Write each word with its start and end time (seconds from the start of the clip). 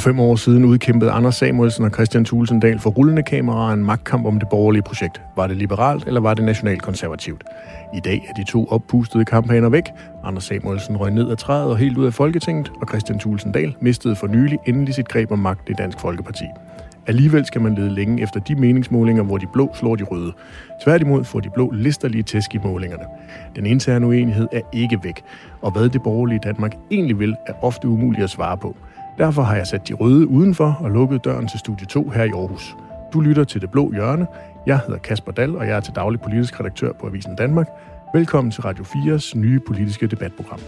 For 0.00 0.04
fem 0.04 0.20
år 0.20 0.36
siden 0.36 0.64
udkæmpede 0.64 1.10
Anders 1.10 1.34
Samuelsen 1.34 1.84
og 1.84 1.90
Christian 1.90 2.24
Tulsendal 2.24 2.78
for 2.78 2.90
rullende 2.90 3.22
kameraer 3.22 3.72
en 3.72 3.84
magtkamp 3.84 4.26
om 4.26 4.38
det 4.38 4.48
borgerlige 4.48 4.82
projekt. 4.82 5.22
Var 5.36 5.46
det 5.46 5.56
liberalt, 5.56 6.06
eller 6.06 6.20
var 6.20 6.34
det 6.34 6.44
nationalkonservativt? 6.44 7.44
I 7.94 8.00
dag 8.00 8.26
er 8.28 8.32
de 8.32 8.44
to 8.44 8.66
oppustede 8.66 9.24
kampagner 9.24 9.68
væk. 9.68 9.84
Anders 10.24 10.44
Samuelsen 10.44 10.96
røg 10.96 11.10
ned 11.10 11.30
ad 11.30 11.36
træet 11.36 11.70
og 11.70 11.76
helt 11.76 11.98
ud 11.98 12.06
af 12.06 12.14
Folketinget, 12.14 12.72
og 12.80 12.88
Christian 12.88 13.18
Tulsendal 13.18 13.76
mistede 13.80 14.16
for 14.16 14.26
nylig 14.26 14.58
endelig 14.66 14.94
sit 14.94 15.08
greb 15.08 15.32
om 15.32 15.38
magt 15.38 15.68
i 15.68 15.72
Dansk 15.72 16.00
Folkeparti. 16.00 16.44
Alligevel 17.06 17.46
skal 17.46 17.60
man 17.60 17.74
lede 17.74 17.94
længe 17.94 18.22
efter 18.22 18.40
de 18.40 18.54
meningsmålinger, 18.54 19.22
hvor 19.22 19.38
de 19.38 19.46
blå 19.52 19.70
slår 19.74 19.96
de 19.96 20.04
røde. 20.04 20.32
Tværtimod 20.84 21.24
får 21.24 21.40
de 21.40 21.50
blå 21.54 21.70
listerlige 21.70 22.22
tæsk 22.22 22.54
i 22.54 22.58
målingerne. 22.64 23.04
Den 23.56 23.66
interne 23.66 24.06
uenighed 24.06 24.48
er 24.52 24.60
ikke 24.72 24.98
væk, 25.02 25.22
og 25.62 25.70
hvad 25.70 25.88
det 25.88 26.02
borgerlige 26.02 26.40
Danmark 26.44 26.74
egentlig 26.90 27.18
vil, 27.18 27.36
er 27.46 27.52
ofte 27.62 27.88
umuligt 27.88 28.24
at 28.24 28.30
svare 28.30 28.56
på. 28.56 28.76
Derfor 29.18 29.42
har 29.42 29.56
jeg 29.56 29.66
sat 29.66 29.88
de 29.88 29.94
røde 29.94 30.26
udenfor 30.26 30.78
og 30.80 30.90
lukket 30.90 31.24
døren 31.24 31.48
til 31.48 31.58
Studie 31.58 31.86
2 31.86 32.08
her 32.08 32.24
i 32.24 32.28
Aarhus. 32.28 32.76
Du 33.12 33.20
lytter 33.20 33.44
til 33.44 33.60
Det 33.60 33.70
Blå 33.70 33.92
Hjørne. 33.92 34.26
Jeg 34.66 34.78
hedder 34.78 34.98
Kasper 34.98 35.32
Dal, 35.32 35.56
og 35.56 35.66
jeg 35.66 35.76
er 35.76 35.80
til 35.80 35.94
daglig 35.94 36.20
politisk 36.20 36.60
redaktør 36.60 36.92
på 36.92 37.06
Avisen 37.06 37.36
Danmark. 37.36 37.66
Velkommen 38.14 38.50
til 38.50 38.62
Radio 38.62 38.84
4's 38.84 39.38
nye 39.38 39.60
politiske 39.60 40.06
debatprogram. 40.06 40.60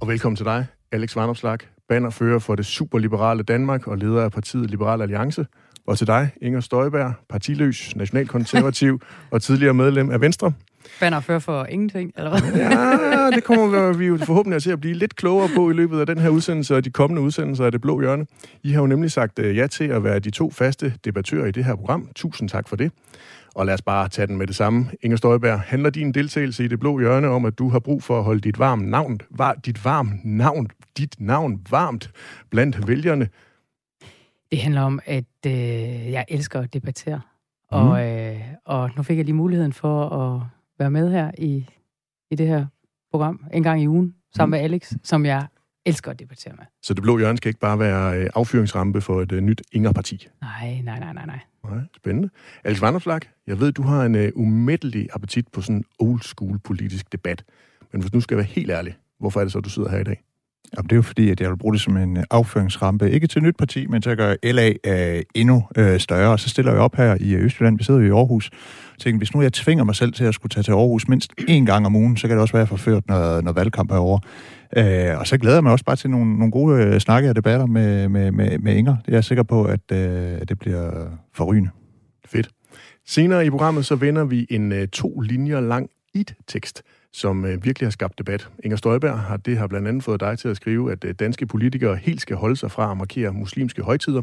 Og 0.00 0.08
velkommen 0.08 0.36
til 0.36 0.46
dig, 0.46 0.66
Alex 0.92 1.16
Varnopslag, 1.16 1.58
bannerfører 1.88 2.38
for 2.38 2.54
det 2.54 2.66
superliberale 2.66 3.42
Danmark 3.42 3.86
og 3.86 3.98
leder 3.98 4.22
af 4.24 4.32
partiet 4.32 4.70
Liberal 4.70 5.02
Alliance. 5.02 5.46
Og 5.86 5.98
til 5.98 6.06
dig, 6.06 6.30
Inger 6.42 6.60
Støjberg, 6.60 7.12
partiløs, 7.28 7.96
nationalkonservativ 7.96 9.00
og 9.32 9.42
tidligere 9.42 9.74
medlem 9.74 10.10
af 10.10 10.20
Venstre. 10.20 10.52
Bannerfører 11.00 11.38
for 11.38 11.64
ingenting, 11.64 12.12
eller 12.16 12.30
hvad? 12.30 12.60
Ja, 12.60 13.30
det 13.30 13.44
kommer 13.44 13.92
vi 13.92 14.06
jo 14.06 14.18
forhåbentlig 14.18 14.62
til 14.62 14.70
at 14.70 14.80
blive 14.80 14.94
lidt 14.94 15.16
klogere 15.16 15.48
på 15.56 15.70
i 15.70 15.72
løbet 15.72 16.00
af 16.00 16.06
den 16.06 16.18
her 16.18 16.28
udsendelse 16.28 16.76
og 16.76 16.84
de 16.84 16.90
kommende 16.90 17.22
udsendelser 17.22 17.64
af 17.64 17.72
Det 17.72 17.80
Blå 17.80 18.00
Hjørne. 18.00 18.26
I 18.62 18.70
har 18.70 18.80
jo 18.80 18.86
nemlig 18.86 19.10
sagt 19.10 19.38
øh, 19.38 19.56
ja 19.56 19.66
til 19.66 19.84
at 19.84 20.04
være 20.04 20.18
de 20.18 20.30
to 20.30 20.50
faste 20.50 20.92
debattører 21.04 21.46
i 21.46 21.50
det 21.50 21.64
her 21.64 21.76
program. 21.76 22.08
Tusind 22.14 22.48
tak 22.48 22.68
for 22.68 22.76
det. 22.76 22.92
Og 23.54 23.66
lad 23.66 23.74
os 23.74 23.82
bare 23.82 24.08
tage 24.08 24.26
den 24.26 24.36
med 24.36 24.46
det 24.46 24.56
samme. 24.56 24.90
Inger 25.02 25.16
Støjberg, 25.16 25.60
handler 25.60 25.90
din 25.90 26.12
deltagelse 26.12 26.64
i 26.64 26.68
Det 26.68 26.80
Blå 26.80 26.98
Hjørne 26.98 27.28
om, 27.28 27.44
at 27.44 27.58
du 27.58 27.68
har 27.68 27.78
brug 27.78 28.02
for 28.02 28.18
at 28.18 28.24
holde 28.24 28.40
dit 28.40 28.58
varme 28.58 28.86
navn, 28.90 29.20
var, 29.30 29.54
dit 29.54 29.84
varme 29.84 30.10
navn, 30.24 30.68
dit 30.98 31.14
navn 31.18 31.60
varmt 31.70 32.10
blandt 32.50 32.88
vælgerne? 32.88 33.28
Det 34.50 34.58
handler 34.58 34.80
om, 34.80 35.00
at 35.04 35.24
øh, 35.46 35.52
jeg 36.12 36.24
elsker 36.28 36.60
at 36.60 36.74
debattere. 36.74 37.20
Mm. 37.72 37.78
Og, 37.78 38.06
øh, 38.06 38.40
og 38.64 38.90
nu 38.96 39.02
fik 39.02 39.16
jeg 39.16 39.24
lige 39.24 39.34
muligheden 39.34 39.72
for 39.72 40.08
at 40.08 40.42
være 40.78 40.90
med 40.90 41.10
her 41.10 41.30
i, 41.38 41.66
i 42.30 42.34
det 42.34 42.46
her 42.46 42.66
program 43.10 43.44
en 43.52 43.62
gang 43.62 43.82
i 43.82 43.88
ugen, 43.88 44.14
sammen 44.36 44.58
mm. 44.58 44.62
med 44.62 44.64
Alex, 44.64 44.92
som 45.02 45.26
jeg 45.26 45.46
elsker 45.86 46.10
at 46.10 46.18
debattere 46.18 46.54
med. 46.56 46.64
Så 46.82 46.94
det 46.94 47.02
blå 47.02 47.18
hjørne 47.18 47.36
skal 47.36 47.48
ikke 47.48 47.60
bare 47.60 47.78
være 47.78 48.18
øh, 48.18 48.30
affyringsrampe 48.34 49.00
for 49.00 49.22
et 49.22 49.32
uh, 49.32 49.38
nyt 49.38 49.62
Inger-parti? 49.72 50.28
Nej, 50.40 50.80
nej, 50.84 50.98
nej, 50.98 51.12
nej, 51.12 51.26
nej. 51.26 51.40
Nej, 51.64 51.80
spændende. 51.96 52.30
Alex 52.64 52.80
Vanderslag, 52.80 53.20
jeg 53.46 53.60
ved, 53.60 53.72
du 53.72 53.82
har 53.82 54.04
en 54.04 54.14
uh, 54.14 54.28
umættelig 54.34 55.08
appetit 55.12 55.48
på 55.48 55.60
sådan 55.60 55.84
old 55.98 56.20
school 56.20 56.58
politisk 56.58 57.12
debat. 57.12 57.44
Men 57.92 58.00
hvis 58.00 58.10
du 58.10 58.20
skal 58.20 58.36
være 58.36 58.46
helt 58.46 58.70
ærlig, 58.70 58.96
hvorfor 59.18 59.40
er 59.40 59.44
det 59.44 59.52
så, 59.52 59.60
du 59.60 59.70
sidder 59.70 59.90
her 59.90 59.98
i 59.98 60.04
dag? 60.04 60.22
Jamen, 60.76 60.84
det 60.84 60.92
er 60.92 60.96
jo 60.96 61.02
fordi, 61.02 61.30
at 61.30 61.40
jeg 61.40 61.50
vil 61.50 61.56
bruge 61.56 61.74
det 61.74 61.82
som 61.82 61.96
en 61.96 62.16
øh, 62.16 62.22
afføringsrampe. 62.30 63.10
Ikke 63.10 63.26
til 63.26 63.42
nyt 63.42 63.56
parti, 63.56 63.86
men 63.86 64.02
til 64.02 64.10
at 64.10 64.16
gøre 64.16 64.36
LA 64.42 64.72
øh, 64.86 65.22
endnu 65.34 65.64
øh, 65.76 66.00
større. 66.00 66.32
Og 66.32 66.40
så 66.40 66.48
stiller 66.48 66.72
jeg 66.72 66.80
op 66.80 66.96
her 66.96 67.16
i 67.20 67.34
øh, 67.34 67.44
Østjylland. 67.44 67.78
Vi 67.78 67.84
sidder 67.84 68.00
jo 68.00 68.06
i 68.06 68.18
Aarhus. 68.18 68.50
Jeg 68.52 68.98
tænker, 68.98 69.18
hvis 69.18 69.34
nu 69.34 69.42
jeg 69.42 69.52
tvinger 69.52 69.84
mig 69.84 69.94
selv 69.94 70.12
til 70.12 70.24
at 70.24 70.34
skulle 70.34 70.50
tage 70.50 70.64
til 70.64 70.72
Aarhus 70.72 71.08
mindst 71.08 71.32
én 71.40 71.64
gang 71.64 71.86
om 71.86 71.96
ugen, 71.96 72.16
så 72.16 72.28
kan 72.28 72.36
det 72.36 72.42
også 72.42 72.56
være 72.56 72.66
forført, 72.66 73.08
når, 73.08 73.40
når 73.40 73.52
valgkamp 73.52 73.90
er. 73.90 74.20
Øh, 74.76 75.18
og 75.18 75.26
så 75.26 75.38
glæder 75.38 75.56
jeg 75.56 75.62
mig 75.62 75.72
også 75.72 75.84
bare 75.84 75.96
til 75.96 76.10
nogle, 76.10 76.38
nogle 76.38 76.50
gode 76.50 76.82
øh, 76.82 77.00
snakke 77.00 77.30
og 77.30 77.36
debatter 77.36 77.66
med, 77.66 78.08
med, 78.08 78.32
med, 78.32 78.58
med 78.58 78.76
Inger. 78.76 78.96
Jeg 79.08 79.16
er 79.16 79.20
sikker 79.20 79.42
på, 79.42 79.64
at 79.64 79.92
øh, 79.92 80.40
det 80.48 80.58
bliver 80.58 81.06
forrygende. 81.34 81.70
Fedt. 82.26 82.48
Senere 83.06 83.46
i 83.46 83.50
programmet 83.50 83.86
så 83.86 83.94
vender 83.94 84.24
vi 84.24 84.46
en 84.50 84.72
øh, 84.72 84.88
to 84.88 85.20
linjer 85.20 85.60
lang 85.60 85.90
IT-tekst, 86.14 86.82
som 87.16 87.44
øh, 87.44 87.64
virkelig 87.64 87.86
har 87.86 87.90
skabt 87.90 88.18
debat. 88.18 88.48
Inger 88.64 88.76
Støjberg 88.76 89.18
har 89.18 89.36
det 89.36 89.58
har 89.58 89.66
blandt 89.66 89.88
andet 89.88 90.04
fået 90.04 90.20
dig 90.20 90.38
til 90.38 90.48
at 90.48 90.56
skrive, 90.56 90.92
at 90.92 91.04
øh, 91.04 91.14
danske 91.14 91.46
politikere 91.46 91.96
helt 91.96 92.20
skal 92.20 92.36
holde 92.36 92.56
sig 92.56 92.70
fra 92.70 92.90
at 92.90 92.96
markere 92.96 93.32
muslimske 93.32 93.82
højtider. 93.82 94.22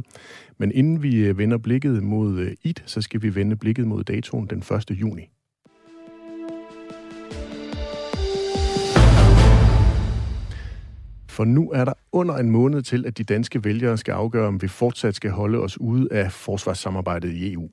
Men 0.57 0.71
inden 0.71 1.03
vi 1.03 1.15
øh, 1.15 1.37
vender 1.37 1.57
blikket 1.57 2.03
mod 2.03 2.39
øh, 2.39 2.51
IT, 2.63 2.83
så 2.85 3.01
skal 3.01 3.21
vi 3.21 3.35
vende 3.35 3.55
blikket 3.55 3.87
mod 3.87 4.03
datoen 4.03 4.47
den 4.47 4.57
1. 4.57 4.91
juni. 4.91 5.29
For 11.29 11.45
nu 11.45 11.71
er 11.71 11.85
der 11.85 11.93
under 12.11 12.37
en 12.37 12.49
måned 12.49 12.81
til, 12.81 13.05
at 13.05 13.17
de 13.17 13.23
danske 13.23 13.63
vælgere 13.63 13.97
skal 13.97 14.11
afgøre, 14.11 14.47
om 14.47 14.61
vi 14.61 14.67
fortsat 14.67 15.15
skal 15.15 15.31
holde 15.31 15.59
os 15.59 15.79
ude 15.79 16.07
af 16.11 16.31
forsvarssamarbejdet 16.31 17.33
i 17.33 17.53
EU. 17.53 17.69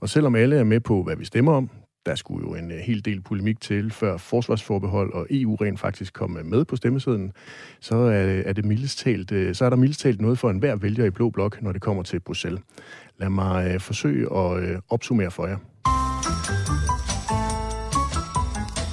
Og 0.00 0.08
selvom 0.08 0.34
alle 0.34 0.56
er 0.56 0.64
med 0.64 0.80
på, 0.80 1.02
hvad 1.02 1.16
vi 1.16 1.24
stemmer 1.24 1.52
om, 1.52 1.70
der 2.08 2.14
skulle 2.14 2.48
jo 2.48 2.54
en 2.54 2.70
øh, 2.70 2.78
hel 2.78 3.04
del 3.04 3.20
polemik 3.20 3.60
til, 3.60 3.90
før 3.90 4.16
forsvarsforbehold 4.16 5.12
og 5.12 5.26
EU 5.30 5.54
rent 5.54 5.80
faktisk 5.80 6.12
kom 6.12 6.36
øh, 6.36 6.46
med 6.46 6.64
på 6.64 6.76
stemmesedlen, 6.76 7.32
så 7.80 7.96
er, 7.96 8.52
det 8.52 8.64
mildest 8.64 8.98
talt, 8.98 9.32
øh, 9.32 9.54
så 9.54 9.64
er 9.64 9.70
der 9.70 9.76
mildest 9.76 10.00
talt 10.00 10.20
noget 10.20 10.38
for 10.38 10.50
enhver 10.50 10.76
vælger 10.76 11.04
i 11.04 11.10
Blå 11.10 11.30
Blok, 11.30 11.62
når 11.62 11.72
det 11.72 11.82
kommer 11.82 12.02
til 12.02 12.20
Bruxelles. 12.20 12.60
Lad 13.18 13.30
mig 13.30 13.82
forsøge 13.82 14.36
at 14.36 14.80
opsummere 14.88 15.30
for 15.30 15.46
jer. 15.46 15.56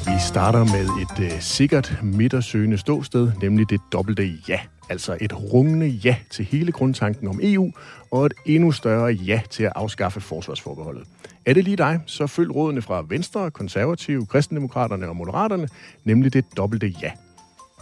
Vi 0.05 0.19
starter 0.19 0.59
med 0.59 0.85
et 1.01 1.33
øh, 1.33 1.41
sikkert 1.41 1.99
midtersøgende 2.03 2.77
ståsted, 2.77 3.31
nemlig 3.41 3.69
det 3.69 3.81
dobbelte 3.93 4.23
ja. 4.47 4.59
Altså 4.89 5.17
et 5.21 5.53
rungende 5.53 5.87
ja 5.87 6.15
til 6.29 6.45
hele 6.45 6.71
grundtanken 6.71 7.27
om 7.27 7.39
EU, 7.43 7.71
og 8.11 8.25
et 8.25 8.33
endnu 8.45 8.71
større 8.71 9.11
ja 9.11 9.41
til 9.49 9.63
at 9.63 9.71
afskaffe 9.75 10.21
forsvarsforbeholdet. 10.21 11.03
Er 11.45 11.53
det 11.53 11.63
lige 11.63 11.77
dig, 11.77 11.99
så 12.05 12.27
følg 12.27 12.55
rådene 12.55 12.81
fra 12.81 13.05
Venstre, 13.09 13.51
Konservative, 13.51 14.25
Kristendemokraterne 14.25 15.09
og 15.09 15.15
Moderaterne, 15.15 15.67
nemlig 16.03 16.33
det 16.33 16.45
dobbelte 16.57 16.87
ja. 17.01 17.11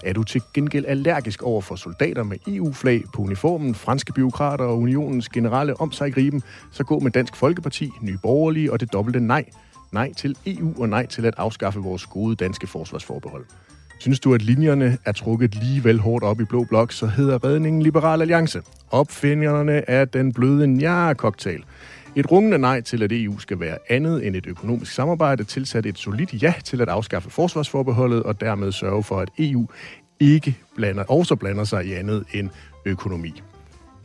Er 0.04 0.14
du 0.14 0.24
til 0.24 0.42
gengæld 0.54 0.86
allergisk 0.86 1.44
over 1.44 1.62
for 1.62 1.76
soldater 1.76 2.24
med 2.24 2.38
EU-flag 2.48 3.04
på 3.14 3.22
uniformen, 3.22 3.76
franske 3.76 4.14
byråkrater 4.14 4.66
og 4.66 4.78
unionens 4.78 5.30
generelle 5.30 5.82
om 5.82 5.92
sig 5.92 6.14
griben, 6.14 6.42
så 6.72 6.84
gå 6.84 7.00
med 7.00 7.12
Dansk 7.12 7.36
Folkeparti, 7.36 7.90
Nye 8.02 8.18
Borgerlige 8.22 8.72
og 8.72 8.80
det 8.80 8.94
dobbelte 8.94 9.20
nej– 9.20 9.46
nej 9.94 10.14
til 10.14 10.38
EU 10.46 10.82
og 10.82 10.90
nej 10.90 11.06
til 11.06 11.26
at 11.26 11.34
afskaffe 11.38 11.80
vores 11.80 12.06
gode 12.06 12.36
danske 12.36 12.68
forsvarsforbehold. 12.68 13.46
Synes 14.00 14.20
du, 14.20 14.34
at 14.34 14.42
linjerne 14.42 14.98
er 15.06 15.12
trukket 15.12 15.56
lige 15.56 15.84
vel 15.84 16.00
hårdt 16.00 16.24
op 16.24 16.42
i 16.42 16.44
blå 16.44 16.64
blok, 16.64 16.92
så 16.92 17.08
hedder 17.08 17.44
redningen 17.44 17.82
Liberal 17.82 18.22
Alliance. 18.22 18.62
Opfinderne 18.92 19.90
af 19.90 20.08
den 20.08 20.34
bløde 20.34 20.68
nja-cocktail. 20.68 21.64
Et 22.16 22.32
rungende 22.32 22.58
nej 22.58 22.82
til, 22.82 23.04
at 23.04 23.12
EU 23.12 23.40
skal 23.40 23.60
være 23.60 23.78
andet 23.90 24.28
end 24.28 24.36
et 24.36 24.46
økonomisk 24.46 24.92
samarbejde, 24.92 25.44
tilsat 25.44 25.86
et 25.86 25.98
solidt 25.98 26.44
ja 26.44 26.54
til 26.64 26.82
at 26.82 26.90
afskaffe 26.90 27.30
forsvarsforbeholdet 27.30 28.24
og 28.24 28.42
dermed 28.42 28.72
sørge 28.72 29.04
for, 29.04 29.20
at 29.20 29.30
EU 29.40 29.68
ikke 30.20 30.58
blander, 30.76 31.04
også 31.04 31.36
blander 31.36 31.64
sig 31.64 31.86
i 31.86 31.94
andet 31.94 32.24
end 32.34 32.50
økonomi. 32.86 33.42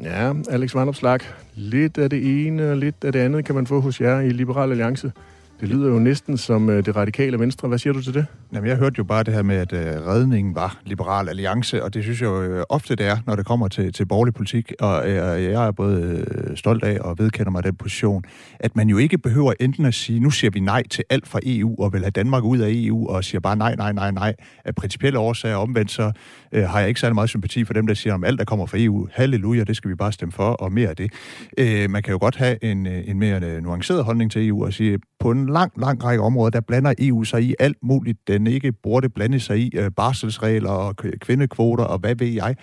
Ja, 0.03 0.33
Alex 0.51 0.75
Vandopslag, 0.75 1.21
lidt 1.55 1.99
af 1.99 2.11
det 2.11 2.47
ene 2.47 2.71
og 2.71 2.77
lidt 2.77 3.05
af 3.05 3.13
det 3.13 3.19
andet 3.19 3.45
kan 3.45 3.55
man 3.55 3.67
få 3.67 3.81
hos 3.81 4.01
jer 4.01 4.21
i 4.21 4.31
Liberal 4.31 4.71
Alliance. 4.71 5.13
Det 5.61 5.69
lyder 5.69 5.89
jo 5.89 5.99
næsten 5.99 6.37
som 6.37 6.71
øh, 6.71 6.87
det 6.87 6.97
radikale 6.97 7.39
venstre. 7.39 7.69
Hvad 7.69 7.79
siger 7.79 7.93
du 7.93 8.03
til 8.03 8.15
det? 8.15 8.27
Jamen, 8.53 8.69
jeg 8.71 8.77
hørte 8.77 8.95
jo 8.99 9.05
bare 9.05 9.23
det 9.23 9.35
her 9.35 9.43
med, 9.43 9.57
at 9.57 9.73
øh, 9.73 10.07
redningen 10.07 10.55
var 10.55 10.81
Liberal 10.85 11.29
Alliance, 11.29 11.85
og 11.85 11.95
det 11.95 12.03
synes 12.03 12.21
jeg 12.21 12.27
jo 12.27 12.43
øh, 12.43 12.65
ofte 12.69 12.97
det 12.97 13.07
er, 13.07 13.17
når 13.27 13.37
det 13.37 13.47
kommer 13.47 13.69
til, 13.69 13.93
til 13.93 14.07
borgerlig 14.07 14.35
politik, 14.35 14.73
og 14.81 15.11
øh, 15.11 15.43
jeg 15.43 15.67
er 15.67 15.71
både 15.71 16.27
øh, 16.29 16.57
stolt 16.57 16.85
af 16.85 16.99
og 17.01 17.19
vedkender 17.19 17.51
mig 17.51 17.65
den 17.65 17.75
position, 17.75 18.25
at 18.61 18.77
man 18.77 18.89
jo 18.89 18.99
ikke 18.99 19.19
behøver 19.19 19.53
enten 19.61 19.85
at 19.85 19.95
sige, 19.95 20.21
nu 20.21 20.31
siger 20.31 20.51
vi 20.51 20.61
nej 20.61 20.83
til 20.91 21.05
alt 21.11 21.29
fra 21.29 21.41
EU, 21.43 21.75
og 21.79 21.93
vil 21.93 22.01
have 22.01 22.11
Danmark 22.11 22.45
ud 22.45 22.59
af 22.59 22.69
EU, 22.71 23.09
og 23.09 23.25
siger 23.25 23.41
bare 23.41 23.57
nej, 23.57 23.75
nej, 23.75 23.93
nej, 23.93 24.11
nej. 24.11 24.35
Af 24.65 24.75
principielle 24.75 25.19
årsager 25.19 25.57
omvendt, 25.57 25.91
så 25.91 26.13
øh, 26.53 26.65
har 26.65 26.81
jeg 26.81 26.89
ikke 26.89 27.01
særlig 27.01 27.15
meget 27.15 27.31
sympati 27.31 27.65
for 27.65 27.75
dem, 27.75 27.87
der 27.87 27.95
siger, 27.95 28.15
om 28.15 28.25
alt, 28.25 28.39
der 28.39 28.45
kommer 28.45 28.67
fra 28.67 28.79
EU, 28.81 29.09
halleluja, 29.13 29.65
det 29.65 29.77
skal 29.77 29.91
vi 29.91 29.95
bare 29.95 30.13
stemme 30.13 30.33
for, 30.33 30.51
og 30.51 30.73
mere 30.73 30.89
af 30.89 30.97
det. 30.97 31.13
Øh, 31.59 31.91
man 31.91 32.03
kan 32.03 32.13
jo 32.13 32.19
godt 32.21 32.37
have 32.37 32.65
en, 32.65 32.87
øh, 32.87 33.09
en 33.09 33.19
mere 33.19 33.41
øh, 33.43 33.63
nuanceret 33.63 34.05
holdning 34.05 34.31
til 34.31 34.49
EU, 34.49 34.65
og 34.65 34.73
sige, 34.73 34.99
på 35.21 35.31
en 35.31 35.49
lang, 35.49 35.73
lang 35.81 36.05
række 36.05 36.23
områder, 36.23 36.51
der 36.51 36.61
blander 36.61 36.95
EU 36.99 37.25
sig 37.25 37.43
i 37.43 37.55
alt 37.59 37.77
muligt, 37.83 38.29
den 38.29 38.47
ikke 38.47 38.73
burde 38.73 39.09
blande 39.09 39.41
sig 39.41 39.59
i. 39.59 39.71
Øh, 39.77 39.91
barselsregler 39.97 40.71
og 40.71 40.97
kvindekvoter 40.97 41.85
og 41.85 41.99
hvad 41.99 42.15
ved 42.15 42.27
jeg. 42.27 42.57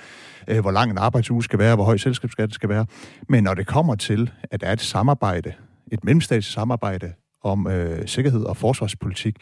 Øh, 0.47 0.59
hvor 0.59 0.71
lang 0.71 0.91
en 0.91 0.97
arbejdsuge 0.97 1.43
skal 1.43 1.59
være, 1.59 1.75
hvor 1.75 1.83
høj 1.83 1.97
selskabsskat 1.97 2.53
skal 2.53 2.69
være. 2.69 2.85
Men 3.29 3.43
når 3.43 3.53
det 3.53 3.67
kommer 3.67 3.95
til, 3.95 4.31
at 4.51 4.61
der 4.61 4.67
er 4.67 4.73
et 4.73 4.81
samarbejde, 4.81 5.53
et 5.91 6.03
mellemstatsligt 6.03 6.53
samarbejde 6.53 7.13
om 7.43 7.67
øh, 7.67 8.07
sikkerhed 8.07 8.43
og 8.43 8.57
forsvarspolitik, 8.57 9.35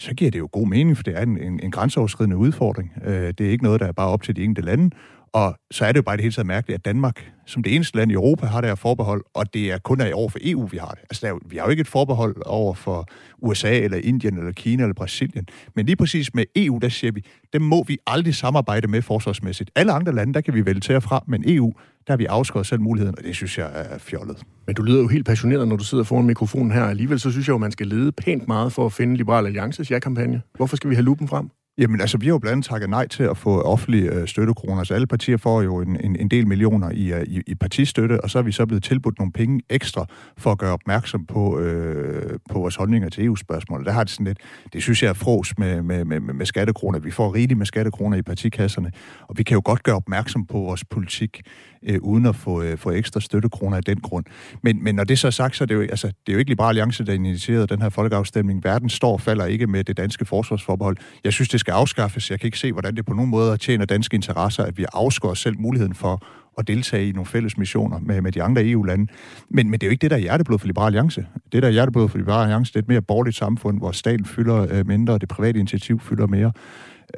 så 0.00 0.14
giver 0.14 0.30
det 0.30 0.38
jo 0.38 0.48
god 0.52 0.66
mening, 0.66 0.96
for 0.96 1.02
det 1.02 1.16
er 1.16 1.22
en, 1.22 1.38
en, 1.38 1.60
en 1.62 1.70
grænseoverskridende 1.70 2.36
udfordring. 2.36 2.92
Øh, 3.04 3.34
det 3.38 3.40
er 3.40 3.50
ikke 3.50 3.64
noget, 3.64 3.80
der 3.80 3.86
er 3.86 3.92
bare 3.92 4.08
op 4.08 4.22
til 4.22 4.36
de 4.36 4.44
enkelte 4.44 4.66
lande, 4.66 4.90
og 5.32 5.54
så 5.70 5.84
er 5.84 5.92
det 5.92 5.96
jo 5.96 6.02
bare 6.02 6.16
det 6.16 6.22
hele 6.22 6.34
taget 6.34 6.46
mærkeligt, 6.46 6.78
at 6.78 6.84
Danmark 6.84 7.32
som 7.48 7.62
det 7.62 7.74
eneste 7.74 7.96
land 7.96 8.10
i 8.10 8.14
Europa 8.14 8.46
har 8.46 8.60
det 8.60 8.70
her 8.70 8.74
forbehold, 8.74 9.24
og 9.34 9.54
det 9.54 9.72
er 9.72 9.78
kun 9.78 10.00
af 10.00 10.10
over 10.14 10.28
for 10.28 10.38
EU, 10.42 10.66
vi 10.66 10.76
har 10.76 10.90
det. 10.90 10.98
Altså, 11.00 11.20
der 11.20 11.26
er 11.26 11.30
jo, 11.30 11.40
vi 11.46 11.56
har 11.56 11.64
jo 11.64 11.70
ikke 11.70 11.80
et 11.80 11.88
forbehold 11.88 12.36
over 12.46 12.74
for 12.74 13.08
USA, 13.38 13.78
eller 13.78 13.98
Indien, 13.98 14.38
eller 14.38 14.52
Kina, 14.52 14.82
eller 14.82 14.94
Brasilien. 14.94 15.46
Men 15.76 15.86
lige 15.86 15.96
præcis 15.96 16.34
med 16.34 16.44
EU, 16.56 16.78
der 16.82 16.88
siger 16.88 17.12
vi, 17.12 17.24
dem 17.52 17.62
må 17.62 17.84
vi 17.84 17.98
aldrig 18.06 18.34
samarbejde 18.34 18.88
med 18.88 19.02
forsvarsmæssigt. 19.02 19.70
Alle 19.74 19.92
andre 19.92 20.14
lande, 20.14 20.34
der 20.34 20.40
kan 20.40 20.54
vi 20.54 20.66
vælge 20.66 20.80
til 20.80 20.96
og 20.96 21.02
fra, 21.02 21.24
men 21.26 21.44
EU, 21.46 21.72
der 22.06 22.12
har 22.12 22.16
vi 22.16 22.24
afskåret 22.24 22.66
selv 22.66 22.80
muligheden, 22.80 23.14
og 23.18 23.24
det 23.24 23.36
synes 23.36 23.58
jeg 23.58 23.70
er 23.74 23.98
fjollet. 23.98 24.36
Men 24.66 24.74
du 24.74 24.82
lyder 24.82 25.00
jo 25.00 25.08
helt 25.08 25.26
passioneret, 25.26 25.68
når 25.68 25.76
du 25.76 25.84
sidder 25.84 26.04
foran 26.04 26.26
mikrofonen 26.26 26.72
her. 26.72 26.84
Alligevel 26.84 27.20
så 27.20 27.30
synes 27.30 27.48
jeg 27.48 27.52
jo, 27.52 27.58
man 27.58 27.72
skal 27.72 27.86
lede 27.86 28.12
pænt 28.12 28.48
meget 28.48 28.72
for 28.72 28.86
at 28.86 28.92
finde 28.92 29.16
Liberal 29.16 29.46
Alliances 29.46 29.90
ja-kampagne. 29.90 30.42
Hvorfor 30.56 30.76
skal 30.76 30.90
vi 30.90 30.94
have 30.94 31.04
lupen 31.04 31.28
frem? 31.28 31.50
Jamen 31.78 32.00
altså, 32.00 32.18
vi 32.18 32.26
har 32.26 32.32
jo 32.32 32.38
blandt 32.38 32.52
andet 32.52 32.66
takket 32.66 32.90
nej 32.90 33.06
til 33.06 33.22
at 33.22 33.36
få 33.36 33.60
offentlige 33.60 34.12
øh, 34.12 34.28
støttekroner. 34.28 34.84
Så 34.84 34.94
alle 34.94 35.06
partier 35.06 35.36
får 35.36 35.62
jo 35.62 35.80
en, 35.80 36.00
en, 36.00 36.16
en 36.16 36.28
del 36.28 36.46
millioner 36.46 36.90
i, 36.90 37.12
øh, 37.12 37.22
i, 37.22 37.42
i 37.46 37.54
partistøtte, 37.54 38.20
og 38.20 38.30
så 38.30 38.38
er 38.38 38.42
vi 38.42 38.52
så 38.52 38.66
blevet 38.66 38.82
tilbudt 38.82 39.18
nogle 39.18 39.32
penge 39.32 39.60
ekstra 39.70 40.06
for 40.38 40.52
at 40.52 40.58
gøre 40.58 40.72
opmærksom 40.72 41.26
på, 41.26 41.58
øh, 41.58 42.38
på 42.50 42.58
vores 42.58 42.76
holdninger 42.76 43.08
til 43.08 43.24
EU-spørgsmål. 43.24 43.84
Der 43.84 43.92
har 43.92 44.04
det 44.04 44.10
sådan 44.10 44.26
lidt, 44.26 44.38
det 44.72 44.82
synes 44.82 45.02
jeg 45.02 45.08
er 45.08 45.14
fros 45.14 45.58
med, 45.58 45.82
med, 45.82 46.04
med, 46.04 46.20
med 46.20 46.46
skattekroner. 46.46 46.98
Vi 46.98 47.10
får 47.10 47.34
rigeligt 47.34 47.58
med 47.58 47.66
skattekroner 47.66 48.16
i 48.16 48.22
partikasserne, 48.22 48.92
og 49.28 49.38
vi 49.38 49.42
kan 49.42 49.54
jo 49.54 49.62
godt 49.64 49.82
gøre 49.82 49.96
opmærksom 49.96 50.46
på 50.46 50.58
vores 50.58 50.84
politik, 50.84 51.42
øh, 51.82 51.98
uden 52.02 52.26
at 52.26 52.36
få, 52.36 52.62
øh, 52.62 52.78
få 52.78 52.90
ekstra 52.90 53.20
støttekroner 53.20 53.76
af 53.76 53.84
den 53.84 54.00
grund. 54.00 54.24
Men, 54.62 54.84
men 54.84 54.94
når 54.94 55.04
det 55.04 55.18
så 55.18 55.26
er 55.26 55.30
sagt, 55.30 55.56
så 55.56 55.64
er 55.64 55.66
det 55.66 55.74
jo, 55.74 55.80
altså, 55.80 56.06
det 56.06 56.14
er 56.28 56.32
jo 56.32 56.38
ikke 56.38 56.50
Liberal 56.50 56.68
Alliance, 56.68 57.04
der 57.04 57.12
initierede 57.12 57.66
den 57.66 57.82
her 57.82 57.88
folkeafstemning. 57.88 58.64
Verden 58.64 58.88
står 58.88 59.12
og 59.12 59.20
falder 59.20 59.44
ikke 59.44 59.66
med 59.66 59.84
det 59.84 59.96
danske 59.96 60.24
forsvarsforbehold. 60.24 60.96
Jeg 61.24 61.32
synes, 61.32 61.48
det 61.48 61.60
skal 61.68 61.80
afskaffes. 61.80 62.30
Jeg 62.30 62.40
kan 62.40 62.46
ikke 62.46 62.58
se, 62.58 62.72
hvordan 62.72 62.96
det 62.96 63.06
på 63.06 63.14
nogen 63.14 63.30
måde 63.30 63.56
tjener 63.56 63.84
danske 63.84 64.14
interesser, 64.14 64.64
at 64.64 64.78
vi 64.78 64.84
afskår 64.92 65.34
selv 65.34 65.60
muligheden 65.60 65.94
for 65.94 66.26
at 66.58 66.68
deltage 66.68 67.08
i 67.08 67.12
nogle 67.12 67.26
fælles 67.26 67.58
missioner 67.58 67.98
med, 67.98 68.20
med 68.20 68.32
de 68.32 68.42
andre 68.42 68.64
EU-lande. 68.64 69.06
Men, 69.50 69.70
men 69.70 69.80
det 69.80 69.82
er 69.82 69.88
jo 69.88 69.90
ikke 69.90 70.02
det, 70.02 70.10
der 70.10 70.16
er 70.16 70.20
hjerteblod 70.20 70.58
for 70.58 70.66
Liberal 70.66 70.86
Alliance. 70.86 71.26
Det, 71.52 71.62
der 71.62 71.68
er 71.68 71.72
hjerteblod 71.72 72.08
for 72.08 72.18
Liberal 72.18 72.42
Alliance, 72.42 72.72
det 72.72 72.76
er 72.76 72.82
et 72.82 72.88
mere 72.88 73.02
borgerligt 73.02 73.36
samfund, 73.36 73.78
hvor 73.78 73.92
staten 73.92 74.24
fylder 74.24 74.66
øh, 74.70 74.86
mindre, 74.86 75.14
og 75.14 75.20
det 75.20 75.28
private 75.28 75.58
initiativ 75.58 76.00
fylder 76.00 76.26
mere. 76.26 76.52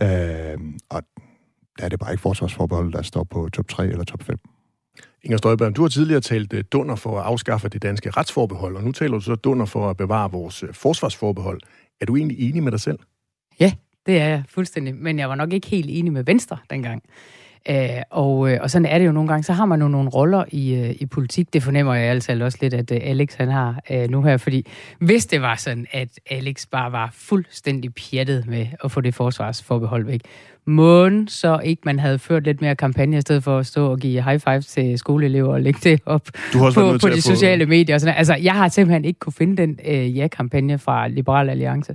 Øh, 0.03 0.59
og 0.91 1.03
der 1.79 1.85
er 1.85 1.89
det 1.89 2.01
bare 2.01 2.13
ikke 2.13 2.23
forsvarsforbeholdet, 2.23 2.93
der 2.93 3.03
står 3.03 3.25
på 3.25 3.49
top 3.53 3.69
3 3.69 3.87
eller 3.87 4.05
top 4.05 4.23
5. 4.23 4.39
Inger 5.23 5.39
Støjberg, 5.39 5.77
du 5.77 5.83
har 5.83 5.89
tidligere 5.89 6.21
talt 6.21 6.53
øh, 6.53 6.65
dunder 6.73 6.97
for 6.97 7.19
at 7.21 7.27
afskaffe 7.27 7.69
det 7.69 7.83
danske 7.83 8.11
retsforbehold, 8.11 8.77
og 8.77 8.85
nu 8.85 8.93
taler 8.93 9.13
du 9.13 9.21
så 9.21 9.35
dunder 9.35 9.67
for 9.67 9.91
at 9.91 9.97
bevare 9.97 10.31
vores 10.31 10.63
øh, 10.63 10.75
forsvarsforbehold. 10.75 11.61
Er 12.01 12.07
du 12.07 12.17
egentlig 12.17 12.49
enig 12.49 12.63
med 12.63 12.73
dig 12.73 12.81
selv? 12.81 12.99
Ja, 13.61 13.73
det 14.07 14.21
er 14.21 14.29
jeg 14.29 14.43
fuldstændig, 14.49 14.95
men 14.95 15.19
jeg 15.19 15.29
var 15.29 15.35
nok 15.35 15.53
ikke 15.53 15.67
helt 15.67 15.87
enig 15.91 16.13
med 16.13 16.25
Venstre 16.25 16.59
dengang. 16.71 17.03
Øh, 17.69 18.03
og, 18.11 18.53
øh, 18.53 18.59
og 18.63 18.71
sådan 18.71 18.87
er 18.87 18.99
det 18.99 19.07
jo 19.07 19.13
nogle 19.13 19.29
gange. 19.29 19.43
Så 19.43 19.53
har 19.53 19.65
man 19.65 19.83
jo 19.83 19.89
nogle 19.89 20.11
roller 20.11 20.45
i, 20.49 20.75
øh, 20.75 20.95
i 21.01 21.07
politik. 21.07 21.53
Det 21.53 21.63
fornemmer 21.63 21.95
jeg 21.95 22.11
altså 22.11 22.45
også 22.45 22.59
lidt, 22.61 22.75
at 22.75 22.91
øh, 22.93 22.99
Alex 23.03 23.35
han 23.35 23.49
har 23.49 23.81
øh, 23.91 24.11
nu 24.11 24.23
her. 24.23 24.37
Fordi 24.37 24.67
hvis 24.99 25.27
det 25.27 25.43
var 25.43 25.55
sådan, 25.55 25.87
at 25.93 26.09
Alex 26.31 26.67
bare 26.67 26.93
var 26.93 27.11
fuldstændig 27.13 27.95
pjattet 27.95 28.47
med 28.47 28.67
at 28.85 28.91
få 28.91 29.01
det 29.01 29.15
forsvarsforbehold 29.15 30.05
væk, 30.05 30.21
måden 30.67 31.29
så 31.29 31.61
ikke 31.65 31.83
man 31.85 31.99
havde 31.99 32.19
ført 32.19 32.45
lidt 32.45 32.61
mere 32.61 32.77
kampagne, 32.77 33.19
i 33.19 33.21
stedet 33.21 33.45
for 33.45 33.59
at 33.59 33.67
stå 33.67 33.91
og 33.91 33.99
give 33.99 34.23
high 34.23 34.41
five 34.41 34.61
til 34.61 34.99
skoleelever 34.99 35.53
og 35.53 35.61
lægge 35.61 35.81
det 35.91 36.01
op 36.07 36.29
du 36.53 36.59
har 36.59 36.71
på, 36.71 36.99
på 37.01 37.09
de 37.09 37.15
få... 37.15 37.21
sociale 37.21 37.67
medier. 37.67 37.95
Og 37.95 38.01
sådan. 38.01 38.15
Altså, 38.15 38.35
jeg 38.35 38.53
har 38.53 38.69
simpelthen 38.69 39.05
ikke 39.05 39.21
kunne 39.21 39.33
finde 39.33 39.57
den 39.57 39.79
øh, 39.87 40.19
ja-kampagne 40.19 40.79
fra 40.79 41.09
Liberal 41.09 41.51
Alliance. 41.51 41.95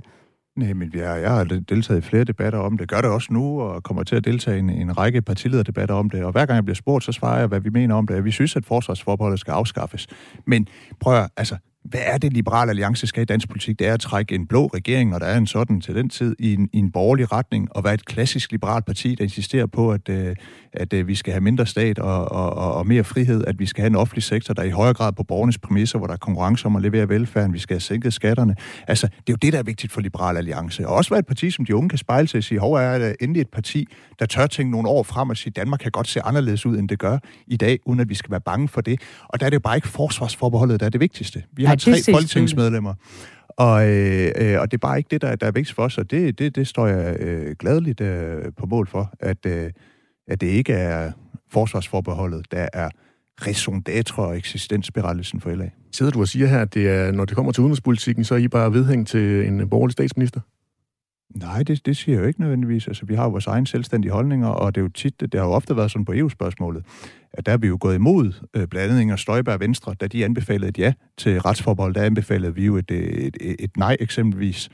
Nej, 0.56 0.72
men 0.72 0.90
jeg, 0.94 1.22
jeg 1.22 1.30
har 1.30 1.44
deltaget 1.44 1.98
i 1.98 2.02
flere 2.02 2.24
debatter 2.24 2.58
om 2.58 2.78
det, 2.78 2.88
gør 2.88 3.00
det 3.00 3.10
også 3.10 3.32
nu, 3.32 3.60
og 3.60 3.82
kommer 3.82 4.02
til 4.02 4.16
at 4.16 4.24
deltage 4.24 4.56
i 4.56 4.58
en, 4.58 4.70
en 4.70 4.98
række 4.98 5.22
partilederdebatter 5.22 5.94
om 5.94 6.10
det. 6.10 6.24
Og 6.24 6.32
hver 6.32 6.46
gang 6.46 6.56
jeg 6.56 6.64
bliver 6.64 6.74
spurgt, 6.74 7.04
så 7.04 7.12
svarer 7.12 7.38
jeg, 7.38 7.46
hvad 7.46 7.60
vi 7.60 7.70
mener 7.70 7.94
om 7.94 8.06
det. 8.06 8.24
Vi 8.24 8.30
synes, 8.30 8.56
at 8.56 8.66
forsvarsforbeholdet 8.66 9.40
skal 9.40 9.52
afskaffes. 9.52 10.06
Men 10.46 10.68
prøv 11.00 11.14
at, 11.14 11.30
altså, 11.36 11.56
hvad 11.88 12.00
er 12.04 12.18
det, 12.18 12.32
Liberale 12.32 12.70
Alliance 12.70 13.06
skal 13.06 13.22
i 13.22 13.24
dansk 13.24 13.48
politik? 13.48 13.78
Det 13.78 13.86
er 13.86 13.94
at 13.94 14.00
trække 14.00 14.34
en 14.34 14.46
blå 14.46 14.66
regering, 14.66 15.10
når 15.10 15.18
der 15.18 15.26
er 15.26 15.38
en 15.38 15.46
sådan 15.46 15.80
til 15.80 15.94
den 15.94 16.08
tid, 16.08 16.36
i 16.38 16.54
en, 16.54 16.68
i 16.72 16.78
en 16.78 16.92
borgerlig 16.92 17.32
retning, 17.32 17.76
og 17.76 17.84
være 17.84 17.94
et 17.94 18.04
klassisk 18.04 18.52
liberalt 18.52 18.86
parti, 18.86 19.14
der 19.14 19.24
insisterer 19.24 19.66
på, 19.66 19.92
at, 19.92 20.08
øh, 20.08 20.36
at 20.72 20.92
øh, 20.92 21.08
vi 21.08 21.14
skal 21.14 21.32
have 21.32 21.40
mindre 21.40 21.66
stat 21.66 21.98
og, 21.98 22.32
og, 22.32 22.74
og 22.74 22.86
mere 22.86 23.04
frihed, 23.04 23.44
at 23.46 23.58
vi 23.58 23.66
skal 23.66 23.82
have 23.82 23.86
en 23.86 23.96
offentlig 23.96 24.22
sektor, 24.22 24.54
der 24.54 24.62
er 24.62 24.66
i 24.66 24.70
højere 24.70 24.94
grad 24.94 25.12
på 25.12 25.22
borgernes 25.22 25.58
præmisser, 25.58 25.98
hvor 25.98 26.06
der 26.06 26.14
er 26.14 26.18
konkurrence 26.18 26.66
om 26.66 26.76
at 26.76 26.82
levere 26.82 27.08
velfærden, 27.08 27.52
vi 27.52 27.58
skal 27.58 27.74
have 27.74 27.80
sænket 27.80 28.12
skatterne. 28.14 28.56
Altså, 28.86 29.06
det 29.06 29.16
er 29.16 29.32
jo 29.32 29.36
det, 29.42 29.52
der 29.52 29.58
er 29.58 29.62
vigtigt 29.62 29.92
for 29.92 30.00
Liberal 30.00 30.36
Alliance. 30.36 30.88
Og 30.88 30.94
også 30.94 31.10
være 31.10 31.18
et 31.18 31.26
parti, 31.26 31.50
som 31.50 31.64
de 31.64 31.76
unge 31.76 31.88
kan 31.88 31.98
spejle 31.98 32.28
sig 32.28 32.38
og 32.38 32.44
sige, 32.44 32.60
hov, 32.60 32.72
er 32.72 32.98
det 32.98 33.16
endelig 33.20 33.40
et 33.40 33.48
parti, 33.48 33.86
der 34.18 34.26
tør 34.26 34.46
tænke 34.46 34.70
nogle 34.70 34.88
år 34.88 35.02
frem 35.02 35.30
og 35.30 35.36
sige, 35.36 35.52
Danmark 35.56 35.80
kan 35.80 35.90
godt 35.90 36.08
se 36.08 36.20
anderledes 36.22 36.66
ud, 36.66 36.78
end 36.78 36.88
det 36.88 36.98
gør 36.98 37.18
i 37.46 37.56
dag, 37.56 37.78
uden 37.86 38.00
at 38.00 38.08
vi 38.08 38.14
skal 38.14 38.30
være 38.30 38.40
bange 38.40 38.68
for 38.68 38.80
det. 38.80 39.00
Og 39.28 39.40
der 39.40 39.46
er 39.46 39.50
det 39.50 39.54
jo 39.54 39.60
bare 39.60 39.76
ikke 39.76 39.88
forsvarsforbeholdet, 39.88 40.80
der 40.80 40.86
er 40.86 40.90
det 40.90 41.00
vigtigste. 41.00 41.42
Vi 41.52 41.64
har 41.64 41.75
har 41.84 41.92
tre 41.92 42.12
folketingsmedlemmer. 42.12 42.94
Og, 43.48 43.88
øh, 43.88 44.32
øh, 44.36 44.60
og 44.60 44.70
det 44.70 44.76
er 44.76 44.78
bare 44.78 44.98
ikke 44.98 45.08
det, 45.10 45.22
der, 45.22 45.36
der 45.36 45.46
er 45.46 45.50
vigtigt 45.50 45.74
for 45.74 45.82
os, 45.82 45.98
og 45.98 46.10
det, 46.10 46.38
det, 46.38 46.56
det 46.56 46.68
står 46.68 46.86
jeg 46.86 47.16
øh, 47.20 47.56
gladeligt 47.58 48.00
øh, 48.00 48.44
på 48.58 48.66
mål 48.66 48.88
for, 48.88 49.14
at, 49.20 49.46
øh, 49.46 49.70
at 50.28 50.40
det 50.40 50.46
ikke 50.46 50.72
er 50.72 51.12
forsvarsforbeholdet, 51.52 52.52
der 52.52 52.68
er 52.72 52.88
raison 53.46 53.84
d'être 53.88 54.18
og 54.18 54.36
eksistensberettelsen 54.36 55.40
for 55.40 55.50
LA. 55.50 55.70
Sidder 55.92 56.12
du 56.12 56.20
og 56.20 56.28
siger 56.28 56.46
her, 56.46 56.60
at 56.60 56.74
det 56.74 56.88
er, 56.88 57.12
når 57.12 57.24
det 57.24 57.36
kommer 57.36 57.52
til 57.52 57.60
udenrigspolitikken, 57.60 58.24
så 58.24 58.34
er 58.34 58.38
I 58.38 58.48
bare 58.48 58.72
vedhæng 58.72 59.06
til 59.06 59.46
en 59.46 59.68
borgerlig 59.68 59.92
statsminister? 59.92 60.40
Nej, 61.34 61.62
det, 61.62 61.86
det 61.86 61.96
siger 61.96 62.16
jeg 62.16 62.22
jo 62.22 62.28
ikke 62.28 62.40
nødvendigvis. 62.40 62.88
Altså, 62.88 63.06
vi 63.06 63.14
har 63.14 63.24
jo 63.24 63.30
vores 63.30 63.46
egen 63.46 63.66
selvstændige 63.66 64.12
holdninger, 64.12 64.48
og 64.48 64.74
det 64.74 64.80
er 64.80 64.82
jo 64.82 64.88
tit, 64.88 65.20
det 65.20 65.34
har 65.34 65.46
jo 65.46 65.52
ofte 65.52 65.76
været 65.76 65.90
sådan 65.90 66.04
på 66.04 66.12
EU-spørgsmålet, 66.12 66.84
at 67.32 67.46
der 67.46 67.52
er 67.52 67.56
vi 67.56 67.66
jo 67.66 67.78
gået 67.80 67.94
imod 67.94 68.32
øh, 68.54 68.66
blandt 68.68 68.90
andet 68.90 69.02
Inger 69.02 69.16
Støjberg 69.16 69.60
Venstre, 69.60 69.94
da 70.00 70.06
de 70.06 70.24
anbefalede 70.24 70.68
et 70.68 70.78
ja 70.78 70.92
til 71.16 71.40
retsforbehold, 71.40 71.94
der 71.94 72.02
anbefalede 72.02 72.54
vi 72.54 72.64
jo 72.64 72.76
et, 72.76 72.90
et, 72.90 73.36
et, 73.40 73.56
et 73.58 73.76
nej 73.76 73.96
eksempelvis 74.00 74.68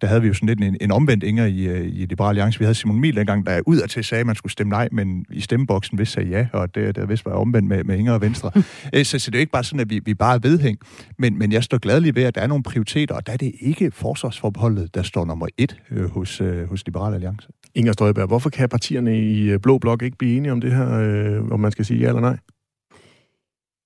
der 0.00 0.06
havde 0.06 0.22
vi 0.22 0.28
jo 0.28 0.34
sådan 0.34 0.46
lidt 0.46 0.60
en, 0.60 0.76
en 0.80 0.92
omvendt 0.92 1.24
Inger 1.24 1.46
i, 1.46 1.62
øh, 1.62 1.86
i 1.86 2.06
Liberal 2.06 2.28
Alliance. 2.28 2.58
Vi 2.58 2.64
havde 2.64 2.74
Simon 2.74 3.00
Mil 3.00 3.16
dengang, 3.16 3.46
der 3.46 3.60
ud 3.66 3.86
til 3.88 4.04
sagde, 4.04 4.20
at 4.20 4.26
man 4.26 4.36
skulle 4.36 4.52
stemme 4.52 4.70
nej, 4.70 4.88
men 4.92 5.26
i 5.30 5.40
stemmeboksen 5.40 5.98
vidste 5.98 6.14
sagde 6.14 6.28
ja, 6.30 6.46
og 6.52 6.74
det, 6.74 6.96
der 6.96 7.06
vist 7.06 7.26
var 7.26 7.32
omvendt 7.32 7.68
med, 7.68 7.84
med 7.84 7.98
Inger 7.98 8.12
og 8.12 8.20
Venstre. 8.20 8.50
Øh, 8.94 9.04
så, 9.04 9.18
så 9.18 9.30
det 9.30 9.36
er 9.36 9.38
jo 9.38 9.40
ikke 9.40 9.52
bare 9.52 9.64
sådan, 9.64 9.80
at 9.80 9.90
vi, 9.90 10.00
vi 10.04 10.14
bare 10.14 10.34
er 10.34 10.38
vedhæng, 10.38 10.78
men, 11.18 11.38
men 11.38 11.52
jeg 11.52 11.64
står 11.64 11.78
gladelig 11.78 12.14
ved, 12.14 12.22
at 12.22 12.34
der 12.34 12.40
er 12.40 12.46
nogle 12.46 12.62
prioriteter, 12.62 13.14
og 13.14 13.26
der 13.26 13.32
er 13.32 13.36
det 13.36 13.52
ikke 13.60 13.90
forsvarsforbeholdet, 13.90 14.94
der 14.94 15.02
står 15.02 15.24
nummer 15.24 15.46
et 15.58 15.76
øh, 15.90 16.10
hos, 16.10 16.40
øh, 16.40 16.68
hos 16.68 16.86
Liberal 16.86 17.14
Alliance. 17.14 17.48
Inger 17.74 17.92
Støjberg, 17.92 18.26
hvorfor 18.26 18.50
kan 18.50 18.68
partierne 18.68 19.20
i 19.20 19.58
Blå 19.58 19.78
Blok 19.78 20.02
ikke 20.02 20.18
blive 20.18 20.36
enige 20.36 20.52
om 20.52 20.60
det 20.60 20.72
her, 20.72 20.98
øh, 20.98 21.50
om 21.50 21.60
man 21.60 21.72
skal 21.72 21.84
sige 21.84 22.00
ja 22.00 22.08
eller 22.08 22.20
nej? 22.20 22.36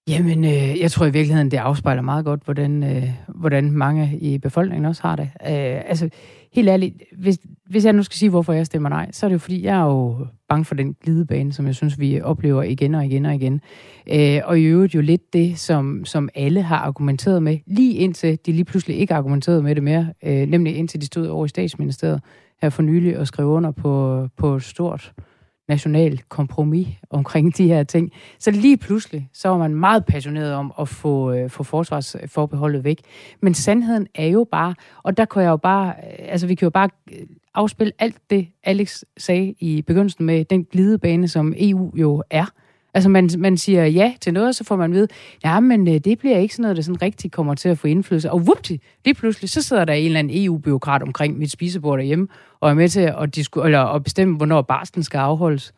Jamen, 0.09 0.45
øh, 0.45 0.81
jeg 0.81 0.91
tror 0.91 1.07
i 1.07 1.13
virkeligheden, 1.13 1.51
det 1.51 1.57
afspejler 1.57 2.03
meget 2.03 2.25
godt, 2.25 2.45
hvordan, 2.45 2.83
øh, 2.83 3.11
hvordan 3.29 3.73
mange 3.73 4.19
i 4.19 4.39
befolkningen 4.39 4.85
også 4.85 5.03
har 5.03 5.17
det. 5.17 5.25
Øh, 5.25 5.83
altså, 5.89 6.09
helt 6.53 6.69
ærligt, 6.69 7.03
hvis, 7.19 7.39
hvis 7.69 7.85
jeg 7.85 7.93
nu 7.93 8.03
skal 8.03 8.17
sige, 8.17 8.31
hvorfor 8.31 8.53
jeg 8.53 8.67
stemmer 8.67 8.89
nej, 8.89 9.13
så 9.13 9.27
er 9.27 9.29
det 9.29 9.33
jo, 9.33 9.39
fordi 9.39 9.65
jeg 9.65 9.81
er 9.81 9.85
jo 9.85 10.27
bange 10.49 10.65
for 10.65 10.75
den 10.75 10.97
glidebane, 11.05 11.53
som 11.53 11.67
jeg 11.67 11.75
synes, 11.75 11.99
vi 11.99 12.21
oplever 12.21 12.63
igen 12.63 12.95
og 12.95 13.07
igen 13.07 13.27
og 13.27 13.35
igen. 13.35 13.61
Øh, 14.13 14.41
og 14.45 14.61
i 14.61 14.63
øvrigt 14.63 14.95
jo 14.95 15.01
lidt 15.01 15.33
det, 15.33 15.59
som, 15.59 16.05
som 16.05 16.29
alle 16.35 16.63
har 16.63 16.79
argumenteret 16.79 17.43
med, 17.43 17.59
lige 17.67 17.93
indtil 17.93 18.39
de 18.47 18.53
lige 18.53 18.65
pludselig 18.65 18.97
ikke 18.97 19.15
argumenterede 19.15 19.63
med 19.63 19.75
det 19.75 19.83
mere, 19.83 20.13
øh, 20.25 20.47
nemlig 20.49 20.77
indtil 20.77 21.01
de 21.01 21.07
stod 21.07 21.27
over 21.27 21.45
i 21.45 21.49
statsministeriet 21.49 22.21
her 22.63 22.71
for 22.71 22.83
nylig 22.83 23.19
og 23.19 23.27
skrev 23.27 23.47
under 23.47 23.71
på, 23.71 24.29
på 24.37 24.59
stort 24.59 25.13
national 25.69 26.21
kompromis 26.29 26.89
omkring 27.11 27.57
de 27.57 27.69
her 27.69 27.83
ting. 27.83 28.13
Så 28.39 28.51
lige 28.51 28.77
pludselig, 28.77 29.29
så 29.33 29.49
var 29.49 29.59
man 29.59 29.75
meget 29.75 30.05
passioneret 30.05 30.55
om 30.55 30.73
at 30.81 30.89
få, 30.89 31.33
øh, 31.33 31.51
få 31.51 31.63
forsvarsforbeholdet 31.63 32.85
væk. 32.85 33.01
Men 33.43 33.55
sandheden 33.55 34.07
er 34.15 34.27
jo 34.27 34.47
bare, 34.51 34.75
og 35.03 35.17
der 35.17 35.25
kan 35.25 35.43
jeg 35.43 35.49
jo 35.49 35.57
bare, 35.57 35.89
øh, 35.89 36.27
altså 36.29 36.47
vi 36.47 36.55
kan 36.55 36.67
jo 36.67 36.71
bare 36.71 36.89
øh, 37.13 37.27
afspille 37.55 37.93
alt 37.99 38.17
det, 38.31 38.49
Alex 38.65 39.03
sagde 39.17 39.55
i 39.61 39.83
begyndelsen 39.83 40.27
med 40.27 40.45
den 40.45 40.65
glidebane, 40.65 41.29
som 41.29 41.55
EU 41.57 41.93
jo 41.97 42.23
er. 42.31 42.47
Altså 42.95 43.09
man, 43.09 43.31
man 43.39 43.57
siger 43.57 43.85
ja 43.85 44.15
til 44.21 44.33
noget, 44.33 44.57
så 44.57 44.65
får 44.65 44.77
man 44.77 44.93
ved, 44.93 45.09
ja, 45.45 45.61
men 45.61 45.89
øh, 45.89 45.95
det 45.95 46.19
bliver 46.19 46.39
ikke 46.39 46.55
sådan 46.55 46.63
noget, 46.63 46.77
der 46.77 46.83
sådan 46.83 47.03
rigtig 47.03 47.33
kommer 47.33 47.55
til 47.55 47.69
at 47.69 47.79
få 47.79 47.87
indflydelse. 47.87 48.31
Og 48.31 48.47
vupti, 48.47 48.81
lige 49.05 49.15
pludselig, 49.15 49.51
så 49.51 49.63
sidder 49.63 49.85
der 49.85 49.93
en 49.93 50.07
eller 50.07 50.19
anden 50.19 50.45
EU-byråkrat 50.45 51.03
omkring 51.03 51.39
mit 51.39 51.51
spisebord 51.51 51.99
derhjemme, 51.99 52.29
og 52.61 52.71
er 52.71 52.75
med 52.75 52.89
til 52.89 53.01
at, 53.01 53.39
disku- 53.39 53.65
eller 53.65 53.81
at 53.81 54.05
bestemme, 54.05 54.37
hvornår 54.37 54.63
barsten 54.63 55.03
skal 55.03 55.19
afholdes. 55.19 55.73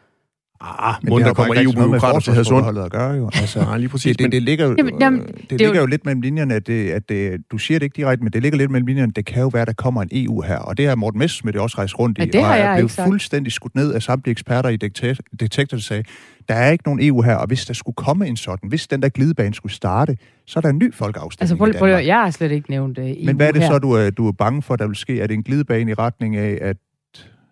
Ah, 0.60 0.94
men 1.02 1.20
der 1.20 1.34
kommer 1.34 1.54
EU-byråkrater 1.62 2.20
til 2.20 2.32
Hadsund. 2.32 2.78
at 2.78 2.90
gøre 2.90 3.12
jo. 3.12 3.30
Altså, 3.40 3.60
ah, 3.60 3.78
lige 3.78 3.88
præcis. 3.88 4.16
Det, 4.16 4.24
det, 4.24 4.32
det 4.32 4.42
ligger, 4.42 4.66
jo, 4.66 4.74
jamen, 4.78 5.00
jamen, 5.00 5.20
det, 5.20 5.50
det 5.50 5.60
ligger 5.60 5.74
jo... 5.74 5.80
jo 5.80 5.86
lidt 5.86 6.04
mellem 6.04 6.20
linjerne, 6.20 6.54
at, 6.54 6.66
det, 6.66 6.90
at 6.90 7.08
det, 7.08 7.40
du 7.50 7.58
siger 7.58 7.78
det 7.78 7.86
ikke 7.86 7.96
direkte, 7.96 8.24
men 8.24 8.32
det 8.32 8.42
ligger 8.42 8.58
lidt 8.58 8.70
mellem 8.70 8.86
linjerne, 8.86 9.12
det 9.12 9.26
kan 9.26 9.42
jo 9.42 9.48
være, 9.48 9.62
at 9.62 9.68
der 9.68 9.74
kommer 9.74 10.02
en 10.02 10.08
EU 10.12 10.40
her. 10.40 10.58
Og 10.58 10.76
det 10.76 10.88
har 10.88 10.94
Morten 10.94 11.18
Messerschmidt 11.18 11.56
også 11.56 11.78
rejst 11.78 11.98
rundt 11.98 12.18
i, 12.18 12.20
ja, 12.20 12.26
det 12.26 12.44
har 12.44 12.52
og 12.52 12.58
er 12.58 12.76
blevet 12.76 12.90
fuldstændig 12.90 13.52
skudt 13.52 13.74
ned 13.74 13.92
af 13.92 14.02
samtlige 14.02 14.32
eksperter 14.32 14.68
i 14.68 14.76
Detektor, 15.40 15.76
der 15.76 15.82
sagde, 15.82 16.04
der 16.48 16.54
er 16.54 16.70
ikke 16.70 16.84
nogen 16.86 17.00
EU 17.02 17.22
her, 17.22 17.34
og 17.34 17.46
hvis 17.46 17.64
der 17.64 17.74
skulle 17.74 17.94
komme 17.94 18.26
en 18.26 18.36
sådan, 18.36 18.68
hvis 18.68 18.86
den 18.86 19.02
der 19.02 19.08
glidebane 19.08 19.54
skulle 19.54 19.72
starte, 19.72 20.16
så 20.46 20.58
er 20.58 20.60
der 20.60 20.68
en 20.68 20.78
ny 20.78 20.94
folkeafstemning 20.94 21.62
altså, 21.62 21.78
prøv, 21.78 21.90
prøv, 21.94 22.04
jeg 22.04 22.16
har 22.16 22.30
slet 22.30 22.52
ikke 22.52 22.70
nævnt 22.70 22.98
uh, 22.98 23.04
EU 23.04 23.14
Men 23.24 23.36
hvad 23.36 23.48
er 23.48 23.52
det 23.52 23.62
her. 23.62 23.68
så, 23.68 23.78
du 23.78 23.92
er, 23.92 24.10
du 24.10 24.28
er 24.28 24.32
bange 24.32 24.62
for, 24.62 24.76
der 24.76 24.86
vil 24.86 24.96
ske? 24.96 25.20
Er 25.20 25.26
det 25.26 25.34
en 25.34 25.42
glidebane 25.42 25.90
i 25.90 25.94
retning 25.94 26.36
af, 26.36 26.58
at 26.60 26.76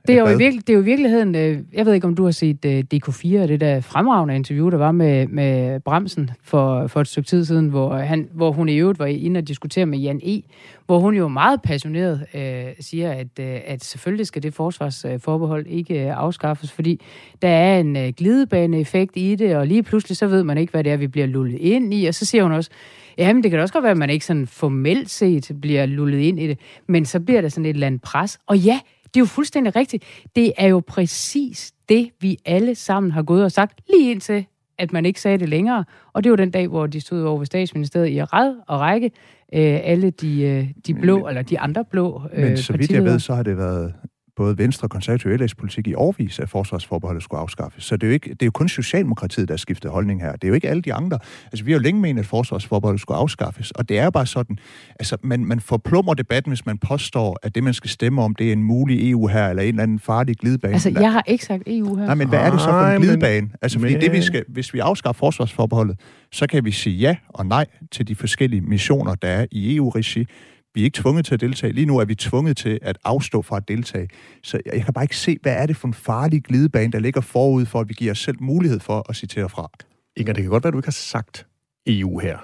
Det 0.07 0.19
er, 0.19 0.21
jo 0.21 0.29
i 0.29 0.39
virke, 0.39 0.57
det 0.57 0.71
er 0.71 0.75
jo 0.75 0.81
i 0.81 0.85
virkeligheden, 0.85 1.35
øh, 1.35 1.59
jeg 1.73 1.87
ved 1.87 1.93
ikke, 1.93 2.07
om 2.07 2.15
du 2.15 2.25
har 2.25 2.31
set 2.31 2.65
øh, 2.65 2.85
DK4, 2.95 3.29
det 3.29 3.61
der 3.61 3.81
fremragende 3.81 4.37
interview, 4.37 4.71
der 4.71 4.77
var 4.77 4.93
med, 4.93 5.27
med 5.27 5.81
Bremsen 5.81 6.31
for, 6.43 6.87
for 6.87 7.01
et 7.01 7.09
stykke 7.09 7.27
tid 7.27 7.45
siden, 7.45 7.69
hvor, 7.69 7.97
han, 7.97 8.29
hvor 8.33 8.53
hun 8.53 8.69
i 8.69 8.77
øvrigt 8.77 8.99
var 8.99 9.07
inde 9.07 9.39
og 9.39 9.49
diskutere 9.49 9.87
med 9.87 9.99
Jan 9.99 10.21
E., 10.25 10.43
hvor 10.87 10.99
hun 10.99 11.15
jo 11.15 11.29
meget 11.29 11.63
passioneret 11.63 12.27
øh, 12.35 12.65
siger, 12.81 13.13
at, 13.13 13.39
øh, 13.41 13.61
at 13.67 13.85
selvfølgelig 13.85 14.27
skal 14.27 14.43
det 14.43 14.55
forsvarsforbehold 14.55 15.67
ikke 15.67 16.05
øh, 16.05 16.19
afskaffes, 16.19 16.73
fordi 16.73 17.01
der 17.43 17.49
er 17.49 17.81
en 17.81 17.97
øh, 17.97 18.13
glidebaneeffekt 18.17 19.13
i 19.17 19.35
det, 19.35 19.57
og 19.57 19.67
lige 19.67 19.83
pludselig 19.83 20.17
så 20.17 20.27
ved 20.27 20.45
man 20.45 20.59
ikke, 20.59 20.71
hvad 20.71 20.85
det 20.85 20.93
er, 20.93 20.97
vi 20.97 21.07
bliver 21.07 21.27
lullet 21.27 21.59
ind 21.59 21.95
i, 21.95 22.07
og 22.07 22.15
så 22.15 22.25
siger 22.25 22.43
hun 22.43 22.53
også, 22.53 22.71
Jamen, 23.19 23.43
det 23.43 23.51
kan 23.51 23.59
da 23.59 23.63
også 23.63 23.75
godt 23.75 23.83
være, 23.83 23.91
at 23.91 23.99
man 23.99 24.11
ikke 24.11 24.27
sådan 24.27 24.47
formelt 24.47 25.11
set 25.11 25.51
bliver 25.61 25.87
lullet 25.87 26.19
ind 26.19 26.41
i 26.41 26.47
det, 26.47 26.59
men 26.87 27.05
så 27.05 27.21
bliver 27.21 27.41
der 27.41 27.49
sådan 27.49 27.67
et 27.67 27.75
eller 27.75 27.87
andet 27.87 28.03
pres. 28.03 28.39
Og 28.47 28.59
ja, 28.59 28.81
det 29.15 29.21
er 29.21 29.21
jo 29.21 29.27
fuldstændig 29.27 29.77
rigtigt. 29.77 30.05
Det 30.37 30.53
er 30.57 30.67
jo 30.67 30.83
præcis 30.87 31.73
det, 31.89 32.11
vi 32.21 32.39
alle 32.45 32.75
sammen 32.75 33.13
har 33.13 33.23
gået 33.23 33.45
og 33.45 33.53
sagt, 33.53 33.81
lige 33.91 34.11
indtil 34.11 34.47
at 34.79 34.93
man 34.93 35.07
ikke 35.07 35.21
sagde 35.21 35.39
det 35.39 35.49
længere. 35.49 35.85
Og 36.13 36.25
det 36.25 36.31
var 36.31 36.37
den 36.37 36.51
dag, 36.51 36.69
hvor 36.69 36.87
de 36.87 37.01
stod 37.01 37.23
over 37.23 37.39
ved 37.39 37.47
statsministeriet 37.47 38.11
i 38.11 38.23
ræd 38.23 38.55
og 38.67 38.81
række, 38.81 39.07
øh, 39.55 39.81
alle 39.85 40.11
de, 40.11 40.43
øh, 40.43 40.69
de 40.87 40.95
blå, 40.95 41.29
eller 41.29 41.43
de 41.43 41.59
andre 41.61 41.85
blå 41.85 42.23
øh, 42.33 42.43
Men 42.43 42.57
så 42.57 42.73
vidt 42.73 42.91
jeg 42.91 43.05
ved, 43.05 43.19
så 43.19 43.35
har 43.35 43.43
det 43.43 43.57
været 43.57 43.95
både 44.37 44.59
Venstre 44.59 44.87
og 44.87 44.91
konservativ 44.91 45.31
LS 45.31 45.55
politik 45.55 45.87
i 45.87 45.95
årvis, 45.95 46.39
at 46.39 46.49
forsvarsforbeholdet 46.49 47.23
skulle 47.23 47.41
afskaffes. 47.41 47.85
Så 47.85 47.97
det 47.97 48.03
er, 48.03 48.07
jo 48.07 48.13
ikke, 48.13 48.31
det 48.31 48.43
er 48.43 48.47
jo 48.47 48.51
kun 48.51 48.69
Socialdemokratiet, 48.69 49.49
der 49.49 49.55
har 49.55 49.59
skiftet 49.59 49.91
holdning 49.91 50.23
her. 50.23 50.33
Det 50.33 50.45
er 50.45 50.49
jo 50.49 50.55
ikke 50.55 50.69
alle 50.69 50.83
de 50.83 50.95
andre. 50.95 51.19
Altså, 51.45 51.65
vi 51.65 51.73
har 51.73 51.79
jo 51.79 51.83
længe 51.83 52.01
ment, 52.01 52.19
at 52.19 52.27
forsvarsforbeholdet 52.27 53.01
skulle 53.01 53.19
afskaffes, 53.19 53.71
og 53.71 53.89
det 53.89 53.99
er 53.99 54.05
jo 54.05 54.11
bare 54.11 54.27
sådan, 54.27 54.59
altså, 54.99 55.17
man, 55.23 55.45
man 55.45 55.61
forplummer 55.61 56.15
debatten, 56.15 56.51
hvis 56.51 56.67
man 56.67 56.79
påstår, 56.79 57.39
at 57.43 57.55
det, 57.55 57.65
man 57.65 57.75
skal 57.75 57.91
stemme 57.91 58.23
om, 58.23 58.35
det 58.35 58.49
er 58.49 58.53
en 58.53 58.63
mulig 58.63 59.11
EU 59.11 59.27
her, 59.27 59.49
eller 59.49 59.63
en 59.63 59.69
eller 59.69 59.83
anden 59.83 59.99
farlig 59.99 60.37
glidebane. 60.37 60.75
Altså, 60.75 60.91
jeg 60.91 61.13
har 61.13 61.23
ikke 61.27 61.45
sagt 61.45 61.63
EU 61.67 61.97
her. 61.97 62.07
Nej, 62.07 62.15
men 62.15 62.29
hvad 62.29 62.39
er 62.39 62.51
det 62.51 62.61
så 62.61 62.67
for 62.67 62.87
en 62.87 63.03
glidebane? 63.03 63.51
Altså, 63.63 63.79
fordi 63.79 63.93
men... 63.93 64.03
det, 64.03 64.13
vi 64.13 64.23
skal, 64.23 64.45
hvis 64.49 64.75
vi 64.75 64.79
afskaffer 64.79 65.19
forsvarsforbeholdet, 65.19 66.01
så 66.33 66.47
kan 66.47 66.65
vi 66.65 66.71
sige 66.71 66.97
ja 66.97 67.17
og 67.29 67.47
nej 67.47 67.67
til 67.93 68.09
de 68.09 68.15
forskellige 68.15 68.61
missioner, 68.61 69.15
der 69.15 69.29
er 69.29 69.47
i 69.51 69.77
EU-regi. 69.77 70.27
Vi 70.75 70.81
er 70.81 70.85
ikke 70.85 71.01
tvunget 71.01 71.27
til 71.27 71.35
at 71.35 71.41
deltage. 71.41 71.73
Lige 71.73 71.87
nu 71.87 71.99
er 71.99 72.05
vi 72.05 72.15
tvunget 72.15 72.57
til 72.57 72.79
at 72.83 72.99
afstå 73.05 73.43
fra 73.43 73.57
at 73.57 73.69
deltage. 73.69 74.09
Så 74.43 74.61
jeg 74.67 74.85
kan 74.85 74.95
bare 74.95 75.05
ikke 75.05 75.17
se, 75.17 75.39
hvad 75.43 75.53
er 75.53 75.67
det 75.67 75.77
for 75.77 75.89
en 75.89 75.95
farlig 75.95 76.43
glidebane, 76.43 76.93
der 76.93 76.99
ligger 76.99 77.21
forud 77.21 77.67
for, 77.67 77.81
at 77.81 77.89
vi 77.89 77.95
giver 77.95 78.11
os 78.11 78.19
selv 78.19 78.37
mulighed 78.41 78.81
for 78.81 79.07
at 79.09 79.17
citere 79.17 79.49
fra. 79.49 79.71
Inger, 80.17 80.33
det 80.33 80.43
kan 80.43 80.51
godt 80.51 80.65
være, 80.65 80.69
at 80.69 80.73
du 80.73 80.79
ikke 80.79 80.87
har 80.87 80.93
sagt 80.93 81.47
EU 81.87 82.19
her. 82.19 82.39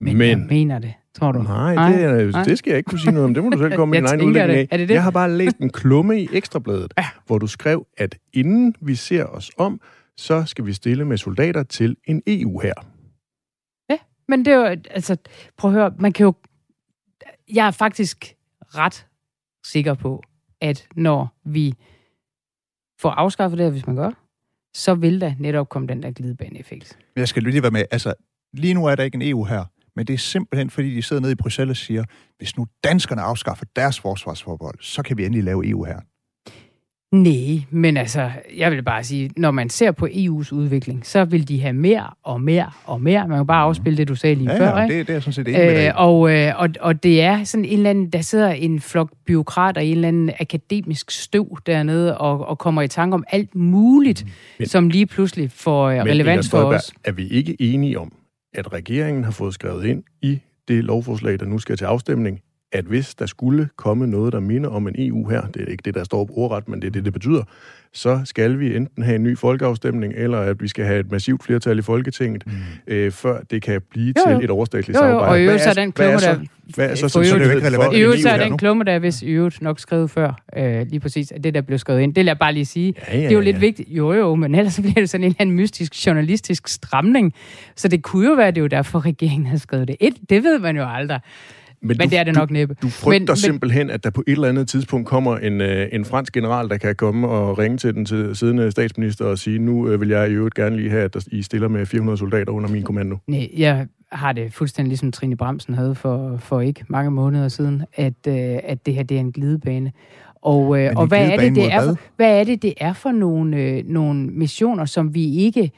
Men, 0.00 0.18
men 0.18 0.28
jeg 0.28 0.38
mener 0.38 0.78
det, 0.78 0.94
tror 1.14 1.32
du? 1.32 1.42
Nej, 1.42 1.74
nej, 1.74 1.92
det, 1.92 2.32
nej. 2.32 2.44
det 2.44 2.58
skal 2.58 2.70
jeg 2.70 2.78
ikke 2.78 2.88
kunne 2.88 2.98
sige 2.98 3.12
noget 3.12 3.24
om. 3.24 3.34
Det 3.34 3.44
må 3.44 3.50
du 3.50 3.58
selv 3.58 3.76
komme 3.76 3.90
med 3.94 3.98
din 3.98 4.06
egen 4.06 4.22
udlægning 4.22 4.58
af. 4.58 4.68
Er 4.70 4.76
det 4.76 4.88
det? 4.88 4.94
Jeg 4.94 5.02
har 5.02 5.10
bare 5.10 5.32
læst 5.32 5.56
en 5.56 5.70
klumme 5.70 6.22
i 6.22 6.28
Ekstrabladet, 6.32 6.94
ja. 6.98 7.06
hvor 7.26 7.38
du 7.38 7.46
skrev, 7.46 7.86
at 7.96 8.18
inden 8.32 8.74
vi 8.80 8.94
ser 8.94 9.24
os 9.24 9.50
om, 9.58 9.80
så 10.16 10.44
skal 10.44 10.66
vi 10.66 10.72
stille 10.72 11.04
med 11.04 11.16
soldater 11.16 11.62
til 11.62 11.96
en 12.04 12.22
EU 12.26 12.60
her. 12.60 12.74
Ja, 13.90 13.96
men 14.28 14.44
det 14.44 14.52
er 14.52 14.56
jo, 14.56 14.64
altså, 14.90 15.16
prøv 15.58 15.70
at 15.70 15.74
høre, 15.74 15.92
man 15.98 16.12
kan 16.12 16.24
jo 16.24 16.34
jeg 17.54 17.66
er 17.66 17.70
faktisk 17.70 18.34
ret 18.60 19.06
sikker 19.64 19.94
på, 19.94 20.22
at 20.60 20.88
når 20.96 21.38
vi 21.44 21.74
får 23.00 23.10
afskaffet 23.10 23.58
det 23.58 23.64
her, 23.64 23.70
hvis 23.70 23.86
man 23.86 23.96
gør, 23.96 24.10
så 24.74 24.94
vil 24.94 25.20
der 25.20 25.34
netop 25.38 25.68
komme 25.68 25.88
den 25.88 26.02
der 26.02 26.10
glidebaneeffekt. 26.10 26.98
Jeg 27.16 27.28
skal 27.28 27.42
lige 27.42 27.62
være 27.62 27.70
med. 27.70 27.84
Altså, 27.90 28.14
lige 28.52 28.74
nu 28.74 28.86
er 28.86 28.94
der 28.94 29.02
ikke 29.02 29.14
en 29.16 29.22
EU 29.22 29.44
her, 29.44 29.64
men 29.96 30.06
det 30.06 30.14
er 30.14 30.18
simpelthen, 30.18 30.70
fordi 30.70 30.94
de 30.96 31.02
sidder 31.02 31.22
nede 31.22 31.32
i 31.32 31.36
Bruxelles 31.36 31.80
og 31.80 31.86
siger, 31.86 32.04
hvis 32.38 32.56
nu 32.56 32.66
danskerne 32.84 33.22
afskaffer 33.22 33.64
deres 33.76 34.00
forsvarsforbehold, 34.00 34.78
så 34.80 35.02
kan 35.02 35.16
vi 35.16 35.24
endelig 35.24 35.44
lave 35.44 35.68
EU 35.68 35.84
her. 35.84 36.00
Nej, 37.12 37.62
men 37.70 37.96
altså, 37.96 38.30
jeg 38.56 38.70
vil 38.70 38.82
bare 38.82 39.04
sige, 39.04 39.30
når 39.36 39.50
man 39.50 39.70
ser 39.70 39.92
på 39.92 40.06
EU's 40.06 40.52
udvikling, 40.52 41.06
så 41.06 41.24
vil 41.24 41.48
de 41.48 41.60
have 41.60 41.72
mere 41.72 42.10
og 42.22 42.40
mere 42.40 42.70
og 42.84 43.00
mere. 43.00 43.28
Man 43.28 43.38
kan 43.38 43.46
bare 43.46 43.62
afspille 43.62 43.96
det, 43.96 44.08
du 44.08 44.14
sagde 44.14 44.34
lige 44.34 44.52
ja, 44.52 44.58
før, 44.58 44.78
ja, 44.78 44.82
ikke? 44.82 44.98
Det, 44.98 45.08
det 45.08 45.16
er 45.16 45.20
sådan 45.20 45.32
set 45.32 45.48
enig 45.48 45.86
øh, 45.86 45.92
og, 45.96 46.30
øh, 46.32 46.52
og, 46.56 46.68
og 46.80 47.02
det 47.02 47.22
er 47.22 47.44
sådan 47.44 47.64
en 47.64 47.72
eller 47.72 47.90
anden, 47.90 48.10
der 48.10 48.20
sidder 48.20 48.48
en 48.48 48.80
flok 48.80 49.10
byråkrater 49.26 49.80
i 49.80 49.86
en 49.86 49.92
eller 49.92 50.08
anden 50.08 50.30
akademisk 50.40 51.10
støv 51.10 51.58
dernede 51.66 52.18
og, 52.18 52.48
og 52.48 52.58
kommer 52.58 52.82
i 52.82 52.88
tanke 52.88 53.14
om 53.14 53.24
alt 53.28 53.54
muligt, 53.54 54.26
men, 54.58 54.68
som 54.68 54.88
lige 54.88 55.06
pludselig 55.06 55.50
får 55.50 55.88
øh, 55.88 56.02
relevans 56.02 56.50
for 56.50 56.58
os. 56.58 56.92
Er 57.04 57.12
vi 57.12 57.28
ikke 57.28 57.56
enige 57.60 57.98
om, 57.98 58.12
at 58.54 58.72
regeringen 58.72 59.24
har 59.24 59.30
fået 59.30 59.54
skrevet 59.54 59.84
ind 59.84 60.02
i 60.22 60.40
det 60.68 60.84
lovforslag, 60.84 61.40
der 61.40 61.46
nu 61.46 61.58
skal 61.58 61.76
til 61.76 61.84
afstemning, 61.84 62.40
at 62.72 62.84
hvis 62.84 63.14
der 63.14 63.26
skulle 63.26 63.68
komme 63.76 64.06
noget, 64.06 64.32
der 64.32 64.40
minder 64.40 64.70
om 64.70 64.88
en 64.88 64.94
EU 64.98 65.28
her, 65.28 65.46
det 65.46 65.62
er 65.62 65.66
ikke 65.66 65.82
det, 65.84 65.94
der 65.94 66.04
står 66.04 66.24
på 66.24 66.32
ordret, 66.36 66.68
men 66.68 66.82
det 66.82 66.86
er 66.86 66.92
det, 66.92 67.04
det 67.04 67.12
betyder, 67.12 67.42
så 67.92 68.20
skal 68.24 68.58
vi 68.58 68.76
enten 68.76 69.02
have 69.02 69.16
en 69.16 69.22
ny 69.22 69.38
folkeafstemning, 69.38 70.14
eller 70.16 70.38
at 70.38 70.62
vi 70.62 70.68
skal 70.68 70.84
have 70.84 71.00
et 71.00 71.10
massivt 71.10 71.44
flertal 71.44 71.78
i 71.78 71.82
Folketinget, 71.82 72.46
mm. 72.46 72.52
øh, 72.86 73.12
før 73.12 73.40
det 73.50 73.62
kan 73.62 73.80
blive 73.90 74.14
jo, 74.26 74.30
jo. 74.30 74.38
til 74.38 74.44
et 74.44 74.50
overstatsligt 74.50 74.98
jo, 74.98 75.04
jo. 75.04 75.10
samarbejde. 75.10 75.32
Og 75.32 75.40
i 75.40 75.42
øvrigt 75.44 75.62
så 75.62 75.70
er 75.70 75.74
den 75.74 75.92
klumme, 75.92 76.18
der... 76.18 76.38
Hvad 76.74 76.90
er 76.90 76.94
så, 76.94 77.00
så, 77.00 77.08
så, 77.08 77.20
det 77.20 77.32
er 77.32 77.46
jo 77.46 77.50
ikke 77.50 77.66
relevant 77.66 77.94
I 77.94 78.00
øvrigt 78.00 78.22
så 78.22 78.28
er 78.28 78.44
den 78.48 78.58
klumme, 78.58 78.84
der 78.84 78.98
hvis 78.98 79.22
i 79.22 79.26
øvrigt 79.26 79.62
nok 79.62 79.80
skrevet 79.80 80.10
før, 80.10 80.42
øh, 80.56 80.86
lige 80.86 81.00
præcis, 81.00 81.32
at 81.32 81.44
det, 81.44 81.54
der 81.54 81.60
blev 81.60 81.78
skrevet 81.78 82.00
ind. 82.00 82.14
Det 82.14 82.20
vil 82.20 82.26
jeg 82.26 82.38
bare 82.38 82.52
lige 82.52 82.64
sige. 82.64 82.94
Ja, 83.08 83.16
ja, 83.16 83.22
det 83.22 83.26
er 83.26 83.32
jo 83.32 83.38
ja. 83.38 83.44
lidt 83.44 83.60
vigtigt. 83.60 83.88
Jo, 83.88 84.12
jo, 84.12 84.34
men 84.34 84.54
ellers 84.54 84.74
så 84.74 84.82
bliver 84.82 84.94
det 84.94 85.10
sådan 85.10 85.24
en 85.24 85.28
eller 85.28 85.40
anden 85.40 85.56
mystisk 85.56 86.06
journalistisk 86.06 86.68
stramning. 86.68 87.34
Så 87.76 87.88
det 87.88 88.02
kunne 88.02 88.28
jo 88.28 88.34
være, 88.34 88.50
det 88.50 88.58
er 88.58 88.60
jo 88.60 88.66
derfor, 88.66 89.06
regeringen 89.06 89.46
har 89.46 89.56
skrevet 89.56 89.88
det. 89.88 89.96
Et, 90.00 90.14
det 90.30 90.44
ved 90.44 90.58
man 90.58 90.76
jo 90.76 90.84
aldrig. 90.88 91.20
Men, 91.82 91.88
men 91.88 91.98
du, 91.98 92.10
det 92.10 92.18
er 92.18 92.24
det 92.24 92.34
nok 92.34 92.50
næppe. 92.50 92.74
Du, 92.74 92.86
du 92.86 92.90
frygter 92.90 93.32
men, 93.32 93.36
simpelthen, 93.36 93.90
at 93.90 94.04
der 94.04 94.10
på 94.10 94.22
et 94.26 94.32
eller 94.32 94.48
andet 94.48 94.68
tidspunkt 94.68 95.06
kommer 95.06 95.36
en, 95.36 95.60
øh, 95.60 95.88
en 95.92 96.04
fransk 96.04 96.32
general, 96.32 96.68
der 96.68 96.76
kan 96.76 96.94
komme 96.96 97.28
og 97.28 97.58
ringe 97.58 97.76
til 97.76 97.94
den 97.94 98.04
til 98.04 98.36
siddende 98.36 98.70
statsminister 98.70 99.24
og 99.24 99.38
sige, 99.38 99.58
nu 99.58 99.88
øh, 99.88 100.00
vil 100.00 100.08
jeg 100.08 100.30
i 100.30 100.32
øvrigt 100.32 100.54
gerne 100.54 100.76
lige 100.76 100.90
have, 100.90 101.04
at 101.04 101.26
I 101.26 101.42
stiller 101.42 101.68
med 101.68 101.86
400 101.86 102.18
soldater 102.18 102.52
under 102.52 102.68
min 102.70 102.82
kommando. 102.82 103.16
Nej, 103.26 103.48
jeg 103.56 103.86
har 104.12 104.32
det 104.32 104.52
fuldstændig 104.52 104.88
ligesom 104.88 105.12
Trine 105.12 105.36
Bremsen 105.36 105.74
havde 105.74 105.94
for, 105.94 106.36
for 106.36 106.60
ikke 106.60 106.84
mange 106.88 107.10
måneder 107.10 107.48
siden, 107.48 107.82
at, 107.94 108.26
øh, 108.28 108.58
at 108.64 108.86
det 108.86 108.94
her 108.94 109.02
det 109.02 109.16
er 109.16 109.20
en 109.20 109.32
glidebane. 109.32 109.92
Og, 110.42 110.80
øh, 110.80 110.92
og 110.96 111.06
hvad, 111.06 111.30
er 111.30 111.36
det, 111.36 111.54
det 111.54 111.72
er 111.72 111.84
for, 111.84 111.96
hvad 112.16 112.40
er 112.40 112.44
det, 112.44 112.62
det 112.62 112.74
er 112.76 112.92
for 112.92 113.12
nogle, 113.12 113.56
øh, 113.56 113.84
nogle 113.86 114.26
missioner, 114.26 114.84
som 114.84 115.14
vi 115.14 115.34
ikke 115.34 115.72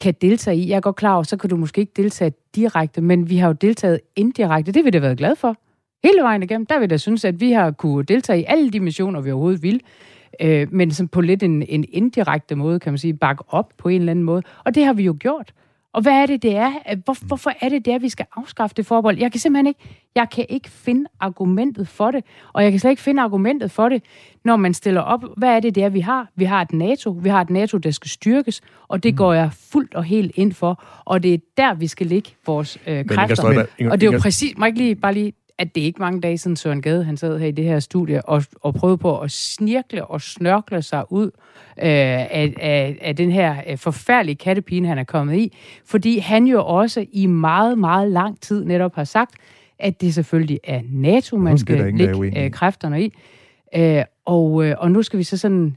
kan 0.00 0.14
deltage 0.20 0.56
i. 0.56 0.68
Jeg 0.68 0.76
er 0.76 0.80
godt 0.80 0.96
klar 0.96 1.14
over, 1.14 1.22
så 1.22 1.36
kan 1.36 1.50
du 1.50 1.56
måske 1.56 1.80
ikke 1.80 1.92
deltage 1.96 2.32
direkte, 2.54 3.00
men 3.00 3.30
vi 3.30 3.36
har 3.36 3.46
jo 3.46 3.52
deltaget 3.52 4.00
indirekte. 4.16 4.72
Det 4.72 4.84
vil 4.84 4.84
vi 4.84 4.90
da 4.90 4.98
været 4.98 5.18
glad 5.18 5.36
for. 5.36 5.56
Hele 6.04 6.22
vejen 6.22 6.42
igennem, 6.42 6.66
der 6.66 6.78
vil 6.78 6.90
jeg 6.90 7.00
synes, 7.00 7.24
at 7.24 7.40
vi 7.40 7.52
har 7.52 7.70
kunne 7.70 8.04
deltage 8.04 8.40
i 8.40 8.44
alle 8.48 8.70
de 8.70 8.80
missioner, 8.80 9.20
vi 9.20 9.30
overhovedet 9.30 9.62
vil. 9.62 9.80
Øh, 10.40 10.72
men 10.72 10.90
som 10.90 11.08
på 11.08 11.20
lidt 11.20 11.42
en, 11.42 11.62
en 11.68 11.84
indirekte 11.88 12.54
måde, 12.54 12.80
kan 12.80 12.92
man 12.92 12.98
sige, 12.98 13.14
bakke 13.14 13.44
op 13.48 13.72
på 13.78 13.88
en 13.88 14.00
eller 14.00 14.10
anden 14.10 14.24
måde. 14.24 14.42
Og 14.64 14.74
det 14.74 14.84
har 14.84 14.92
vi 14.92 15.02
jo 15.02 15.16
gjort. 15.20 15.52
Og 15.92 16.02
hvad 16.02 16.12
er 16.12 16.26
det, 16.26 16.42
det 16.42 16.56
er? 16.56 16.72
Hvor, 17.04 17.26
hvorfor 17.26 17.52
er 17.60 17.68
det, 17.68 17.84
det 17.84 17.90
er, 17.90 17.94
at 17.94 18.02
vi 18.02 18.08
skal 18.08 18.26
afskaffe 18.36 18.74
det 18.76 18.86
forbehold? 18.86 19.18
Jeg 19.18 19.32
kan 19.32 19.40
simpelthen 19.40 19.66
ikke, 19.66 19.80
jeg 20.18 20.30
kan 20.30 20.46
ikke 20.48 20.70
finde 20.70 21.04
argumentet 21.20 21.88
for 21.88 22.10
det. 22.10 22.24
Og 22.52 22.62
jeg 22.62 22.70
kan 22.70 22.80
slet 22.80 22.90
ikke 22.90 23.02
finde 23.02 23.22
argumentet 23.22 23.70
for 23.70 23.88
det, 23.88 24.02
når 24.44 24.56
man 24.56 24.74
stiller 24.74 25.00
op. 25.00 25.24
Hvad 25.36 25.48
er 25.48 25.60
det, 25.60 25.74
det 25.74 25.84
er, 25.84 25.88
vi 25.88 26.00
har? 26.00 26.28
Vi 26.36 26.44
har 26.44 26.62
et 26.62 26.72
NATO. 26.72 27.10
Vi 27.10 27.28
har 27.28 27.40
et 27.40 27.50
NATO, 27.50 27.78
der 27.78 27.90
skal 27.90 28.10
styrkes. 28.10 28.60
Og 28.88 29.02
det 29.02 29.12
mm. 29.12 29.16
går 29.16 29.32
jeg 29.32 29.50
fuldt 29.52 29.94
og 29.94 30.04
helt 30.04 30.32
ind 30.34 30.52
for. 30.52 30.82
Og 31.04 31.22
det 31.22 31.34
er 31.34 31.38
der, 31.56 31.74
vi 31.74 31.86
skal 31.86 32.06
lægge 32.06 32.30
vores 32.46 32.78
øh, 32.86 33.06
kræfter. 33.06 33.66
Inger, 33.78 33.92
og 33.92 34.00
det 34.00 34.06
er 34.08 34.12
jo 34.12 34.18
præcis, 34.18 34.58
må 34.58 34.66
ikke 34.66 34.78
lige, 34.78 34.94
bare 34.94 35.14
lige 35.14 35.32
at 35.58 35.74
det 35.74 35.80
er 35.80 35.84
ikke 35.84 36.00
mange 36.00 36.20
dage 36.20 36.38
siden 36.38 36.56
Søren 36.56 36.82
Gade, 36.82 37.04
han 37.04 37.16
sad 37.16 37.38
her 37.38 37.46
i 37.46 37.50
det 37.50 37.64
her 37.64 37.80
studie 37.80 38.22
og, 38.22 38.44
og 38.60 38.74
prøvede 38.74 38.98
på 38.98 39.18
at 39.20 39.30
snirkle 39.30 40.04
og 40.04 40.20
snørkle 40.20 40.82
sig 40.82 41.12
ud 41.12 41.26
øh, 41.26 41.84
af, 41.86 42.54
af, 42.60 42.98
af 43.00 43.16
den 43.16 43.30
her 43.30 43.56
øh, 43.66 43.78
forfærdelige 43.78 44.36
kattepine, 44.36 44.88
han 44.88 44.98
er 44.98 45.04
kommet 45.04 45.36
i. 45.36 45.56
Fordi 45.84 46.18
han 46.18 46.46
jo 46.46 46.64
også 46.66 47.06
i 47.12 47.26
meget, 47.26 47.78
meget 47.78 48.10
lang 48.10 48.40
tid 48.40 48.64
netop 48.64 48.94
har 48.94 49.04
sagt, 49.04 49.34
at 49.78 50.00
det 50.00 50.14
selvfølgelig 50.14 50.60
er 50.64 50.80
NATO, 50.90 51.36
man 51.36 51.58
skal 51.58 51.94
lægge 51.94 52.44
øh, 52.44 52.50
kræfterne 52.50 53.02
i. 53.04 53.12
Øh, 53.76 54.02
og, 54.24 54.64
øh, 54.64 54.74
og 54.78 54.90
nu 54.90 55.02
skal 55.02 55.18
vi 55.18 55.24
så 55.24 55.36
sådan 55.36 55.76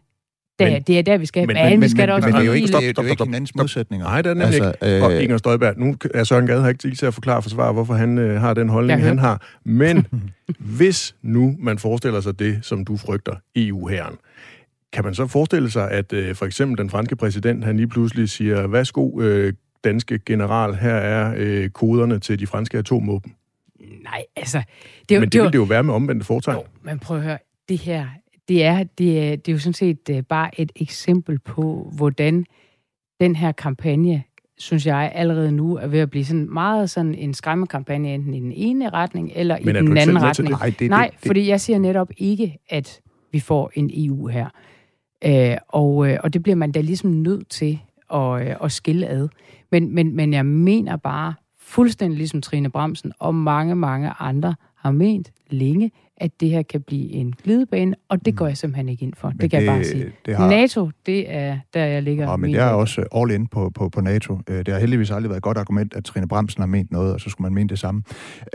det, 0.60 0.72
men, 0.72 0.82
det 0.82 1.00
er 1.00 1.02
der, 1.02 1.18
vi 1.18 1.26
skal. 1.26 1.48
Men, 1.48 1.56
men, 1.56 1.70
men, 1.70 1.82
vi 1.82 1.90
skal 1.90 2.02
men, 2.02 2.10
også 2.10 2.28
men, 2.28 2.36
det 2.36 2.42
er 2.42 2.46
jo 2.46 2.52
ikke, 2.52 2.68
stop, 2.68 2.82
stop, 2.84 3.06
stop, 3.06 3.16
stop, 3.16 3.28
hinandens 3.28 3.56
modsætninger. 3.56 4.08
Nej, 4.08 4.22
det 4.22 4.30
er 4.30 4.34
nemlig 4.34 4.62
altså, 4.62 4.86
ikke. 4.86 5.06
Og 5.06 5.14
øh, 5.14 5.24
Inger 5.24 5.38
Støjberg, 5.38 5.78
nu 5.78 5.96
er 6.14 6.24
Søren 6.24 6.48
Gade 6.48 6.62
her 6.62 6.70
ikke 6.70 6.96
til 6.96 7.06
at 7.06 7.14
forklare 7.14 7.38
og 7.38 7.44
forsvare, 7.44 7.74
hvorfor 7.74 7.94
han 7.94 8.18
øh, 8.18 8.42
har 8.42 8.54
den 8.54 8.70
holdning, 8.70 9.02
han 9.02 9.20
har. 9.20 9.42
Men 9.66 10.08
hvis 10.78 11.16
nu 11.22 11.56
man 11.60 11.78
forestiller 11.78 12.22
sig 12.22 12.40
det, 12.40 12.60
som 12.62 12.86
du 12.86 12.98
frygter, 12.98 13.36
EU-herren, 13.56 14.16
kan 14.94 15.04
man 15.04 15.16
så 15.16 15.28
forestille 15.28 15.72
sig, 15.72 15.92
at 15.92 16.14
øh, 16.14 16.36
for 16.36 16.46
eksempel 16.46 16.78
den 16.78 16.90
franske 16.90 17.16
præsident, 17.16 17.66
han 17.66 17.78
lige 17.78 17.88
pludselig 17.88 18.30
siger, 18.30 18.68
værsgo, 18.68 19.22
øh, 19.22 19.54
danske 19.84 20.20
general, 20.26 20.74
her 20.74 20.96
er 20.96 21.34
øh, 21.38 21.70
koderne 21.70 22.20
til 22.20 22.40
de 22.40 22.48
franske 22.48 22.78
atomvåben? 22.78 23.34
Nej, 24.04 24.24
altså... 24.36 24.64
Det, 25.10 25.20
men 25.20 25.22
det, 25.22 25.34
det 25.34 25.42
vil 25.42 25.52
det 25.52 25.58
jo 25.58 25.64
være 25.64 25.84
med 25.84 25.94
omvendte 25.94 26.26
foretegn. 26.26 26.58
Jo, 26.58 26.64
men 26.82 27.00
prøv 27.00 27.18
at 27.18 27.24
høre, 27.24 27.38
det 27.70 27.78
her 27.78 28.06
det 28.52 28.64
er, 28.64 28.84
det, 28.84 29.20
er, 29.20 29.36
det 29.36 29.48
er 29.48 29.54
jo 29.54 29.60
sådan 29.60 29.74
set 29.74 30.10
uh, 30.12 30.20
bare 30.30 30.60
et 30.60 30.72
eksempel 30.76 31.40
på, 31.40 31.92
hvordan 31.96 32.46
den 33.20 33.36
her 33.36 33.52
kampagne, 33.52 34.24
synes 34.58 34.86
jeg, 34.86 35.12
allerede 35.16 35.52
nu 35.52 35.78
er 35.78 35.88
ved 35.88 36.00
at 36.00 36.10
blive 36.10 36.26
sådan 36.26 36.54
meget 36.54 36.90
sådan 36.90 37.16
en 37.16 37.34
skræmmekampagne, 37.34 38.14
enten 38.14 38.34
i 38.34 38.40
den 38.40 38.52
ene 38.52 38.90
retning 38.90 39.32
eller 39.36 39.58
Men 39.64 39.76
i 39.76 39.80
den 39.80 39.98
anden 39.98 40.22
retning. 40.22 40.50
Nej, 40.50 40.74
det, 40.80 40.90
Nej 40.90 41.08
det, 41.08 41.20
det, 41.20 41.28
fordi 41.28 41.48
jeg 41.48 41.62
siger 41.62 41.80
netop 41.80 42.10
ikke, 42.18 42.58
at 42.70 43.02
vi 43.32 43.40
får 43.40 43.72
en 43.74 43.92
EU 43.94 44.28
her. 44.28 44.48
Øh, 45.26 45.58
og, 45.68 46.10
øh, 46.10 46.18
og 46.24 46.34
det 46.34 46.44
bliver 46.44 46.56
man 46.56 46.72
da 46.72 46.82
ligesom 46.82 47.12
nødt 47.12 47.50
til 47.50 47.80
at, 48.14 48.48
øh, 48.48 48.56
at 48.64 48.72
skille 48.72 49.08
ad. 49.08 49.28
Men, 49.72 49.96
men, 49.96 50.16
men 50.16 50.34
jeg 50.34 50.46
mener 50.46 50.98
bare, 50.98 51.34
fuldstændig 51.72 52.18
ligesom 52.18 52.42
Trine 52.42 52.70
Bremsen 52.70 53.12
og 53.20 53.36
mange, 53.36 53.76
mange 53.76 54.10
andre 54.20 54.56
har 54.76 54.92
ment 54.92 55.32
længe, 55.50 55.92
at 56.22 56.32
det 56.40 56.50
her 56.50 56.62
kan 56.62 56.82
blive 56.82 57.12
en 57.12 57.34
glidebane, 57.44 57.96
og 58.10 58.26
det 58.26 58.36
går 58.36 58.48
jeg 58.48 58.58
simpelthen 58.58 58.90
ikke 58.90 59.06
ind 59.06 59.14
for. 59.18 59.28
Men 59.28 59.38
det 59.38 59.52
kan 59.52 59.60
det, 59.62 59.66
jeg 59.66 59.76
bare 59.76 59.84
sige. 59.84 60.12
Det 60.26 60.36
har... 60.36 60.50
NATO, 60.50 60.90
det 61.06 61.34
er 61.34 61.60
der, 61.74 61.86
jeg 61.86 62.04
ligger. 62.04 62.30
Ja, 62.30 62.36
men 62.36 62.52
jeg 62.52 62.68
er 62.68 62.74
også 62.74 63.04
all 63.16 63.32
in 63.32 63.48
på, 63.48 63.72
på, 63.76 63.90
på 63.90 64.02
NATO. 64.02 64.40
Øh, 64.50 64.58
det 64.58 64.68
har 64.68 64.80
heldigvis 64.80 65.12
aldrig 65.12 65.30
været 65.30 65.38
et 65.38 65.44
godt 65.44 65.58
argument, 65.58 65.94
at 65.94 66.04
Trine 66.04 66.28
Bremsen 66.28 66.62
har 66.62 66.68
ment 66.68 66.92
noget, 66.92 67.14
og 67.14 67.22
så 67.22 67.30
skulle 67.30 67.46
man 67.46 67.54
mene 67.54 67.70
det 67.70 67.80
samme. 67.80 68.04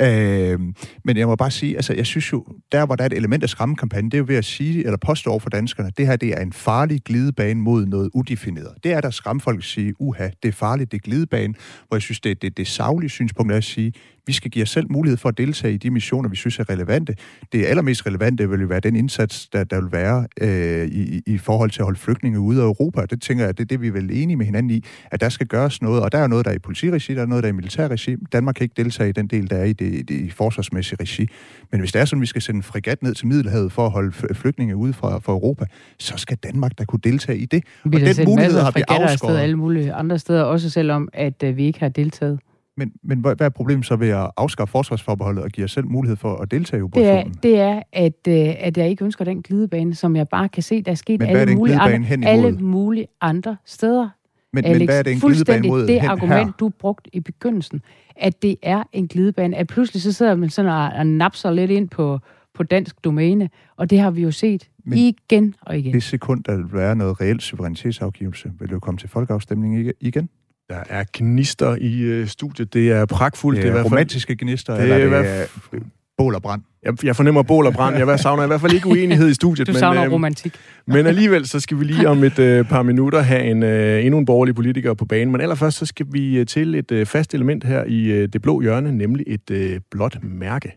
Øh, 0.01 0.61
men 1.05 1.17
jeg 1.17 1.27
må 1.27 1.37
bare 1.37 1.51
sige, 1.51 1.77
altså 1.77 1.95
jeg 1.95 2.07
synes 2.07 2.33
jo, 2.33 2.45
der 2.73 2.87
hvor 2.87 2.97
der 2.97 3.05
er 3.05 3.07
et 3.07 3.13
element 3.13 3.43
af 3.43 3.49
skræmmekampagne, 3.49 4.11
det 4.11 4.15
er 4.15 4.19
jo 4.19 4.25
ved 4.29 4.37
at 4.37 4.45
sige, 4.45 4.85
eller 4.85 4.97
påstå 4.97 5.31
over 5.31 5.41
for 5.41 5.51
danskerne, 5.51 5.91
det 5.97 6.07
her 6.07 6.17
det 6.17 6.29
er 6.29 6.41
en 6.41 6.53
farlig 6.53 7.01
glidebane 7.05 7.61
mod 7.61 7.87
noget 7.87 8.11
udefineret. 8.15 8.75
Det 8.85 8.93
er 8.93 9.01
der 9.01 9.11
skræmfolk 9.11 9.65
sige, 9.65 9.95
uha, 10.01 10.29
det 10.43 10.49
er 10.49 10.53
farligt, 10.53 10.93
det 10.93 10.99
er 10.99 11.03
glidebane, 11.03 11.55
hvor 11.89 11.97
jeg 11.97 12.03
synes, 12.03 12.21
det, 12.21 12.43
det, 12.43 12.57
det 12.57 12.67
savlige 12.67 13.11
synspunkt 13.11 13.53
er 13.53 13.57
at 13.57 13.65
sige, 13.65 13.93
vi 14.27 14.33
skal 14.33 14.51
give 14.51 14.63
os 14.63 14.71
selv 14.71 14.87
mulighed 14.91 15.17
for 15.17 15.29
at 15.29 15.39
deltage 15.39 15.75
i 15.75 15.77
de 15.77 15.91
missioner, 15.91 16.29
vi 16.29 16.37
synes 16.37 16.59
er 16.59 16.71
relevante. 16.71 17.17
Det 17.53 17.67
allermest 17.67 18.07
relevante 18.07 18.51
vil 18.51 18.61
jo 18.61 18.67
være 18.67 18.81
den 18.81 18.97
indsats, 18.97 19.49
der, 19.49 19.65
der 19.65 19.81
vil 19.81 19.93
være 19.93 20.27
øh, 20.41 20.89
i, 20.89 21.23
i 21.27 21.39
forhold 21.39 21.71
til 21.71 21.81
at 21.81 21.85
holde 21.85 21.99
flygtninge 21.99 22.41
ude 22.41 22.61
af 22.61 22.65
Europa. 22.65 23.07
Det 23.11 23.23
tænker 23.23 23.45
jeg, 23.45 23.59
det 23.59 23.65
er 23.65 23.67
det, 23.67 23.81
vi 23.81 23.87
er 23.87 23.93
vel 23.93 24.11
enige 24.11 24.37
med 24.37 24.47
hinanden 24.47 24.71
i, 24.71 24.85
at 25.11 25.21
der 25.21 25.29
skal 25.29 25.47
gøres 25.47 25.83
noget, 25.83 26.03
og 26.03 26.13
der 26.13 26.19
er 26.19 26.27
noget, 26.27 26.45
der 26.45 26.51
er 26.51 26.55
i 26.55 26.59
politiregi, 26.59 27.15
der 27.15 27.23
er 27.23 27.27
noget, 27.27 27.43
der 27.45 27.49
er 27.49 27.53
i 27.53 27.57
militærregi. 27.57 28.17
Danmark 28.33 28.55
kan 28.55 28.65
ikke 28.65 28.83
deltage 28.83 29.09
i 29.09 29.13
den 29.13 29.27
del, 29.27 29.51
der 29.51 29.57
er 29.57 29.65
i 29.65 29.73
det, 29.73 30.09
det 30.09 30.15
i 30.15 30.31
forsvarsmæssige 30.31 30.99
regi. 31.01 31.29
Men 31.71 31.81
hvis 31.81 31.93
det 31.93 32.01
er 32.01 32.05
sådan, 32.05 32.19
at 32.19 32.21
vi 32.21 32.27
skal 32.27 32.43
sende 32.43 32.59
en 32.59 32.63
fregat 32.63 33.03
ned 33.03 33.15
til 33.15 33.27
Middelhavet 33.27 33.73
for 33.73 33.87
at 33.87 33.93
holde 33.93 34.13
flygtninge 34.13 34.77
ude 34.77 34.93
fra, 34.93 35.19
fra 35.19 35.33
Europa, 35.33 35.65
så 35.99 36.17
skal 36.17 36.37
Danmark 36.37 36.79
da 36.79 36.85
kunne 36.85 37.01
deltage 37.05 37.39
i 37.39 37.45
det. 37.45 37.65
Vi 37.85 37.97
og 37.97 38.17
den 38.17 38.25
mulighed 38.25 38.61
har 38.61 38.73
vi 38.75 38.83
afskåret. 38.89 39.39
alle 39.39 39.57
mulige 39.57 39.93
andre 39.93 40.19
steder, 40.19 40.43
også 40.43 40.71
selvom 40.71 41.09
at 41.13 41.43
øh, 41.43 41.57
vi 41.57 41.65
ikke 41.65 41.81
har 41.81 41.89
deltaget. 41.89 42.39
Men, 42.77 42.93
men 43.03 43.19
hvad 43.21 43.41
er 43.41 43.49
problemet 43.49 43.87
så 43.87 43.97
ved 43.97 44.09
at 44.09 44.31
afskaffe 44.37 44.73
forsvarsforbeholdet 44.73 45.45
og 45.45 45.51
give 45.51 45.65
os 45.65 45.73
selv 45.73 45.87
mulighed 45.87 46.17
for 46.17 46.37
at 46.37 46.51
deltage 46.51 46.81
i 46.81 46.83
operationen? 46.83 47.35
Det 47.43 47.61
er, 47.61 47.83
det 47.93 48.05
er 48.29 48.37
at, 48.37 48.49
øh, 48.49 48.55
at 48.59 48.79
jeg 48.79 48.89
ikke 48.89 49.05
ønsker 49.05 49.25
den 49.25 49.43
glidebane, 49.43 49.95
som 49.95 50.17
jeg 50.17 50.29
bare 50.29 50.49
kan 50.49 50.63
se, 50.63 50.83
der 50.83 50.91
er 50.91 50.95
sket 50.95 51.21
men 51.21 51.29
alle, 51.29 51.57
mulige 51.57 51.79
andre, 51.79 52.29
alle 52.29 52.53
mulige 52.53 53.07
andre 53.21 53.57
steder. 53.65 54.09
Men, 54.53 54.65
Alex, 54.65 54.79
men 54.79 54.89
hvad 54.89 54.99
er 54.99 55.03
det 55.03 55.13
en 55.13 55.21
glidebane 55.21 55.69
mod 55.69 55.87
det 55.87 55.99
argument, 55.99 56.47
her? 56.47 56.53
du 56.61 56.69
brugte 56.69 57.11
i 57.13 57.21
begyndelsen, 57.21 57.83
at 58.17 58.43
det 58.43 58.57
er 58.63 58.83
en 58.93 59.09
glidebane, 59.09 59.57
at 59.57 59.67
pludselig 59.67 60.03
så 60.03 60.13
sidder 60.13 60.35
man 60.35 60.51
sådan 60.51 60.71
og, 60.71 60.91
og 60.99 61.07
napser 61.07 61.51
lidt 61.51 61.71
ind 61.71 61.89
på, 61.89 62.19
på 62.55 62.63
dansk 62.63 63.05
domæne, 63.05 63.51
og 63.77 63.91
det 63.91 64.01
har 64.01 64.11
vi 64.11 64.23
jo 64.23 64.31
set 64.31 64.69
men 64.85 64.99
igen 64.99 65.55
og 65.61 65.79
igen. 65.79 65.95
Det 65.95 66.03
sekund, 66.03 66.45
der 66.45 66.57
vil 66.57 66.73
være 66.73 66.97
noget 66.97 67.21
reelt 67.21 67.43
suverænitetsafgivelse, 67.43 68.53
vil 68.59 68.71
jo 68.71 68.79
komme 68.79 68.99
til 68.99 69.09
folkeafstemning 69.09 69.93
igen. 70.01 70.29
Der 70.69 70.83
er 70.89 71.05
gnister 71.13 71.77
i 71.81 72.01
øh, 72.01 72.29
studiet. 72.29 72.75
Det 72.75 72.91
er 72.91 73.07
pragtfuldt. 73.07 73.57
Det 73.57 73.69
er, 73.69 73.73
det 73.73 73.81
er 73.81 73.85
romantiske 73.85 74.37
gnister, 74.37 74.75
det 74.75 74.83
eller 74.83 75.17
er, 75.19 75.23
det 75.23 75.49
er 75.73 75.79
bål 76.19 76.35
og 76.35 76.43
brand? 76.43 76.63
Jeg, 76.83 77.05
jeg 77.05 77.17
fornemmer 77.17 77.43
bål 77.43 77.67
og 77.67 77.73
brand. 77.73 77.97
Jeg 77.97 78.21
savner 78.21 78.45
i 78.45 78.47
hvert 78.47 78.61
fald 78.61 78.73
ikke 78.73 78.87
uenighed 78.89 79.29
i 79.29 79.35
studiet. 79.35 79.67
Du 79.67 79.73
men, 79.73 79.79
savner 79.79 80.05
øh, 80.05 80.13
romantik. 80.13 80.55
men 80.87 81.07
alligevel, 81.07 81.47
så 81.47 81.61
skal 81.61 81.79
vi 81.79 81.85
lige 81.85 82.09
om 82.09 82.25
et 82.25 82.39
øh, 82.39 82.65
par 82.65 82.83
minutter 82.83 83.21
have 83.21 83.43
en, 83.43 83.63
øh, 83.63 84.05
endnu 84.05 84.19
en 84.19 84.25
borgerlig 84.25 84.55
politiker 84.55 84.95
på 84.95 85.05
banen. 85.05 85.33
Men 85.33 85.41
allerførst, 85.41 85.79
så 85.79 85.87
skal 85.87 86.07
vi 86.11 86.37
øh, 86.37 86.47
til 86.47 86.75
et 86.75 86.93
øh, 86.93 87.07
fast 87.07 87.35
element 87.35 87.65
her 87.65 87.85
i 87.85 88.05
øh, 88.05 88.29
det 88.33 88.43
blå 88.43 88.61
hjørne, 88.61 88.93
nemlig 88.93 89.25
et 89.27 89.51
øh, 89.51 89.81
blåt 89.91 90.19
mærke. 90.23 90.73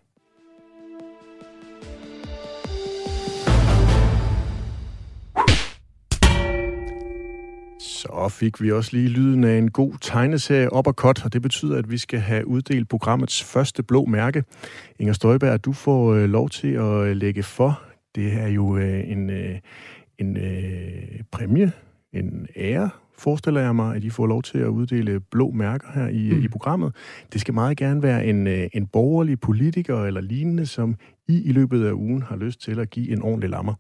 Så 7.99 8.27
fik 8.29 8.61
vi 8.61 8.71
også 8.71 8.89
lige 8.93 9.07
lyden 9.07 9.43
af 9.43 9.57
en 9.57 9.71
god 9.71 9.93
tegneserie 10.01 10.73
op 10.73 10.87
og 10.87 10.93
cut, 10.93 11.25
og 11.25 11.33
det 11.33 11.41
betyder, 11.41 11.77
at 11.77 11.91
vi 11.91 11.97
skal 11.97 12.19
have 12.19 12.47
uddelt 12.47 12.89
programmets 12.89 13.43
første 13.43 13.83
blå 13.83 14.05
mærke. 14.05 14.43
Inger 14.99 15.13
Støjberg, 15.13 15.65
du 15.65 15.73
får 15.73 16.13
øh, 16.13 16.29
lov 16.29 16.49
til 16.49 16.67
at 16.67 16.83
øh, 16.83 17.15
lægge 17.15 17.43
for. 17.43 17.81
Det 18.15 18.33
er 18.33 18.47
jo 18.47 18.77
øh, 18.77 19.09
en, 19.09 19.31
en 20.17 20.37
præmie, 21.31 21.71
en 22.13 22.47
ære, 22.55 22.89
forestiller 23.17 23.61
jeg 23.61 23.75
mig, 23.75 23.95
at 23.95 24.03
I 24.03 24.09
får 24.09 24.27
lov 24.27 24.43
til 24.43 24.57
at 24.57 24.67
uddele 24.67 25.19
blå 25.19 25.51
mærker 25.51 25.87
her 25.93 26.07
i, 26.07 26.31
mm. 26.31 26.43
i 26.43 26.47
programmet. 26.47 26.95
Det 27.33 27.41
skal 27.41 27.53
meget 27.53 27.77
gerne 27.77 28.03
være 28.03 28.25
en, 28.25 28.47
en 28.47 28.85
borgerlig 28.85 29.39
politiker 29.39 30.03
eller 30.03 30.21
lignende, 30.21 30.65
som 30.65 30.95
I 31.27 31.41
i 31.41 31.51
løbet 31.51 31.85
af 31.85 31.91
ugen 31.91 32.21
har 32.21 32.35
lyst 32.35 32.61
til 32.61 32.79
at 32.79 32.89
give 32.89 33.11
en 33.11 33.21
ordentlig 33.21 33.49
lammer. 33.49 33.73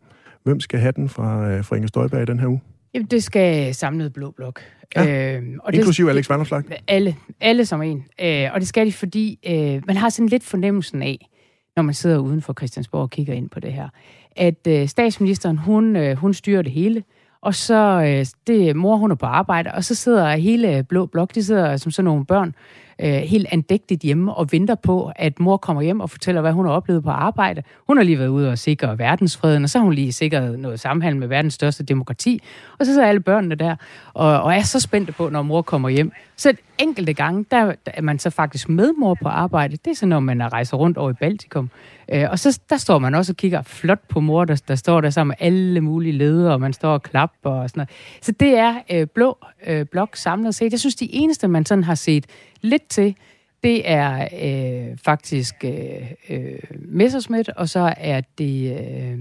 Hvem 0.43 0.59
skal 0.59 0.79
have 0.79 0.93
den 0.95 1.09
fra, 1.09 1.61
fra 1.61 1.75
Inger 1.75 1.87
Støjberg 1.87 2.21
i 2.21 2.25
den 2.25 2.39
her 2.39 2.47
uge? 2.47 2.61
Jamen, 2.93 3.07
det 3.07 3.23
skal 3.23 3.75
samlet 3.75 4.13
blå 4.13 4.31
blok. 4.31 4.61
Ja. 4.95 5.35
Øh, 5.37 5.43
og 5.63 5.73
Inklusive 5.73 6.07
det, 6.07 6.13
Alex 6.13 6.29
Vanderslag? 6.29 6.63
Alle. 6.87 7.15
Alle 7.41 7.65
som 7.65 7.81
en. 7.81 8.05
Øh, 8.21 8.49
og 8.53 8.59
det 8.59 8.67
skal 8.67 8.85
de, 8.87 8.93
fordi 8.93 9.39
øh, 9.47 9.81
man 9.87 9.97
har 9.97 10.09
sådan 10.09 10.29
lidt 10.29 10.43
fornemmelsen 10.43 11.01
af, 11.01 11.29
når 11.75 11.83
man 11.83 11.93
sidder 11.93 12.17
uden 12.17 12.41
for 12.41 12.53
Christiansborg 12.53 13.01
og 13.01 13.09
kigger 13.09 13.33
ind 13.33 13.49
på 13.49 13.59
det 13.59 13.73
her, 13.73 13.89
at 14.35 14.67
øh, 14.67 14.87
statsministeren, 14.87 15.57
hun, 15.57 15.95
øh, 15.95 16.17
hun 16.17 16.33
styrer 16.33 16.61
det 16.61 16.71
hele, 16.71 17.03
og 17.41 17.55
så 17.55 18.01
øh, 18.05 18.25
det 18.47 18.75
mor, 18.75 18.95
hun 18.95 19.11
er 19.11 19.15
på 19.15 19.25
arbejde, 19.25 19.71
og 19.73 19.83
så 19.83 19.95
sidder 19.95 20.35
hele 20.35 20.83
Blå 20.83 21.05
Blok, 21.05 21.35
de 21.35 21.43
sidder 21.43 21.77
som 21.77 21.91
sådan 21.91 22.05
nogle 22.05 22.25
børn, 22.25 22.55
øh, 22.99 23.13
helt 23.13 23.47
andægtigt 23.51 24.01
hjemme 24.01 24.33
og 24.33 24.51
venter 24.51 24.75
på, 24.75 25.11
at 25.15 25.39
mor 25.39 25.57
kommer 25.57 25.81
hjem 25.81 25.99
og 25.99 26.09
fortæller, 26.09 26.41
hvad 26.41 26.51
hun 26.51 26.65
har 26.65 26.73
oplevet 26.73 27.03
på 27.03 27.09
arbejde. 27.09 27.63
Hun 27.87 27.97
har 27.97 28.03
lige 28.03 28.19
været 28.19 28.27
ude 28.27 28.51
og 28.51 28.57
sikre 28.57 28.97
verdensfreden, 28.97 29.63
og 29.63 29.69
så 29.69 29.77
har 29.77 29.83
hun 29.83 29.93
lige 29.93 30.13
sikret 30.13 30.59
noget 30.59 30.79
samhandel 30.79 31.19
med 31.19 31.27
verdens 31.27 31.53
største 31.53 31.83
demokrati. 31.83 32.41
Og 32.79 32.85
så 32.85 32.93
sidder 32.93 33.07
alle 33.07 33.21
børnene 33.21 33.55
der 33.55 33.75
og, 34.13 34.41
og 34.41 34.55
er 34.55 34.61
så 34.61 34.79
spændte 34.79 35.11
på, 35.11 35.29
når 35.29 35.41
mor 35.41 35.61
kommer 35.61 35.89
hjem. 35.89 36.11
Så 36.37 36.53
enkelte 36.77 37.13
gange, 37.13 37.45
der, 37.51 37.73
er 37.85 38.01
man 38.01 38.19
så 38.19 38.29
faktisk 38.29 38.69
med 38.69 38.91
mor 38.97 39.17
på 39.21 39.27
arbejde. 39.27 39.77
Det 39.85 39.91
er 39.91 39.95
så, 39.95 40.05
når 40.05 40.19
man 40.19 40.51
rejser 40.53 40.77
rundt 40.77 40.97
over 40.97 41.09
i 41.09 41.13
Baltikum. 41.13 41.69
Øh, 42.13 42.25
og 42.31 42.39
så 42.39 42.59
der 42.69 42.77
står 42.77 42.99
man 42.99 43.15
også 43.15 43.33
og 43.33 43.37
kigger 43.37 43.61
flot 43.61 43.99
på 44.09 44.19
mor, 44.19 44.45
der, 44.45 44.61
der 44.67 44.75
står 44.75 45.01
der 45.01 45.09
sammen 45.09 45.29
med 45.39 45.47
alle 45.47 45.81
mulige 45.81 46.11
ledere, 46.11 46.53
og 46.53 46.61
man 46.61 46.73
står 46.73 46.93
og 46.93 47.03
klapper 47.03 47.49
og 47.49 47.69
sådan 47.69 47.79
noget. 47.79 47.89
Så 48.21 48.31
det 48.31 48.57
er 48.57 48.75
øh, 48.91 49.07
blå 49.07 49.37
øh, 49.67 49.85
blok 49.85 50.15
samlet 50.15 50.55
set. 50.55 50.71
Jeg 50.71 50.79
synes, 50.79 50.95
de 50.95 51.13
eneste, 51.13 51.47
man 51.47 51.65
sådan 51.65 51.83
har 51.83 51.95
set 51.95 52.25
lidt 52.61 52.88
til, 52.89 53.15
det 53.63 53.89
er 53.89 54.27
øh, 54.43 54.97
faktisk 55.03 55.55
øh, 55.63 55.71
øh, 56.29 56.59
Messerschmidt, 56.85 57.49
og 57.49 57.69
så 57.69 57.93
er 57.97 58.21
det 58.37 58.79
øh, 58.79 59.19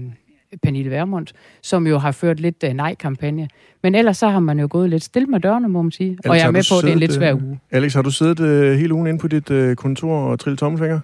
Pernille 0.63 0.91
Vermund, 0.91 1.27
som 1.61 1.87
jo 1.87 1.97
har 1.97 2.11
ført 2.11 2.39
lidt 2.39 2.63
øh, 2.63 2.73
nej-kampagne. 2.73 3.49
Men 3.83 3.95
ellers 3.95 4.17
så 4.17 4.29
har 4.29 4.39
man 4.39 4.59
jo 4.59 4.67
gået 4.71 4.89
lidt 4.89 5.03
stille 5.03 5.25
med 5.25 5.39
dørene, 5.39 5.67
må 5.67 5.81
man 5.81 5.91
sige. 5.91 6.09
Alex, 6.09 6.29
og 6.29 6.37
jeg 6.37 6.47
er 6.47 6.51
med 6.51 6.71
på, 6.71 6.77
at 6.77 6.83
det 6.83 6.89
er 6.89 6.93
en 6.93 6.99
lidt 6.99 7.13
svær 7.13 7.35
øh, 7.35 7.43
uge. 7.43 7.59
Alex, 7.71 7.93
har 7.93 8.01
du 8.01 8.11
siddet 8.11 8.39
øh, 8.39 8.77
hele 8.77 8.93
ugen 8.93 9.07
inde 9.07 9.19
på 9.19 9.27
dit 9.27 9.51
øh, 9.51 9.75
kontor 9.75 10.19
og 10.19 10.39
trillet 10.39 10.59
tommelfinger? 10.59 10.99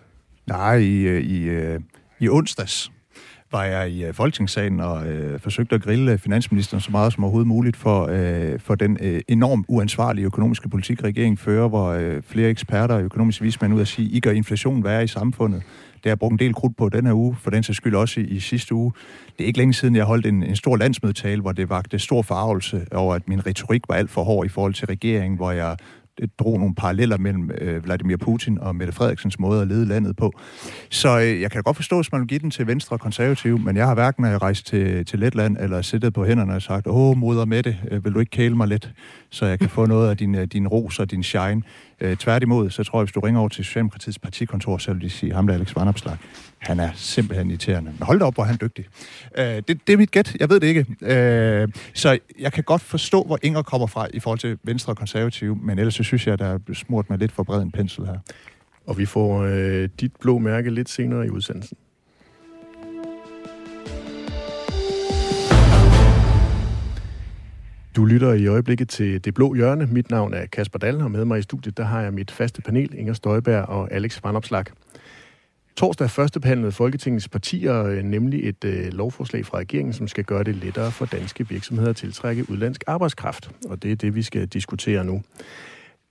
Nej, 0.47 0.75
i, 0.75 1.01
øh, 1.01 1.21
i, 1.21 1.43
øh, 1.43 1.79
i 2.19 2.29
onsdags 2.29 2.91
var 3.55 3.63
jeg 3.63 3.91
i 3.91 4.05
øh, 4.05 4.13
Folketingssalen 4.13 4.79
og 4.79 5.07
øh, 5.07 5.39
forsøgte 5.39 5.75
at 5.75 5.81
grille 5.81 6.11
øh, 6.11 6.17
finansministeren 6.17 6.81
så 6.81 6.91
meget 6.91 7.13
som 7.13 7.23
overhovedet 7.23 7.47
muligt 7.47 7.77
for, 7.77 8.09
øh, 8.11 8.59
for 8.59 8.75
den 8.75 8.97
øh, 9.01 9.21
enormt 9.27 9.65
uansvarlige 9.69 10.25
økonomiske 10.25 10.69
politik, 10.69 11.03
regeringen 11.03 11.37
fører, 11.37 11.67
hvor 11.67 11.87
øh, 11.89 12.21
flere 12.21 12.49
eksperter 12.49 12.95
og 12.95 13.01
økonomiske 13.01 13.43
vismænd 13.43 13.73
ud 13.73 13.81
at 13.81 13.87
sige, 13.87 14.09
I 14.09 14.19
gør 14.19 14.31
inflation 14.31 14.83
værre 14.83 15.03
i 15.03 15.07
samfundet. 15.07 15.61
Det 15.93 16.03
har 16.03 16.09
jeg 16.09 16.19
brugt 16.19 16.31
en 16.31 16.39
del 16.39 16.53
krudt 16.53 16.77
på 16.77 16.89
den 16.89 17.05
her 17.05 17.13
uge, 17.13 17.35
for 17.41 17.49
den 17.51 17.63
sags 17.63 17.77
skyld 17.77 17.95
også 17.95 18.19
i, 18.19 18.23
i 18.23 18.39
sidste 18.39 18.75
uge. 18.75 18.91
Det 19.37 19.43
er 19.43 19.47
ikke 19.47 19.59
længe 19.59 19.73
siden, 19.73 19.95
jeg 19.95 20.05
holdt 20.05 20.25
en, 20.25 20.43
en 20.43 20.55
stor 20.55 20.77
landsmødetale, 20.77 21.41
hvor 21.41 21.51
det 21.51 21.69
vagte 21.69 21.99
stor 21.99 22.21
farvelse 22.21 22.85
over, 22.91 23.15
at 23.15 23.27
min 23.27 23.45
retorik 23.47 23.81
var 23.89 23.95
alt 23.95 24.09
for 24.09 24.23
hård 24.23 24.45
i 24.45 24.49
forhold 24.49 24.73
til 24.73 24.87
regeringen, 24.87 25.37
hvor 25.37 25.51
jeg 25.51 25.77
drog 26.39 26.59
nogle 26.59 26.75
paralleller 26.75 27.17
mellem 27.17 27.51
øh, 27.61 27.83
Vladimir 27.83 28.17
Putin 28.17 28.59
og 28.59 28.75
Mette 28.75 28.93
Frederiksens 28.93 29.39
måde 29.39 29.61
at 29.61 29.67
lede 29.67 29.85
landet 29.85 30.15
på. 30.15 30.31
Så 30.89 31.19
øh, 31.19 31.41
jeg 31.41 31.51
kan 31.51 31.63
godt 31.63 31.75
forstå, 31.75 31.99
at 31.99 32.09
man 32.11 32.21
vil 32.21 32.27
give 32.27 32.39
den 32.39 32.51
til 32.51 32.67
Venstre 32.67 32.95
og 32.95 32.99
Konservative, 32.99 33.59
men 33.59 33.77
jeg 33.77 33.87
har 33.87 33.93
hverken 33.93 34.41
rejst 34.41 34.67
til, 34.67 35.05
til 35.05 35.19
Letland 35.19 35.57
eller 35.57 35.81
siddet 35.81 36.13
på 36.13 36.25
hænderne 36.25 36.55
og 36.55 36.61
sagt, 36.61 36.87
åh, 36.87 37.17
moder 37.17 37.45
Mette, 37.45 37.77
øh, 37.91 38.05
vil 38.05 38.13
du 38.13 38.19
ikke 38.19 38.29
kæle 38.29 38.55
mig 38.55 38.67
lidt, 38.67 38.91
så 39.29 39.45
jeg 39.45 39.59
kan 39.59 39.69
få 39.69 39.85
noget 39.95 40.09
af 40.09 40.17
din, 40.17 40.35
øh, 40.35 40.45
din 40.45 40.67
ros 40.67 40.99
og 40.99 41.11
din 41.11 41.23
shine. 41.23 41.61
Øh, 42.01 42.17
tværtimod, 42.17 42.69
så 42.69 42.83
tror 42.83 42.99
jeg, 42.99 43.05
hvis 43.05 43.13
du 43.13 43.19
ringer 43.19 43.39
over 43.39 43.49
til 43.49 43.65
Socialdemokratiets 43.65 44.19
partikontor, 44.19 44.77
så 44.77 44.93
vil 44.93 45.01
de 45.01 45.09
sige, 45.09 45.33
ham 45.33 45.47
der 45.47 45.53
Alex 45.53 45.75
Vanopslag, 45.75 46.17
han 46.65 46.79
er 46.79 46.89
simpelthen 46.95 47.49
irriterende. 47.49 47.91
Men 47.91 48.01
hold 48.01 48.19
da 48.19 48.25
op, 48.25 48.33
hvor 48.33 48.43
er 48.43 48.47
han 48.47 48.57
dygtig. 48.61 48.85
Øh, 49.37 49.45
det, 49.45 49.67
det 49.67 49.93
er 49.93 49.97
mit 49.97 50.11
gæt, 50.11 50.35
jeg 50.39 50.49
ved 50.49 50.59
det 50.59 50.67
ikke. 50.67 50.85
Øh, 51.01 51.67
så 51.93 52.19
jeg 52.39 52.53
kan 52.53 52.63
godt 52.63 52.81
forstå, 52.81 53.23
hvor 53.23 53.39
Inger 53.41 53.61
kommer 53.61 53.87
fra 53.87 54.07
i 54.13 54.19
forhold 54.19 54.39
til 54.39 54.57
Venstre 54.63 54.93
og 54.93 54.97
Konservative, 54.97 55.55
men 55.55 55.79
ellers 55.79 55.95
så 55.95 56.03
synes 56.03 56.27
jeg, 56.27 56.39
der 56.39 56.45
er 56.45 56.59
smurt 56.73 57.09
med 57.09 57.17
lidt 57.17 57.31
for 57.31 57.43
bred 57.43 57.61
en 57.61 57.71
pensel 57.71 58.05
her. 58.05 58.17
Og 58.85 58.97
vi 58.97 59.05
får 59.05 59.43
øh, 59.43 59.89
dit 59.99 60.11
blå 60.21 60.37
mærke 60.37 60.69
lidt 60.69 60.89
senere 60.89 61.25
i 61.25 61.29
udsendelsen. 61.29 61.77
Du 67.95 68.05
lytter 68.05 68.33
i 68.33 68.47
øjeblikket 68.47 68.89
til 68.89 69.25
Det 69.25 69.33
Blå 69.33 69.53
Hjørne. 69.53 69.85
Mit 69.85 70.11
navn 70.11 70.33
er 70.33 70.45
Kasper 70.45 70.79
Dahl, 70.79 71.01
og 71.01 71.11
med 71.11 71.25
mig 71.25 71.39
i 71.39 71.41
studiet 71.41 71.77
der 71.77 71.83
har 71.83 72.01
jeg 72.01 72.13
mit 72.13 72.31
faste 72.31 72.61
panel, 72.61 72.93
Inger 72.97 73.13
Støjberg 73.13 73.63
og 73.63 73.93
Alex 73.93 74.23
Vandopslag. 74.23 74.65
Torsdag 75.77 76.09
førstebehandlede 76.09 76.71
Folketingets 76.71 77.27
partier 77.27 77.83
øh, 77.83 78.03
nemlig 78.03 78.49
et 78.49 78.63
øh, 78.63 78.93
lovforslag 78.93 79.45
fra 79.45 79.57
regeringen, 79.57 79.93
som 79.93 80.07
skal 80.07 80.23
gøre 80.23 80.43
det 80.43 80.55
lettere 80.55 80.91
for 80.91 81.05
danske 81.05 81.49
virksomheder 81.49 81.89
at 81.89 81.95
tiltrække 81.95 82.49
udlandsk 82.49 82.83
arbejdskraft. 82.87 83.51
Og 83.69 83.83
det 83.83 83.91
er 83.91 83.95
det, 83.95 84.15
vi 84.15 84.21
skal 84.21 84.45
diskutere 84.45 85.03
nu. 85.03 85.23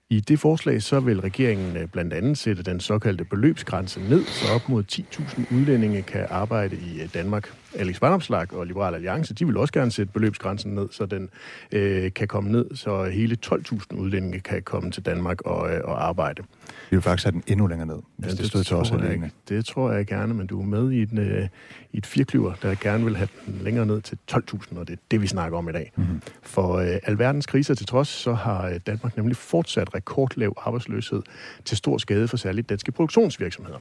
I 0.09 0.19
det 0.19 0.39
forslag 0.39 0.81
så 0.81 0.99
vil 0.99 1.21
regeringen 1.21 1.77
øh, 1.77 1.87
blandt 1.87 2.13
andet 2.13 2.37
sætte 2.37 2.63
den 2.63 2.79
såkaldte 2.79 3.23
beløbsgrænse 3.23 3.99
ned, 3.99 4.25
så 4.25 4.53
op 4.53 4.69
mod 4.69 4.83
10.000 4.91 5.55
udlændinge 5.55 6.01
kan 6.01 6.25
arbejde 6.29 6.75
i 6.75 7.01
øh, 7.01 7.09
Danmark. 7.13 7.53
Alex 7.75 8.01
Vanopslag 8.01 8.53
og 8.53 8.65
Liberal 8.65 8.95
Alliance, 8.95 9.33
de 9.33 9.45
vil 9.45 9.57
også 9.57 9.73
gerne 9.73 9.91
sætte 9.91 10.13
beløbsgrænsen 10.13 10.75
ned, 10.75 10.87
så 10.91 11.05
den 11.05 11.29
øh, 11.71 12.13
kan 12.13 12.27
komme 12.27 12.51
ned, 12.51 12.75
så 12.75 13.03
hele 13.03 13.37
12.000 13.45 13.95
udlændinge 13.95 14.39
kan 14.39 14.61
komme 14.61 14.91
til 14.91 15.05
Danmark 15.05 15.41
og, 15.41 15.73
øh, 15.73 15.81
og 15.83 16.07
arbejde. 16.07 16.43
Vi 16.89 16.95
vil 16.95 17.01
faktisk 17.01 17.25
have 17.25 17.31
den 17.31 17.43
endnu 17.47 17.67
længere 17.67 17.87
ned, 17.87 17.99
hvis 18.17 18.27
ja, 18.27 18.31
det, 18.31 18.39
det 18.39 18.47
stod 18.47 18.63
til 18.63 18.75
os 18.75 18.91
alene. 18.91 19.31
Det 19.49 19.65
tror 19.65 19.91
jeg 19.91 20.05
gerne, 20.05 20.33
men 20.33 20.47
du 20.47 20.61
er 20.61 20.65
med 20.65 20.91
i, 20.91 21.05
den, 21.05 21.17
øh, 21.17 21.47
i 21.91 21.97
et 21.97 22.05
firklyver, 22.05 22.53
der 22.61 22.75
gerne 22.81 23.03
vil 23.03 23.15
have 23.15 23.27
den 23.45 23.61
længere 23.63 23.85
ned 23.85 24.01
til 24.01 24.17
12.000, 24.31 24.79
og 24.79 24.87
det 24.87 24.93
er 24.93 24.97
det, 25.11 25.21
vi 25.21 25.27
snakker 25.27 25.57
om 25.57 25.69
i 25.69 25.71
dag. 25.71 25.91
Mm-hmm. 25.95 26.21
For 26.41 26.73
øh, 26.73 26.87
alverdens 27.03 27.45
kriser 27.45 27.73
til 27.73 27.85
trods, 27.85 28.07
så 28.07 28.33
har 28.33 28.67
øh, 28.67 28.79
Danmark 28.87 29.17
nemlig 29.17 29.37
fortsat 29.37 29.95
rekordlav 29.95 30.53
arbejdsløshed 30.57 31.21
til 31.65 31.77
stor 31.77 31.97
skade 31.97 32.27
for 32.27 32.37
særligt 32.37 32.69
danske 32.69 32.91
produktionsvirksomheder. 32.91 33.79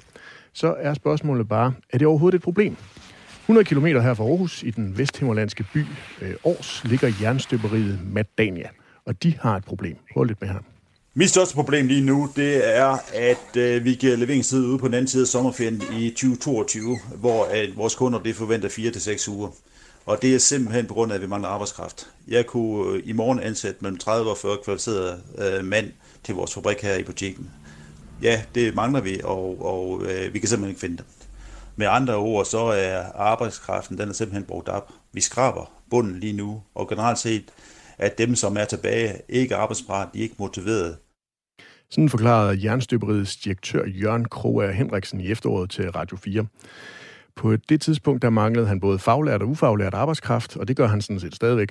Så 0.53 0.75
er 0.79 0.95
spørgsmålet 0.95 1.49
bare, 1.49 1.73
er 1.93 1.99
det 1.99 2.07
overhovedet 2.07 2.37
et 2.37 2.43
problem? 2.43 2.77
100 3.49 3.65
km 3.65 3.87
her 3.87 4.15
fra 4.15 4.25
Aarhus, 4.25 4.63
i 4.63 4.71
den 4.71 4.99
vesthimmerlandske 4.99 5.65
by 5.75 5.85
øh, 6.23 6.35
Års, 6.45 6.83
ligger 6.85 7.13
jernstøberiet 7.21 7.99
Madania, 8.13 8.69
og 9.07 9.23
de 9.23 9.35
har 9.41 9.57
et 9.57 9.65
problem. 9.65 9.97
Hold 10.15 10.29
lidt 10.29 10.41
med 10.41 10.49
her. 10.49 10.59
Mit 11.15 11.31
største 11.31 11.55
problem 11.55 11.87
lige 11.87 12.01
nu, 12.01 12.31
det 12.37 12.77
er, 12.77 12.99
at 13.15 13.57
øh, 13.57 13.85
vi 13.85 13.95
giver 13.95 14.17
leveringstid 14.17 14.67
ude 14.67 14.79
på 14.79 14.87
den 14.87 14.95
anden 14.95 15.09
side 15.09 15.23
af 15.23 15.27
sommerferien 15.27 15.83
i 15.99 16.11
2022, 16.11 16.99
hvor 17.17 17.45
at 17.45 17.77
vores 17.77 17.95
kunder 17.95 18.19
det 18.19 18.37
forventer 18.37 18.69
4-6 18.69 19.31
uger. 19.31 19.49
Og 20.07 20.23
det 20.23 20.35
er 20.35 20.39
simpelthen 20.39 20.87
på 20.87 20.95
grund 20.95 21.13
af, 21.13 21.17
at 21.17 21.23
vi 21.23 21.27
mangler 21.27 21.49
arbejdskraft. 21.49 22.07
Jeg 22.29 22.47
kunne 22.47 22.97
øh, 22.97 23.03
i 23.05 23.13
morgen 23.13 23.41
ansætte 23.41 23.79
mellem 23.81 23.99
30 23.99 24.31
og 24.31 24.39
40 24.39 24.57
kvalificerede 24.65 25.21
øh, 25.39 25.65
mand 25.65 25.91
til 26.25 26.35
vores 26.35 26.55
fabrik 26.55 26.83
her 26.83 26.97
i 26.97 27.03
butikken. 27.03 27.51
Ja, 28.23 28.43
det 28.55 28.75
mangler 28.75 29.01
vi, 29.01 29.21
og, 29.25 29.65
og 29.65 30.03
øh, 30.03 30.35
vi 30.35 30.39
kan 30.39 30.49
simpelthen 30.49 30.69
ikke 30.69 30.81
finde 30.81 30.97
dem. 30.97 31.07
Med 31.77 31.87
andre 31.87 32.17
ord, 32.17 32.45
så 32.45 32.59
er 32.59 33.03
arbejdskraften 33.15 33.99
den 33.99 34.09
er 34.09 34.13
simpelthen 34.13 34.45
brugt 34.45 34.69
op. 34.69 34.93
Vi 35.13 35.21
skraber 35.21 35.73
bunden 35.91 36.21
lige 36.21 36.33
nu, 36.33 36.63
og 36.75 36.89
generelt 36.89 37.19
set, 37.19 37.45
at 37.99 38.19
dem, 38.19 38.35
som 38.35 38.57
er 38.57 38.65
tilbage, 38.65 39.21
ikke 39.29 39.55
er 39.55 39.59
arbejdsparat, 39.59 40.09
de 40.15 40.19
er 40.19 40.23
ikke 40.23 40.35
motiveret. 40.39 40.97
Sådan 41.91 42.09
forklarede 42.09 42.65
jernstøberiets 42.65 43.37
direktør 43.37 43.87
Jørgen 43.87 44.25
Kroer 44.25 44.71
Henriksen 44.71 45.21
i 45.21 45.31
efteråret 45.31 45.71
til 45.71 45.91
Radio 45.91 46.17
4. 46.17 46.47
På 47.37 47.57
det 47.57 47.81
tidspunkt, 47.81 48.23
der 48.23 48.31
manglede 48.31 48.67
han 48.67 48.81
både 48.81 48.99
faglært 48.99 49.43
og 49.43 49.49
ufaglært 49.49 49.95
arbejdskraft, 49.95 50.57
og 50.57 50.69
det 50.69 50.77
gør 50.77 50.87
han 50.87 51.01
sådan 51.01 51.21
set 51.21 51.35
stadigvæk. 51.35 51.69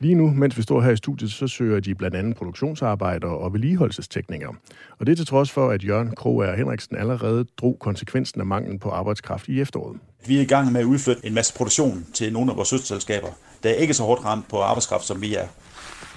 Lige 0.00 0.14
nu, 0.14 0.30
mens 0.30 0.56
vi 0.56 0.62
står 0.62 0.80
her 0.80 0.90
i 0.90 0.96
studiet, 0.96 1.32
så 1.32 1.48
søger 1.48 1.80
de 1.80 1.94
blandt 1.94 2.16
andet 2.16 2.36
produktionsarbejdere 2.36 3.38
og 3.38 3.52
vedligeholdelsesteknikere. 3.52 4.54
Og 4.98 5.06
det 5.06 5.12
er 5.12 5.16
til 5.16 5.26
trods 5.26 5.50
for, 5.50 5.70
at 5.70 5.84
Jørgen 5.84 6.14
Kroer 6.14 6.56
Henriksen 6.56 6.96
allerede 6.96 7.44
drog 7.60 7.76
konsekvensen 7.80 8.40
af 8.40 8.46
manglen 8.46 8.78
på 8.78 8.90
arbejdskraft 8.90 9.48
i 9.48 9.60
efteråret. 9.60 10.00
Vi 10.26 10.36
er 10.36 10.42
i 10.42 10.44
gang 10.44 10.72
med 10.72 10.80
at 10.80 10.84
udflytte 10.84 11.26
en 11.26 11.34
masse 11.34 11.54
produktion 11.54 12.06
til 12.14 12.32
nogle 12.32 12.50
af 12.50 12.56
vores 12.56 12.68
søsterselskaber, 12.68 13.28
der 13.62 13.70
er 13.70 13.74
ikke 13.74 13.94
så 13.94 14.02
hårdt 14.02 14.24
ramt 14.24 14.48
på 14.48 14.60
arbejdskraft, 14.60 15.04
som 15.04 15.20
vi 15.20 15.34
er 15.34 15.46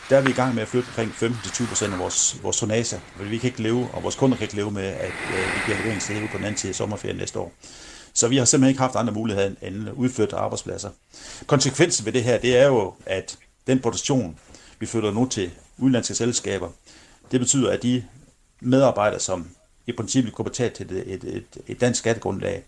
der 0.10 0.18
er 0.18 0.22
vi 0.22 0.30
i 0.30 0.34
gang 0.34 0.56
med 0.56 0.62
at 0.62 0.68
flytte 0.68 0.88
omkring 0.88 1.12
15-20% 1.12 1.94
af 1.94 2.00
vores, 2.00 2.44
vores 2.44 2.58
tonage. 2.58 3.00
Vi 3.20 3.38
kan 3.38 3.48
ikke 3.48 3.62
leve, 3.62 3.88
og 3.94 4.04
vores 4.04 4.16
kunder 4.16 4.38
kan 4.38 4.44
ikke 4.44 4.56
leve 4.56 4.72
med, 4.72 4.84
at 4.84 5.14
øh, 5.34 5.56
vi 5.56 5.60
bliver 5.66 5.78
leveringssted 5.78 6.28
på 6.32 6.38
den 6.38 6.46
anden 6.46 6.58
side 6.58 6.70
af 6.70 6.76
sommerferien 6.76 7.18
næste 7.18 7.40
år. 7.40 7.52
Så 8.16 8.28
vi 8.28 8.38
har 8.38 8.46
simpelthen 8.46 8.70
ikke 8.70 8.82
haft 8.82 8.96
andre 8.96 9.14
muligheder 9.14 9.48
end 9.62 9.88
at 9.88 9.94
udflytte 9.94 10.36
arbejdspladser. 10.36 10.90
Konsekvensen 11.48 12.06
ved 12.06 12.14
det 12.14 12.24
her, 12.24 12.38
det 12.38 12.58
er 12.58 12.68
jo, 12.68 12.94
at 13.06 13.38
den 13.68 13.80
produktion, 13.80 14.40
vi 14.80 14.86
flytter 14.86 15.12
nu 15.12 15.28
til 15.28 15.52
udenlandske 15.78 16.16
selskaber, 16.16 16.70
det 17.32 17.40
betyder, 17.40 17.72
at 17.72 17.84
de 17.84 18.04
medarbejdere, 18.62 19.20
som 19.20 19.48
i 19.88 19.92
princippet 19.92 20.34
kunne 20.34 20.46
betale 20.46 20.70
til 20.70 20.92
et, 20.92 21.14
et, 21.14 21.24
et, 21.24 21.58
et 21.68 21.82
dansk 21.82 22.00
skattegrundlag, 22.00 22.64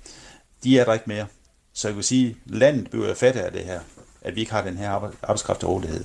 de 0.63 0.79
er 0.79 0.86
der 0.86 0.93
ikke 0.93 1.05
mere. 1.07 1.25
Så 1.73 1.88
jeg 1.88 1.95
vil 1.95 2.03
sige, 2.03 2.29
at 2.29 2.55
landet 2.55 2.89
bliver 2.89 3.13
fattig 3.13 3.45
af 3.45 3.51
det 3.51 3.62
her, 3.62 3.79
at 4.21 4.36
vi 4.36 4.39
ikke 4.39 4.51
har 4.51 4.63
den 4.63 4.77
her 4.77 4.89
arbejdskraft 5.21 5.60
til 5.60 5.67
rådighed. 5.67 6.03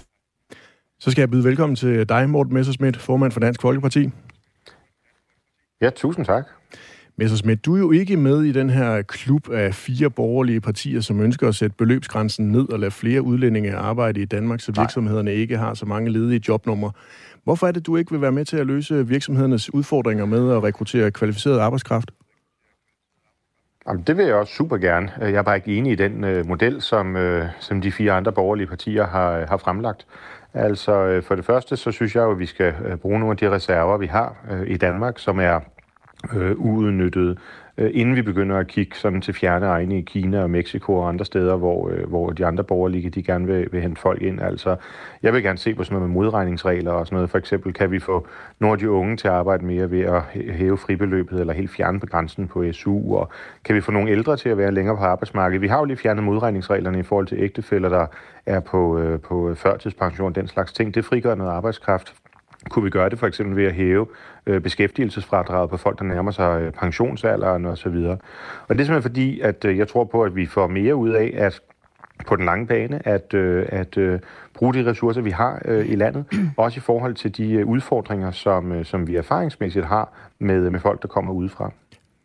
Så 1.01 1.11
skal 1.11 1.23
jeg 1.23 1.31
byde 1.31 1.45
velkommen 1.45 1.77
til 1.77 2.09
dig, 2.09 2.31
Morten 2.31 2.55
Messersmith, 2.55 2.99
formand 2.99 3.33
for 3.33 3.41
Dansk 3.41 3.61
Folkeparti. 3.63 4.11
Ja, 5.81 5.91
tusind 5.91 6.27
tak. 6.27 6.45
Messersmith, 7.23 7.61
du 7.65 7.75
er 7.75 7.79
jo 7.79 7.91
ikke 7.91 8.17
med 8.17 8.43
i 8.43 8.53
den 8.53 8.71
her 8.71 9.03
klub 9.03 9.51
af 9.51 9.75
fire 9.75 10.11
borgerlige 10.11 10.61
partier, 10.61 11.01
som 11.01 11.21
ønsker 11.21 11.49
at 11.49 11.55
sætte 11.55 11.77
beløbsgrænsen 11.77 12.49
ned 12.53 12.69
og 12.73 12.79
lade 12.79 12.91
flere 12.91 13.23
udlændinge 13.23 13.77
arbejde 13.77 14.23
i 14.23 14.25
Danmark, 14.25 14.61
så 14.61 14.73
virksomhederne 14.73 15.31
Nej. 15.31 15.41
ikke 15.41 15.59
har 15.59 15.75
så 15.75 15.87
mange 15.87 16.11
ledige 16.11 16.43
jobnumre. 16.49 16.93
Hvorfor 17.45 17.67
er 17.67 17.73
det, 17.73 17.87
du 17.87 17.97
ikke 17.97 18.11
vil 18.11 18.21
være 18.21 18.33
med 18.33 18.45
til 18.45 18.57
at 18.57 18.67
løse 18.67 19.09
virksomhedernes 19.09 19.75
udfordringer 19.75 20.25
med 20.25 20.53
at 20.53 20.63
rekruttere 20.63 21.11
kvalificeret 21.11 21.59
arbejdskraft? 21.59 22.11
Jamen, 23.89 24.03
det 24.03 24.17
vil 24.17 24.25
jeg 24.25 24.35
også 24.35 24.55
super 24.55 24.77
gerne. 24.77 25.13
Jeg 25.21 25.35
er 25.35 25.43
bare 25.43 25.57
ikke 25.57 25.77
enig 25.77 25.93
i 25.93 25.97
den 25.97 26.25
uh, 26.25 26.47
model, 26.47 26.81
som, 26.81 27.17
uh, 27.17 27.43
som 27.61 27.81
de 27.81 27.93
fire 27.93 28.13
andre 28.13 28.33
borgerlige 28.33 28.67
partier 28.67 29.07
har, 29.07 29.47
har 29.47 29.57
fremlagt. 29.57 30.07
Altså 30.55 30.93
øh, 30.93 31.23
for 31.23 31.35
det 31.35 31.45
første, 31.45 31.77
så 31.77 31.91
synes 31.91 32.15
jeg 32.15 32.23
jo, 32.23 32.31
at 32.31 32.39
vi 32.39 32.47
skal 32.47 32.75
øh, 32.85 32.97
bruge 32.97 33.19
nogle 33.19 33.31
af 33.31 33.37
de 33.37 33.51
reserver, 33.51 33.99
vi 33.99 34.07
har 34.07 34.37
øh, 34.51 34.71
i 34.71 34.77
Danmark, 34.77 35.19
som 35.19 35.41
er 35.41 35.61
øh, 36.37 36.53
uudnyttede, 36.59 37.37
øh, 37.79 37.91
inden 37.95 38.17
vi 38.17 38.23
begynder 38.23 38.57
at 38.57 38.67
kigge 38.67 38.97
sådan 38.97 39.21
til 39.21 39.35
fjerne 39.35 39.67
egne 39.67 39.99
i 39.99 40.01
Kina 40.01 40.43
og 40.43 40.51
Mexico 40.51 40.95
og 40.95 41.09
andre 41.09 41.25
steder, 41.25 41.57
hvor, 41.57 41.91
øh, 41.91 42.09
hvor 42.09 42.31
de 42.31 42.47
andre 42.47 42.65
borgerlige, 42.65 43.11
de 43.11 43.23
gerne 43.23 43.47
vil, 43.47 43.69
vil 43.73 43.81
hente 43.81 44.01
folk 44.01 44.23
ind. 44.23 44.41
Altså, 44.41 44.77
jeg 45.23 45.33
vil 45.33 45.43
gerne 45.43 45.59
se 45.59 45.75
på 45.75 45.85
sådan 45.85 45.95
noget 45.95 46.09
med 46.09 46.15
modregningsregler 46.15 46.93
og 46.93 47.07
sådan 47.07 47.17
noget. 47.17 47.31
For 47.31 47.39
eksempel 47.39 47.73
kan 47.73 47.91
vi 47.91 47.99
få 47.99 48.27
nogle 48.59 48.73
af 48.73 48.79
de 48.79 48.91
unge 48.91 49.17
til 49.17 49.29
at 49.29 49.35
arbejde 49.35 49.65
mere 49.65 49.91
ved 49.91 50.01
at 50.01 50.23
hæve 50.53 50.79
fribeløbet 50.79 51.41
eller 51.41 51.53
helt 51.53 51.71
fjerne 51.71 52.01
begrænsen 52.01 52.49
på 52.49 52.73
SU, 52.73 53.17
og 53.17 53.31
kan 53.65 53.75
vi 53.75 53.81
få 53.81 53.93
nogle 53.93 54.11
ældre 54.11 54.37
til 54.37 54.49
at 54.49 54.59
være 54.59 54.73
længere 54.73 54.97
på 54.97 55.03
arbejdsmarkedet. 55.03 55.63
Vi 55.63 55.69
har 55.69 55.79
jo 55.79 55.85
lige 55.85 55.97
fjernet 55.97 56.25
modregningsreglerne 56.25 56.99
i 56.99 57.03
forhold 57.03 57.27
til 57.27 57.39
ægtefælder, 57.41 57.89
der 57.89 58.07
er 58.47 58.61
på, 58.61 58.99
øh, 58.99 59.21
på 59.21 59.55
førtidspension, 59.55 60.33
den 60.33 60.49
slags 60.49 60.73
ting. 60.73 60.95
Det 60.95 61.05
frigør 61.05 61.35
noget 61.35 61.51
arbejdskraft 61.51 62.15
kunne 62.71 62.85
vi 62.85 62.91
gøre 62.91 63.11
det 63.11 63.19
for 63.19 63.27
eksempel 63.27 63.57
ved 63.57 63.65
at 63.65 63.73
hæve 63.73 64.07
øh, 64.47 64.61
beskæftigelsesfradraget 64.61 65.71
på 65.71 65.77
folk, 65.77 65.99
der 65.99 66.05
nærmer 66.05 66.31
sig 66.31 66.63
øh, 66.63 66.73
pensionsalderen 66.73 67.67
osv. 67.67 67.87
Og, 67.89 68.19
og 68.69 68.75
det 68.75 68.81
er 68.81 68.85
simpelthen 68.85 69.03
fordi, 69.03 69.41
at 69.41 69.65
øh, 69.65 69.79
jeg 69.79 69.89
tror 69.89 70.05
på, 70.05 70.23
at 70.23 70.37
vi 70.37 70.47
får 70.47 70.67
mere 70.67 70.97
ud 70.97 71.11
af 71.11 71.35
at 71.37 71.61
på 72.27 72.37
den 72.37 72.45
lange 72.45 72.67
bane 72.67 73.09
at, 73.09 73.35
øh, 73.35 73.67
at 73.69 73.99
øh, 73.99 74.21
bruge 74.55 74.75
de 74.75 74.91
ressourcer, 74.91 75.21
vi 75.21 75.31
har 75.31 75.63
øh, 75.65 75.89
i 75.89 75.97
landet, 75.97 76.25
også 76.57 76.79
i 76.79 76.81
forhold 76.81 77.15
til 77.15 77.37
de 77.37 77.53
øh, 77.53 77.67
udfordringer, 77.67 78.31
som, 78.31 78.73
øh, 78.73 78.85
som 78.85 79.07
vi 79.07 79.17
erfaringsmæssigt 79.17 79.85
har 79.85 80.13
med, 80.39 80.71
med 80.71 80.81
folk, 80.81 81.03
der 81.03 81.09
kommer 81.09 81.33
udefra. 81.33 81.73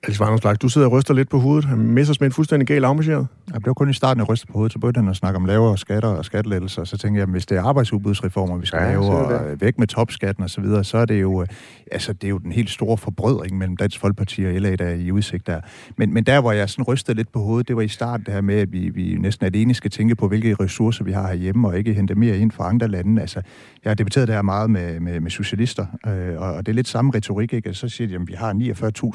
Alex 0.03 0.19
Varnumslag, 0.19 0.55
du 0.61 0.69
sidder 0.69 0.87
og 0.87 0.93
ryster 0.93 1.13
lidt 1.13 1.29
på 1.29 1.39
hovedet. 1.39 1.77
Messersmith 1.77 2.35
fuldstændig 2.35 2.67
galt 2.67 2.85
afmarcheret? 2.85 3.27
Jeg 3.53 3.61
blev 3.61 3.75
kun 3.75 3.89
i 3.89 3.93
starten 3.93 4.21
af 4.21 4.29
rystet 4.29 4.47
på 4.47 4.53
hovedet, 4.53 4.73
så 4.73 4.79
begyndte 4.79 4.99
han 4.99 5.09
at 5.09 5.15
snakke 5.15 5.37
om 5.37 5.45
lavere 5.45 5.77
skatter 5.77 6.09
og 6.09 6.25
skattelettelser. 6.25 6.83
Så 6.83 6.97
tænkte 6.97 7.19
jeg, 7.19 7.27
hvis 7.27 7.45
det 7.45 7.57
er 7.57 7.63
arbejdsudbudsreformer, 7.63 8.57
vi 8.57 8.65
skal 8.65 8.79
ja, 8.81 8.89
lave, 8.89 9.05
og 9.05 9.61
væk 9.61 9.79
med 9.79 9.87
topskatten 9.87 10.43
og 10.43 10.49
så 10.49 10.61
videre, 10.61 10.83
så 10.83 10.97
er 10.97 11.05
det 11.05 11.21
jo, 11.21 11.41
øh, 11.41 11.47
altså, 11.91 12.13
det 12.13 12.23
er 12.23 12.29
jo 12.29 12.37
den 12.37 12.51
helt 12.51 12.69
store 12.69 12.97
forbrødring 12.97 13.57
mellem 13.57 13.77
Dansk 13.77 13.99
Folkeparti 13.99 14.45
og 14.45 14.53
LA, 14.53 14.75
der 14.75 14.85
er 14.85 14.93
i 14.93 15.11
udsigt 15.11 15.47
der. 15.47 15.61
Men, 15.97 16.13
men 16.13 16.23
der, 16.23 16.41
hvor 16.41 16.51
jeg 16.51 16.69
sådan 16.69 16.83
rystede 16.83 17.17
lidt 17.17 17.31
på 17.31 17.39
hovedet, 17.39 17.67
det 17.67 17.75
var 17.75 17.81
i 17.81 17.87
starten 17.87 18.25
det 18.25 18.33
her 18.33 18.41
med, 18.41 18.55
at 18.55 18.71
vi, 18.71 18.89
vi 18.89 19.15
næsten 19.19 19.45
alene 19.45 19.73
skal 19.73 19.91
tænke 19.91 20.15
på, 20.15 20.27
hvilke 20.27 20.55
ressourcer 20.59 21.03
vi 21.03 21.11
har 21.11 21.27
herhjemme, 21.27 21.67
og 21.67 21.77
ikke 21.77 21.93
hente 21.93 22.15
mere 22.15 22.37
ind 22.37 22.51
fra 22.51 22.69
andre 22.69 22.87
lande. 22.87 23.21
Altså, 23.21 23.41
jeg 23.83 23.89
har 23.89 23.95
debatteret 23.95 24.27
det 24.27 24.35
her 24.35 24.41
meget 24.41 24.69
med, 24.69 24.99
med, 24.99 25.19
med 25.19 25.31
socialister, 25.31 25.85
øh, 26.07 26.41
og 26.41 26.65
det 26.65 26.71
er 26.71 26.75
lidt 26.75 26.87
samme 26.87 27.11
retorik, 27.15 27.53
ikke? 27.53 27.73
Så 27.73 27.89
siger 27.89 28.07
de, 28.07 28.15
at 28.15 28.27
vi 28.27 28.33
har 28.33 28.53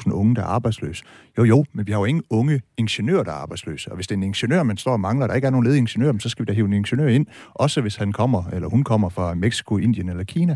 49.000 0.05 0.11
unge, 0.11 0.35
der 0.35 0.41
er 0.41 0.45
arbejdsløs. 0.73 1.03
Jo, 1.37 1.43
jo, 1.43 1.65
men 1.73 1.87
vi 1.87 1.91
har 1.91 1.99
jo 1.99 2.05
ingen 2.05 2.23
unge 2.29 2.61
ingeniører, 2.77 3.23
der 3.23 3.31
er 3.31 3.35
arbejdsløse. 3.35 3.89
Og 3.91 3.95
hvis 3.95 4.07
det 4.07 4.15
er 4.15 4.17
en 4.17 4.23
ingeniør, 4.23 4.63
man 4.63 4.77
står 4.77 4.91
og 4.91 4.99
mangler, 4.99 5.27
der 5.27 5.33
ikke 5.33 5.45
er 5.45 5.51
nogen 5.51 5.65
ledige 5.65 5.79
ingeniører, 5.79 6.13
så 6.19 6.29
skal 6.29 6.45
vi 6.45 6.45
da 6.45 6.53
hive 6.53 6.65
en 6.67 6.73
ingeniør 6.73 7.07
ind, 7.07 7.25
også 7.53 7.81
hvis 7.81 7.95
han 7.95 8.11
kommer, 8.11 8.43
eller 8.53 8.69
hun 8.69 8.83
kommer 8.83 9.09
fra 9.09 9.33
Mexico, 9.33 9.77
Indien 9.77 10.09
eller 10.09 10.23
Kina. 10.23 10.55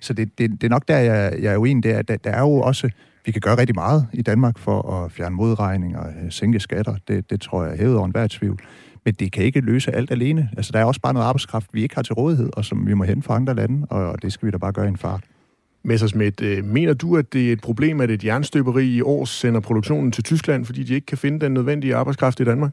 Så 0.00 0.12
det, 0.12 0.38
det, 0.38 0.50
det 0.50 0.64
er 0.64 0.68
nok 0.68 0.88
der, 0.88 0.98
jeg, 0.98 1.38
jeg 1.42 1.52
er 1.52 1.56
uenig, 1.56 1.82
det 1.82 1.92
er, 1.92 2.02
der, 2.02 2.16
der 2.16 2.30
er 2.30 2.40
jo 2.40 2.60
også 2.60 2.90
vi 3.24 3.32
kan 3.32 3.40
gøre 3.40 3.58
rigtig 3.58 3.74
meget 3.74 4.06
i 4.12 4.22
Danmark 4.22 4.58
for 4.58 4.82
at 4.92 5.12
fjerne 5.12 5.36
modregning 5.36 5.96
og 5.98 6.06
øh, 6.06 6.30
sænke 6.30 6.60
skatter. 6.60 6.96
Det, 7.08 7.30
det 7.30 7.40
tror 7.40 7.64
jeg 7.64 7.72
er 7.72 7.76
hævet 7.76 7.96
over 7.96 8.04
enhver 8.04 8.26
tvivl. 8.26 8.60
Men 9.04 9.14
det 9.14 9.32
kan 9.32 9.44
ikke 9.44 9.60
løse 9.60 9.92
alt 9.94 10.10
alene. 10.10 10.50
Altså, 10.56 10.72
der 10.72 10.78
er 10.78 10.84
også 10.84 11.00
bare 11.00 11.12
noget 11.12 11.26
arbejdskraft, 11.26 11.66
vi 11.72 11.82
ikke 11.82 11.94
har 11.94 12.02
til 12.02 12.14
rådighed, 12.14 12.50
og 12.52 12.64
som 12.64 12.86
vi 12.86 12.94
må 12.94 13.04
hente 13.04 13.22
fra 13.22 13.36
andre 13.36 13.54
lande, 13.54 13.86
og 13.90 14.22
det 14.22 14.32
skal 14.32 14.46
vi 14.46 14.50
da 14.50 14.58
bare 14.58 14.72
gøre 14.72 14.84
i 14.84 14.88
en 14.88 14.96
fart. 14.96 15.24
Messersmith, 15.84 16.44
øh, 16.44 16.64
mener 16.64 16.94
du, 16.94 17.16
at 17.16 17.32
det 17.32 17.48
er 17.48 17.52
et 17.52 17.60
problem, 17.60 18.00
at 18.00 18.10
et 18.10 18.24
jernstøberi 18.24 18.86
i 18.86 19.02
år 19.02 19.24
sender 19.24 19.60
produktionen 19.60 20.12
til 20.12 20.24
Tyskland, 20.24 20.64
fordi 20.64 20.82
de 20.82 20.94
ikke 20.94 21.06
kan 21.06 21.18
finde 21.18 21.40
den 21.40 21.54
nødvendige 21.54 21.96
arbejdskraft 21.96 22.40
i 22.40 22.44
Danmark? 22.44 22.70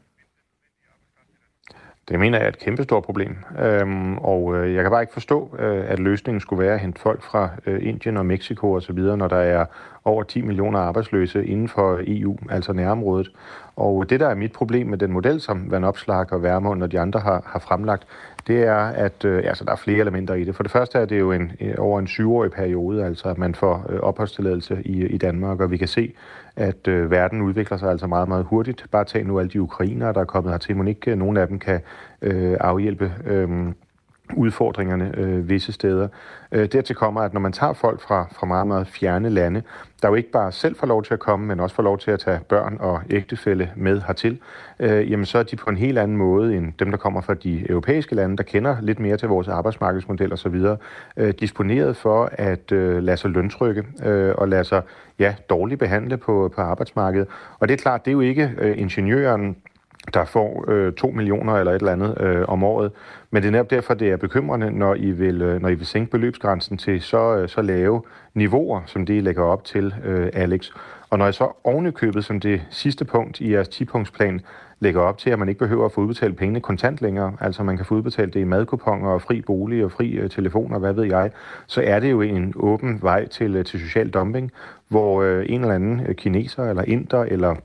Det 2.10 2.20
mener 2.20 2.38
jeg 2.38 2.44
er 2.44 2.48
et 2.48 2.58
kæmpestort 2.58 3.04
problem, 3.04 3.36
øhm, 3.58 4.18
og 4.18 4.56
øh, 4.56 4.74
jeg 4.74 4.82
kan 4.82 4.90
bare 4.90 5.02
ikke 5.02 5.12
forstå, 5.12 5.56
øh, 5.58 5.90
at 5.90 5.98
løsningen 5.98 6.40
skulle 6.40 6.64
være 6.64 6.74
at 6.74 6.80
hente 6.80 7.00
folk 7.00 7.22
fra 7.22 7.50
øh, 7.66 7.88
Indien 7.88 8.16
og 8.16 8.26
Mexico 8.26 8.72
osv., 8.72 8.98
når 8.98 9.28
der 9.28 9.36
er 9.36 9.64
over 10.04 10.22
10 10.22 10.40
millioner 10.40 10.78
arbejdsløse 10.78 11.46
inden 11.46 11.68
for 11.68 12.00
EU, 12.06 12.36
altså 12.50 12.72
nærområdet. 12.72 13.32
Og 13.76 14.10
det, 14.10 14.20
der 14.20 14.28
er 14.28 14.34
mit 14.34 14.52
problem 14.52 14.86
med 14.86 14.98
den 14.98 15.12
model, 15.12 15.40
som 15.40 15.70
Van 15.70 15.84
Opslag 15.84 16.32
og 16.32 16.42
Værmund 16.42 16.82
og 16.82 16.92
de 16.92 17.00
andre 17.00 17.20
har, 17.20 17.42
har 17.46 17.58
fremlagt, 17.58 18.06
det 18.46 18.62
er, 18.62 18.76
at 18.76 19.24
øh, 19.24 19.42
altså, 19.44 19.64
der 19.64 19.72
er 19.72 19.76
flere 19.76 19.98
elementer 19.98 20.34
i 20.34 20.44
det. 20.44 20.56
For 20.56 20.62
det 20.62 20.72
første 20.72 20.98
er 20.98 21.04
det 21.04 21.18
jo 21.18 21.32
en, 21.32 21.52
øh, 21.60 21.74
over 21.78 21.98
en 21.98 22.06
syvårig 22.06 22.50
periode, 22.50 23.04
altså 23.04 23.28
at 23.28 23.38
man 23.38 23.54
får 23.54 23.86
øh, 23.88 24.00
opholdstilladelse 24.00 24.82
i, 24.84 25.06
i 25.06 25.18
Danmark, 25.18 25.60
og 25.60 25.70
vi 25.70 25.76
kan 25.76 25.88
se, 25.88 26.12
at 26.56 26.88
øh, 26.88 27.10
verden 27.10 27.42
udvikler 27.42 27.76
sig 27.76 27.90
altså 27.90 28.06
meget, 28.06 28.28
meget 28.28 28.44
hurtigt. 28.44 28.86
Bare 28.90 29.04
tag 29.04 29.24
nu 29.24 29.38
alle 29.38 29.50
de 29.50 29.62
ukrainere, 29.62 30.12
der 30.12 30.20
er 30.20 30.24
kommet 30.24 30.52
hertil. 30.52 30.76
Mon 30.76 30.88
ikke 30.88 31.10
øh, 31.10 31.18
nogen 31.18 31.36
af 31.36 31.48
dem 31.48 31.58
kan 31.58 31.80
øh, 32.22 32.56
afhjælpe 32.60 33.12
øh, 33.26 33.72
udfordringerne 34.36 35.12
øh, 35.16 35.48
visse 35.48 35.72
steder. 35.72 36.08
Øh, 36.52 36.68
dertil 36.72 36.96
kommer, 36.96 37.20
at 37.20 37.32
når 37.32 37.40
man 37.40 37.52
tager 37.52 37.72
folk 37.72 38.00
fra, 38.00 38.26
fra 38.32 38.46
meget, 38.46 38.66
meget 38.66 38.86
fjerne 38.86 39.30
lande, 39.30 39.62
der 40.02 40.08
jo 40.08 40.14
ikke 40.14 40.30
bare 40.30 40.52
selv 40.52 40.76
får 40.76 40.86
lov 40.86 41.02
til 41.02 41.14
at 41.14 41.20
komme, 41.20 41.46
men 41.46 41.60
også 41.60 41.76
får 41.76 41.82
lov 41.82 41.98
til 41.98 42.10
at 42.10 42.20
tage 42.20 42.40
børn 42.48 42.76
og 42.80 43.00
ægtefælle 43.10 43.70
med 43.76 44.02
hertil, 44.06 44.38
øh, 44.80 45.10
jamen 45.10 45.26
så 45.26 45.38
er 45.38 45.42
de 45.42 45.56
på 45.56 45.70
en 45.70 45.76
helt 45.76 45.98
anden 45.98 46.16
måde 46.16 46.56
end 46.56 46.72
dem, 46.78 46.90
der 46.90 46.98
kommer 46.98 47.20
fra 47.20 47.34
de 47.34 47.70
europæiske 47.70 48.14
lande, 48.14 48.36
der 48.36 48.42
kender 48.42 48.76
lidt 48.80 49.00
mere 49.00 49.16
til 49.16 49.28
vores 49.28 49.48
arbejdsmarkedsmodel 49.48 50.32
osv., 50.32 50.64
øh, 51.16 51.34
disponeret 51.40 51.96
for 51.96 52.30
at 52.32 52.72
øh, 52.72 53.02
lade 53.02 53.16
sig 53.16 53.30
løntrykke 53.30 53.84
øh, 54.04 54.34
og 54.38 54.48
lade 54.48 54.64
sig 54.64 54.82
ja, 55.18 55.34
dårligt 55.50 55.78
behandle 55.78 56.16
på, 56.16 56.52
på 56.54 56.60
arbejdsmarkedet. 56.60 57.28
Og 57.58 57.68
det 57.68 57.74
er 57.74 57.78
klart, 57.78 58.04
det 58.04 58.10
er 58.10 58.12
jo 58.12 58.20
ikke 58.20 58.52
øh, 58.58 58.78
ingeniøren, 58.78 59.56
der 60.14 60.24
får 60.24 60.64
øh, 60.68 60.92
2 60.92 61.10
millioner 61.10 61.54
eller 61.54 61.72
et 61.72 61.80
eller 61.80 61.92
andet 61.92 62.20
øh, 62.20 62.44
om 62.48 62.64
året. 62.64 62.92
Men 63.30 63.42
det 63.42 63.48
er 63.48 63.52
netop 63.52 63.70
derfor, 63.70 63.94
det 63.94 64.10
er 64.10 64.16
bekymrende, 64.16 64.70
når 64.70 64.94
I 64.94 65.10
vil, 65.10 65.42
øh, 65.42 65.62
når 65.62 65.68
I 65.68 65.74
vil 65.74 65.86
sænke 65.86 66.10
beløbsgrænsen 66.10 66.78
til 66.78 67.00
så, 67.00 67.36
øh, 67.36 67.48
så 67.48 67.62
lave 67.62 68.02
niveauer, 68.34 68.80
som 68.86 69.06
det 69.06 69.14
I 69.14 69.20
lægger 69.20 69.42
op 69.42 69.64
til, 69.64 69.94
øh, 70.04 70.30
Alex. 70.32 70.70
Og 71.10 71.18
når 71.18 71.28
I 71.28 71.32
så 71.32 71.48
ovenikøbet 71.64 72.24
som 72.24 72.40
det 72.40 72.62
sidste 72.70 73.04
punkt 73.04 73.40
i 73.40 73.52
jeres 73.52 73.68
10-punktsplan 73.68 74.40
lægger 74.80 75.00
op 75.00 75.18
til, 75.18 75.30
at 75.30 75.38
man 75.38 75.48
ikke 75.48 75.58
behøver 75.58 75.84
at 75.84 75.92
få 75.92 76.00
udbetalt 76.00 76.36
pengene 76.36 76.60
kontant 76.60 77.02
længere, 77.02 77.36
altså 77.40 77.62
man 77.62 77.76
kan 77.76 77.86
få 77.86 77.94
udbetalt 77.94 78.34
det 78.34 78.40
i 78.40 78.44
madkuponger 78.44 79.10
og 79.10 79.22
fri 79.22 79.40
bolig 79.40 79.84
og 79.84 79.92
fri 79.92 80.10
øh, 80.10 80.30
telefon 80.30 80.72
og 80.72 80.80
hvad 80.80 80.92
ved 80.92 81.04
jeg, 81.04 81.30
så 81.66 81.82
er 81.82 82.00
det 82.00 82.10
jo 82.10 82.20
en 82.20 82.52
åben 82.56 82.98
vej 83.02 83.26
til, 83.28 83.56
øh, 83.56 83.64
til 83.64 83.80
social 83.80 84.10
dumping, 84.10 84.52
hvor 84.88 85.22
øh, 85.22 85.46
en 85.48 85.60
eller 85.60 85.74
anden 85.74 86.00
øh, 86.06 86.14
kineser 86.14 86.70
eller 86.70 86.82
inder 86.82 87.22
eller 87.22 87.56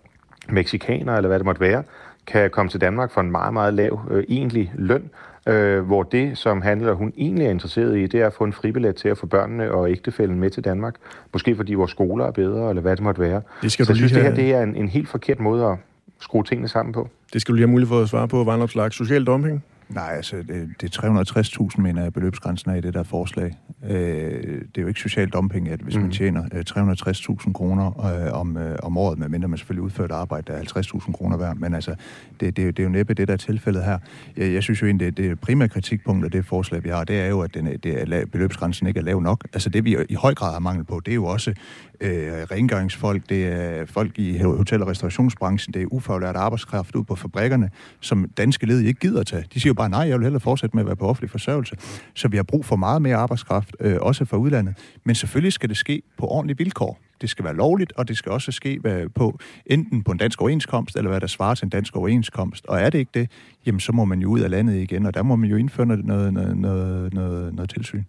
mexikaner 0.50 1.16
eller 1.16 1.28
hvad 1.28 1.40
det 1.40 1.46
måtte 1.46 1.62
være, 1.62 1.84
kan 2.28 2.50
komme 2.50 2.70
til 2.70 2.82
Danmark 2.82 3.12
for 3.12 3.22
en 3.22 3.32
meget, 3.32 3.54
meget 3.54 3.74
lav 3.74 4.08
øh, 4.12 4.24
egentlig 4.30 4.74
løn, 4.76 5.10
øh, 5.48 5.82
hvor 5.82 6.04
det, 6.04 6.38
som 6.38 6.62
handler 6.62 6.94
hun 6.94 7.14
egentlig 7.18 7.46
er 7.46 7.52
interesseret 7.52 7.98
i, 7.98 8.08
det 8.08 8.22
er 8.22 8.28
at 8.28 8.34
få 8.34 8.44
en 8.44 8.54
fribillet 8.54 8.96
til 8.96 9.10
at 9.10 9.18
få 9.18 9.26
børnene 9.26 9.72
og 9.72 9.92
ægtefælden 9.92 10.40
med 10.40 10.50
til 10.50 10.64
Danmark. 10.64 10.96
Måske 11.34 11.56
fordi 11.56 11.74
vores 11.74 11.92
skoler 11.92 12.26
er 12.26 12.32
bedre, 12.32 12.70
eller 12.70 12.82
hvad 12.82 12.96
det 12.96 13.04
måte 13.04 13.20
være. 13.20 13.42
Det 13.62 13.72
skal 13.72 13.86
Så 13.86 13.92
jeg 13.92 13.98
synes, 13.98 14.12
have... 14.12 14.24
det 14.24 14.30
her 14.30 14.44
det 14.44 14.54
er 14.54 14.64
en, 14.64 14.76
en 14.76 14.88
helt 14.88 15.10
forkert 15.10 15.40
måde 15.40 15.66
at 15.66 15.78
skrue 16.20 16.44
tingene 16.44 16.68
sammen 16.68 16.94
på. 16.94 17.10
Det 17.34 17.42
skal 17.42 17.52
du 17.52 17.56
lige 17.56 17.68
have 17.68 17.72
mulighed 17.72 17.90
for 17.90 18.02
at 18.02 18.10
svare 18.10 18.28
på, 18.28 18.44
Vandopslag. 18.44 18.94
Social 18.94 19.24
dumping? 19.26 19.64
Nej, 19.90 20.14
altså 20.16 20.38
det, 20.38 20.70
det 20.82 20.98
er 20.98 21.70
360.000, 21.76 21.82
mener 21.82 22.04
jeg, 22.04 22.14
beløbsgrænsen 22.14 22.72
er 22.72 22.76
i 22.76 22.82
det 22.82 22.94
der 22.94 23.04
forslag. 23.04 23.58
Øh, 23.90 24.62
det 24.62 24.78
er 24.78 24.82
jo 24.82 24.88
ikke 24.88 25.00
social 25.00 25.30
dumping, 25.30 25.70
at 25.70 25.80
hvis 25.80 25.96
mm. 25.96 26.02
man 26.02 26.12
tjener 26.12 26.44
øh, 26.54 26.64
360.000 26.70 27.54
kroner 27.54 28.06
øh, 28.06 28.40
om, 28.40 28.58
øh, 28.58 28.76
om 28.84 28.98
året, 28.98 29.20
medmindre 29.20 29.48
man 29.48 29.58
selvfølgelig 29.58 29.84
udfører 29.84 30.08
et 30.08 30.12
arbejde, 30.12 30.54
der 30.54 30.60
er 30.60 30.64
50.000 30.64 31.12
kroner 31.12 31.38
værd, 31.38 31.56
men 31.56 31.74
altså, 31.74 31.96
det, 32.40 32.58
det, 32.58 32.78
det 32.78 32.80
er 32.80 32.84
jo 32.84 32.90
næppe 32.90 33.14
det, 33.14 33.28
der 33.28 33.34
er 33.34 33.38
tilfældet 33.38 33.84
her. 33.84 34.00
Jeg, 34.38 34.54
jeg 34.54 34.64
synes 34.64 34.82
jo 34.82 34.88
egentlig, 34.88 35.18
det, 35.18 35.30
det 35.30 35.40
primære 35.40 35.70
kritikpunkt 35.70 36.26
af 36.26 36.32
det 36.32 36.46
forslag, 36.46 36.84
vi 36.84 36.90
har, 36.90 37.04
det 37.04 37.22
er 37.22 37.28
jo, 37.28 37.42
at 37.42 37.54
den, 37.54 37.66
det 37.66 38.14
er, 38.14 38.26
beløbsgrænsen 38.26 38.88
ikke 38.88 39.00
er 39.00 39.04
lav 39.04 39.22
nok. 39.22 39.48
Altså 39.54 39.70
det, 39.70 39.86
vi 39.86 39.98
i 40.10 40.16
høj 40.16 40.34
grad 40.34 40.52
har 40.52 40.60
mangel 40.60 40.84
på, 40.86 41.02
det 41.06 41.12
er 41.12 41.16
jo 41.16 41.26
også 41.26 41.54
øh, 42.02 42.32
rengøringsfolk, 42.52 43.30
det 43.30 43.46
er 43.46 43.86
folk 43.86 44.20
i 44.20 44.38
hotel- 44.38 44.82
og 44.82 44.88
restaurationsbranchen, 44.88 45.74
det 45.74 45.82
er 45.82 45.86
ufaglært 45.92 46.36
arbejdskraft 46.36 46.96
ud 46.96 47.04
på 47.04 47.16
fabrikkerne, 47.16 47.70
som 48.00 48.30
danske 48.38 48.66
led 48.66 48.80
ikke 48.80 49.00
gider 49.00 49.24
tage. 49.24 49.46
De 49.54 49.60
siger 49.60 49.70
jo 49.70 49.74
bare, 49.74 49.90
nej, 49.90 50.02
jeg 50.02 50.18
vil 50.18 50.26
hellere 50.26 50.40
fortsætte 50.40 50.76
med 50.76 50.84
at 50.84 50.88
være 50.88 50.96
på 50.96 51.08
offentlig 51.08 51.32
forsørgelse. 51.32 51.76
Så 52.14 52.28
vi 52.28 52.38
har 52.38 52.44
brug 52.44 52.66
for 52.66 52.76
meget 52.76 53.02
mere 53.02 53.16
arbejdskraft, 53.16 53.76
øh, 53.80 53.98
også 54.02 54.26
fra 54.26 54.38
udlandet. 54.38 54.78
Men 55.04 55.16
selvfølgelig 55.16 55.54
skal 55.54 55.70
det 55.70 55.78
ske 55.78 56.02
på 56.18 56.28
ordentlige 56.28 56.58
vilkår. 56.58 57.00
Det 57.22 57.30
skal 57.30 57.46
være 57.46 57.56
lovligt, 57.56 57.94
og 57.98 58.08
det 58.08 58.18
skal 58.18 58.32
også 58.32 58.52
ske 58.52 58.80
øh, 58.86 59.10
på 59.16 59.40
enten 59.66 60.04
på 60.04 60.12
en 60.12 60.18
dansk 60.18 60.42
overenskomst, 60.42 60.96
eller 60.96 61.10
hvad 61.10 61.22
der 61.22 61.28
svarer 61.28 61.56
til 61.56 61.66
en 61.66 61.70
dansk 61.70 61.96
overenskomst. 61.96 62.66
Og 62.66 62.80
er 62.80 62.90
det 62.90 63.00
ikke 63.00 63.12
det, 63.14 63.32
jamen 63.66 63.80
så 63.80 63.92
må 63.92 64.06
man 64.06 64.20
jo 64.20 64.30
ud 64.30 64.40
af 64.40 64.50
landet 64.50 64.76
igen, 64.76 65.06
og 65.06 65.14
der 65.14 65.24
må 65.24 65.36
man 65.36 65.50
jo 65.50 65.56
indføre 65.56 65.86
noget, 65.86 66.06
noget, 66.06 66.34
noget, 66.34 67.14
noget, 67.14 67.54
noget 67.54 67.70
tilsyn. 67.70 68.04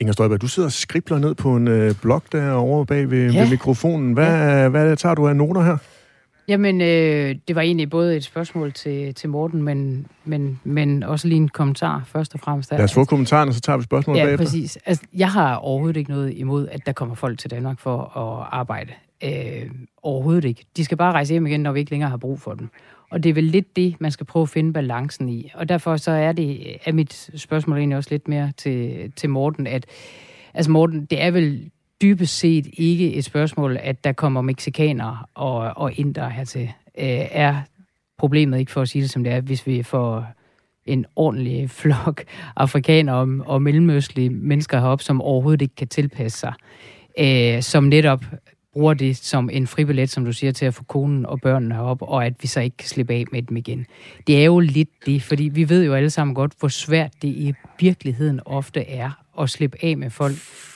Inger 0.00 0.12
Støjberg, 0.12 0.40
du 0.40 0.48
sidder 0.48 0.66
og 0.68 0.72
skribler 0.72 1.18
ned 1.18 1.34
på 1.34 1.56
en 1.56 1.68
øh, 1.68 1.94
blog 2.02 2.22
derovre 2.32 2.86
bag 2.86 3.10
ved, 3.10 3.32
ja. 3.32 3.40
ved 3.40 3.50
mikrofonen. 3.50 4.12
Hvad, 4.12 4.26
ja. 4.26 4.68
hvad 4.68 4.96
tager 4.96 5.14
du 5.14 5.28
af 5.28 5.36
noter 5.36 5.62
her? 5.62 5.76
Jamen, 6.48 6.80
øh, 6.80 7.36
det 7.48 7.56
var 7.56 7.62
egentlig 7.62 7.90
både 7.90 8.16
et 8.16 8.24
spørgsmål 8.24 8.72
til, 8.72 9.14
til 9.14 9.28
Morten, 9.28 9.62
men, 9.62 10.06
men, 10.24 10.60
men 10.64 11.02
også 11.02 11.28
lige 11.28 11.36
en 11.36 11.48
kommentar 11.48 12.02
først 12.06 12.34
og 12.34 12.40
fremmest. 12.40 12.70
Lad 12.70 12.80
os 12.80 12.94
få 12.94 13.04
kommentaren, 13.04 13.48
og 13.48 13.54
så 13.54 13.60
tager 13.60 13.76
vi 13.76 13.82
spørgsmålet 13.82 14.20
ja, 14.20 14.24
bagefter. 14.24 14.44
præcis. 14.44 14.78
Altså, 14.86 15.04
jeg 15.14 15.30
har 15.30 15.54
overhovedet 15.54 15.96
ikke 15.96 16.10
noget 16.10 16.32
imod, 16.36 16.68
at 16.68 16.86
der 16.86 16.92
kommer 16.92 17.14
folk 17.14 17.38
til 17.38 17.50
Danmark 17.50 17.80
for 17.80 18.18
at 18.18 18.48
arbejde. 18.52 18.92
Øh, 19.24 19.70
overhovedet 20.02 20.44
ikke. 20.44 20.64
De 20.76 20.84
skal 20.84 20.96
bare 20.96 21.12
rejse 21.12 21.32
hjem 21.32 21.46
igen, 21.46 21.60
når 21.60 21.72
vi 21.72 21.80
ikke 21.80 21.90
længere 21.90 22.10
har 22.10 22.16
brug 22.16 22.40
for 22.40 22.54
dem. 22.54 22.68
Og 23.10 23.22
det 23.22 23.30
er 23.30 23.34
vel 23.34 23.44
lidt 23.44 23.76
det, 23.76 24.00
man 24.00 24.10
skal 24.10 24.26
prøve 24.26 24.42
at 24.42 24.48
finde 24.48 24.72
balancen 24.72 25.28
i. 25.28 25.50
Og 25.54 25.68
derfor 25.68 25.96
så 25.96 26.10
er 26.10 26.32
det, 26.32 26.76
er 26.84 26.92
mit 26.92 27.30
spørgsmål 27.34 27.78
egentlig 27.78 27.96
også 27.96 28.10
lidt 28.10 28.28
mere 28.28 28.52
til, 28.56 29.12
til 29.16 29.30
Morten, 29.30 29.66
at 29.66 29.86
altså 30.54 30.70
Morten, 30.70 31.04
det 31.04 31.22
er 31.22 31.30
vel 31.30 31.70
dybest 32.02 32.38
set 32.38 32.66
ikke 32.72 33.14
et 33.14 33.24
spørgsmål, 33.24 33.78
at 33.80 34.04
der 34.04 34.12
kommer 34.12 34.40
meksikanere 34.40 35.18
og, 35.34 35.58
og 35.76 35.98
inder 35.98 36.28
hertil. 36.28 36.72
Øh, 36.98 37.26
er 37.30 37.62
problemet 38.18 38.58
ikke 38.58 38.72
for 38.72 38.82
at 38.82 38.88
sige 38.88 39.02
det 39.02 39.10
som 39.10 39.24
det 39.24 39.32
er, 39.32 39.40
hvis 39.40 39.66
vi 39.66 39.82
får 39.82 40.26
en 40.86 41.06
ordentlig 41.16 41.70
flok 41.70 42.24
afrikanere 42.56 43.16
og, 43.16 43.28
og 43.46 43.62
mellemøstlige 43.62 44.30
mennesker 44.30 44.80
herop, 44.80 45.02
som 45.02 45.22
overhovedet 45.22 45.62
ikke 45.62 45.74
kan 45.74 45.88
tilpasse 45.88 46.38
sig, 46.38 46.52
øh, 47.18 47.62
som 47.62 47.84
netop 47.84 48.24
bruger 48.78 48.94
det 48.94 49.16
som 49.16 49.50
en 49.52 49.66
fribillet, 49.66 50.10
som 50.10 50.24
du 50.24 50.32
siger, 50.32 50.52
til 50.52 50.66
at 50.66 50.74
få 50.74 50.84
konen 50.84 51.26
og 51.26 51.40
børnene 51.40 51.74
herop, 51.74 52.02
og 52.02 52.26
at 52.26 52.34
vi 52.42 52.46
så 52.46 52.60
ikke 52.60 52.76
kan 52.76 52.88
slippe 52.88 53.12
af 53.12 53.24
med 53.32 53.42
dem 53.42 53.56
igen. 53.56 53.86
Det 54.26 54.40
er 54.40 54.44
jo 54.44 54.58
lidt 54.60 54.88
det, 55.06 55.22
fordi 55.22 55.44
vi 55.44 55.68
ved 55.68 55.84
jo 55.84 55.94
alle 55.94 56.10
sammen 56.10 56.34
godt, 56.34 56.52
hvor 56.58 56.68
svært 56.68 57.12
det 57.22 57.28
i 57.28 57.54
virkeligheden 57.80 58.40
ofte 58.44 58.88
er 58.90 59.10
at 59.40 59.50
slippe 59.50 59.78
af 59.82 59.96
med 59.96 60.10
folk, 60.10 60.34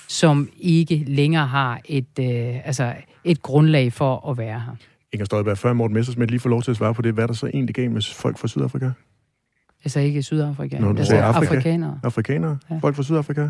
som 0.08 0.48
ikke 0.60 1.04
længere 1.06 1.46
har 1.46 1.80
et, 1.84 2.18
øh, 2.20 2.66
altså 2.66 2.94
et 3.24 3.42
grundlag 3.42 3.92
for 3.92 4.30
at 4.30 4.38
være 4.38 4.60
her. 4.60 4.76
Inger 5.12 5.24
Støjberg, 5.24 5.58
før 5.58 5.72
Morten 5.72 5.94
Messersmith 5.94 6.30
lige 6.30 6.40
får 6.40 6.50
lov 6.50 6.62
til 6.62 6.70
at 6.70 6.76
svare 6.76 6.94
på 6.94 7.02
det, 7.02 7.14
hvad 7.14 7.24
er 7.24 7.26
der 7.26 7.34
så 7.34 7.46
egentlig 7.46 7.74
gav 7.74 7.90
med 7.90 8.02
folk 8.14 8.38
fra 8.38 8.48
Sydafrika? 8.48 8.90
Altså 9.84 10.00
ikke 10.00 10.22
Sydafrika, 10.22 10.78
Nå, 10.78 10.88
altså 10.88 11.16
Afrika. 11.16 11.54
afrikanere. 11.54 12.00
Afrikanere? 12.04 12.58
Ja. 12.70 12.78
Folk 12.78 12.96
fra 12.96 13.02
Sydafrika? 13.02 13.48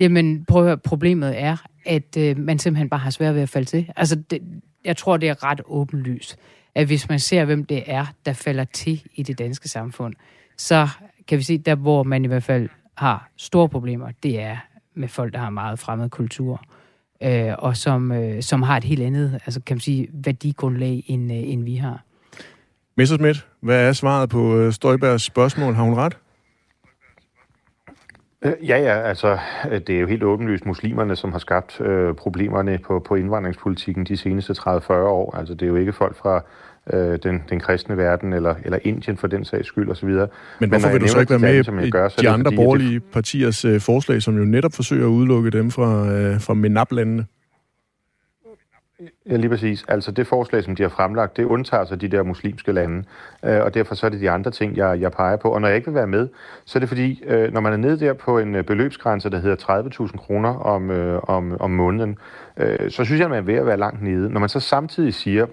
Jamen, 0.00 0.44
prøv 0.44 0.62
at 0.62 0.66
høre, 0.66 0.78
problemet 0.78 1.40
er, 1.40 1.56
at 1.86 2.16
øh, 2.18 2.38
man 2.38 2.58
simpelthen 2.58 2.88
bare 2.88 3.00
har 3.00 3.10
svært 3.10 3.34
ved 3.34 3.42
at 3.42 3.48
falde 3.48 3.66
til. 3.66 3.92
Altså, 3.96 4.16
det, 4.30 4.42
jeg 4.84 4.96
tror, 4.96 5.16
det 5.16 5.28
er 5.28 5.44
ret 5.44 5.60
åbenlyst, 5.66 6.38
at 6.74 6.86
hvis 6.86 7.08
man 7.08 7.18
ser, 7.18 7.44
hvem 7.44 7.64
det 7.64 7.82
er, 7.86 8.06
der 8.26 8.32
falder 8.32 8.64
til 8.64 9.02
i 9.14 9.22
det 9.22 9.38
danske 9.38 9.68
samfund, 9.68 10.14
så 10.56 10.88
kan 11.28 11.38
vi 11.38 11.42
se, 11.42 11.58
der 11.58 11.74
hvor 11.74 12.02
man 12.02 12.24
i 12.24 12.28
hvert 12.28 12.42
fald 12.42 12.68
har 12.96 13.30
store 13.36 13.68
problemer, 13.68 14.10
det 14.22 14.40
er 14.40 14.56
med 14.94 15.08
folk, 15.08 15.32
der 15.32 15.38
har 15.38 15.50
meget 15.50 15.78
fremmed 15.78 16.10
kultur, 16.10 16.64
øh, 17.22 17.52
og 17.58 17.76
som, 17.76 18.12
øh, 18.12 18.42
som 18.42 18.62
har 18.62 18.76
et 18.76 18.84
helt 18.84 19.02
andet, 19.02 19.34
altså 19.34 19.60
kan 19.66 19.74
man 19.74 19.80
sige, 19.80 20.08
værdigrundlag, 20.12 21.04
end, 21.06 21.32
øh, 21.32 21.38
end 21.38 21.64
vi 21.64 21.76
har. 21.76 22.04
Messerschmidt, 22.96 23.46
hvad 23.60 23.88
er 23.88 23.92
svaret 23.92 24.28
på 24.28 24.56
øh, 24.56 24.72
Støjbergs 24.72 25.22
spørgsmål? 25.22 25.74
Har 25.74 25.82
hun 25.82 25.94
ret? 25.94 26.16
Øh, 28.44 28.52
ja, 28.68 28.78
ja, 28.78 29.00
altså 29.00 29.38
det 29.64 29.90
er 29.90 30.00
jo 30.00 30.06
helt 30.06 30.22
åbenlyst 30.22 30.66
muslimerne, 30.66 31.16
som 31.16 31.32
har 31.32 31.38
skabt 31.38 31.80
øh, 31.80 32.14
problemerne 32.14 32.78
på, 32.78 32.98
på 32.98 33.14
indvandringspolitikken 33.14 34.04
de 34.04 34.16
seneste 34.16 34.52
30-40 34.52 34.92
år. 34.92 35.36
Altså 35.36 35.54
det 35.54 35.62
er 35.62 35.66
jo 35.66 35.76
ikke 35.76 35.92
folk 35.92 36.16
fra 36.16 36.44
øh, 36.92 37.18
den, 37.22 37.42
den 37.48 37.60
kristne 37.60 37.96
verden, 37.96 38.32
eller, 38.32 38.54
eller 38.64 38.78
Indien 38.84 39.16
for 39.16 39.26
den 39.26 39.44
sags 39.44 39.66
skyld 39.66 39.90
osv. 39.90 40.08
Men, 40.08 40.28
Men 40.60 40.68
hvorfor 40.68 40.88
vil 40.88 41.00
du 41.00 41.08
så 41.08 41.20
ikke 41.20 41.30
være 41.30 41.62
med 41.72 41.86
i 41.86 41.90
gør, 41.90 42.08
de 42.08 42.28
andre 42.28 42.52
borgerlige 42.56 42.94
det... 42.94 43.02
partiers 43.12 43.64
øh, 43.64 43.80
forslag, 43.80 44.22
som 44.22 44.38
jo 44.38 44.44
netop 44.44 44.72
forsøger 44.72 45.04
at 45.04 45.10
udelukke 45.10 45.50
dem 45.50 45.70
fra, 45.70 46.12
øh, 46.12 46.40
fra 46.40 46.54
MENAP-landene? 46.54 47.26
Ja, 49.26 49.36
lige 49.36 49.48
præcis. 49.48 49.84
Altså 49.88 50.12
det 50.12 50.26
forslag, 50.26 50.64
som 50.64 50.76
de 50.76 50.82
har 50.82 50.90
fremlagt, 50.90 51.36
det 51.36 51.44
undtager 51.44 51.84
sig 51.84 52.00
de 52.00 52.08
der 52.08 52.22
muslimske 52.22 52.72
lande, 52.72 53.04
øh, 53.44 53.60
og 53.60 53.74
derfor 53.74 53.94
så 53.94 54.06
er 54.06 54.10
det 54.10 54.20
de 54.20 54.30
andre 54.30 54.50
ting, 54.50 54.76
jeg, 54.76 55.00
jeg 55.00 55.12
peger 55.12 55.36
på. 55.36 55.50
Og 55.50 55.60
når 55.60 55.68
jeg 55.68 55.76
ikke 55.76 55.86
vil 55.86 55.94
være 55.94 56.06
med, 56.06 56.28
så 56.64 56.78
er 56.78 56.80
det 56.80 56.88
fordi, 56.88 57.22
øh, 57.26 57.52
når 57.52 57.60
man 57.60 57.72
er 57.72 57.76
nede 57.76 58.00
der 58.00 58.12
på 58.12 58.38
en 58.38 58.54
øh, 58.54 58.64
beløbsgrænse, 58.64 59.30
der 59.30 59.38
hedder 59.38 60.06
30.000 60.06 60.16
kroner 60.16 60.54
om, 60.54 60.90
øh, 60.90 61.20
om, 61.22 61.60
om 61.60 61.70
måneden, 61.70 62.18
øh, 62.56 62.90
så 62.90 63.04
synes 63.04 63.18
jeg, 63.18 63.24
at 63.24 63.30
man 63.30 63.38
er 63.38 63.42
ved 63.42 63.54
at 63.54 63.66
være 63.66 63.76
langt 63.76 64.02
nede. 64.02 64.30
Når 64.30 64.40
man 64.40 64.48
så 64.48 64.60
samtidig 64.60 65.14
siger, 65.14 65.46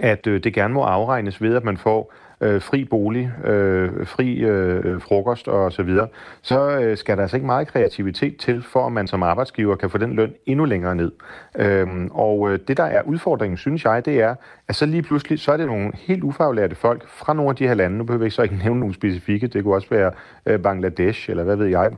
at 0.00 0.26
øh, 0.26 0.44
det 0.44 0.54
gerne 0.54 0.74
må 0.74 0.82
afregnes 0.82 1.42
ved, 1.42 1.56
at 1.56 1.64
man 1.64 1.76
får 1.76 2.12
øh, 2.42 2.62
fri 2.62 2.84
bolig, 2.84 3.32
øh, 3.44 4.06
fri 4.06 4.38
øh, 4.38 5.00
frokost 5.00 5.48
og 5.48 5.72
så 5.72 5.82
videre, 5.82 6.08
så 6.42 6.70
øh, 6.70 6.96
skal 6.96 7.16
der 7.16 7.22
altså 7.22 7.36
ikke 7.36 7.46
meget 7.46 7.68
kreativitet 7.68 8.36
til, 8.36 8.62
for 8.62 8.86
at 8.86 8.92
man 8.92 9.06
som 9.06 9.22
arbejdsgiver 9.22 9.76
kan 9.76 9.90
få 9.90 9.98
den 9.98 10.12
løn 10.12 10.32
endnu 10.46 10.64
længere 10.64 10.94
ned. 10.94 11.12
Øhm, 11.56 12.10
og 12.10 12.52
øh, 12.52 12.58
det, 12.68 12.76
der 12.76 12.84
er 12.84 13.02
udfordringen, 13.02 13.56
synes 13.56 13.84
jeg, 13.84 14.04
det 14.04 14.20
er, 14.20 14.34
at 14.68 14.76
så 14.76 14.86
lige 14.86 15.02
pludselig, 15.02 15.40
så 15.40 15.52
er 15.52 15.56
det 15.56 15.66
nogle 15.66 15.92
helt 15.94 16.22
ufaglærte 16.22 16.74
folk 16.74 17.08
fra 17.08 17.34
nogle 17.34 17.50
af 17.50 17.56
de 17.56 17.66
her 17.66 17.74
lande, 17.74 17.98
nu 17.98 18.04
behøver 18.04 18.24
jeg 18.24 18.32
så 18.32 18.42
ikke 18.42 18.56
nævne 18.64 18.80
nogle 18.80 18.94
specifikke, 18.94 19.46
det 19.46 19.62
kunne 19.62 19.74
også 19.74 19.88
være 19.90 20.12
øh, 20.46 20.60
Bangladesh, 20.60 21.30
eller 21.30 21.44
hvad 21.44 21.56
ved 21.56 21.66
jeg, 21.66 21.90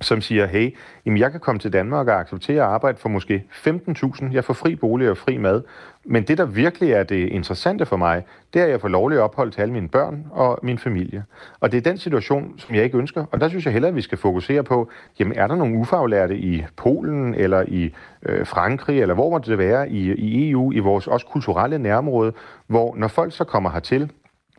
som 0.00 0.20
siger, 0.20 0.46
hey, 0.46 0.76
jamen 1.06 1.18
jeg 1.18 1.30
kan 1.30 1.40
komme 1.40 1.58
til 1.58 1.72
Danmark 1.72 2.08
og 2.08 2.20
acceptere 2.20 2.62
at 2.62 2.68
arbejde 2.68 2.98
for 2.98 3.08
måske 3.08 3.44
15.000, 3.50 4.32
jeg 4.32 4.44
får 4.44 4.54
fri 4.54 4.76
bolig 4.76 5.10
og 5.10 5.16
fri 5.16 5.36
mad, 5.38 5.62
men 6.04 6.22
det, 6.22 6.38
der 6.38 6.44
virkelig 6.44 6.92
er 6.92 7.02
det 7.02 7.28
interessante 7.28 7.86
for 7.86 7.96
mig, 7.96 8.24
det 8.54 8.60
er, 8.60 8.64
at 8.64 8.70
jeg 8.70 8.80
får 8.80 8.88
lovlig 8.88 9.20
ophold 9.20 9.50
til 9.50 9.60
alle 9.60 9.72
mine 9.74 9.88
børn 9.88 10.26
og 10.30 10.58
min 10.62 10.78
familie. 10.78 11.24
Og 11.60 11.72
det 11.72 11.78
er 11.78 11.90
den 11.90 11.98
situation, 11.98 12.58
som 12.58 12.74
jeg 12.74 12.84
ikke 12.84 12.98
ønsker. 12.98 13.24
Og 13.30 13.40
der 13.40 13.48
synes 13.48 13.64
jeg 13.64 13.72
hellere, 13.72 13.88
at 13.88 13.96
vi 13.96 14.00
skal 14.00 14.18
fokusere 14.18 14.64
på, 14.64 14.90
jamen 15.18 15.36
er 15.36 15.46
der 15.46 15.54
nogle 15.54 15.78
ufaglærte 15.78 16.38
i 16.38 16.64
Polen 16.76 17.34
eller 17.34 17.64
i 17.68 17.94
øh, 18.22 18.46
Frankrig, 18.46 19.00
eller 19.00 19.14
hvor 19.14 19.30
må 19.30 19.38
det 19.38 19.58
være 19.58 19.90
i, 19.90 20.12
i 20.12 20.50
EU, 20.50 20.72
i 20.72 20.78
vores 20.78 21.06
også 21.06 21.26
kulturelle 21.26 21.78
nærområde, 21.78 22.32
hvor 22.66 22.94
når 22.96 23.08
folk 23.08 23.32
så 23.32 23.44
kommer 23.44 23.70
hertil, 23.70 24.10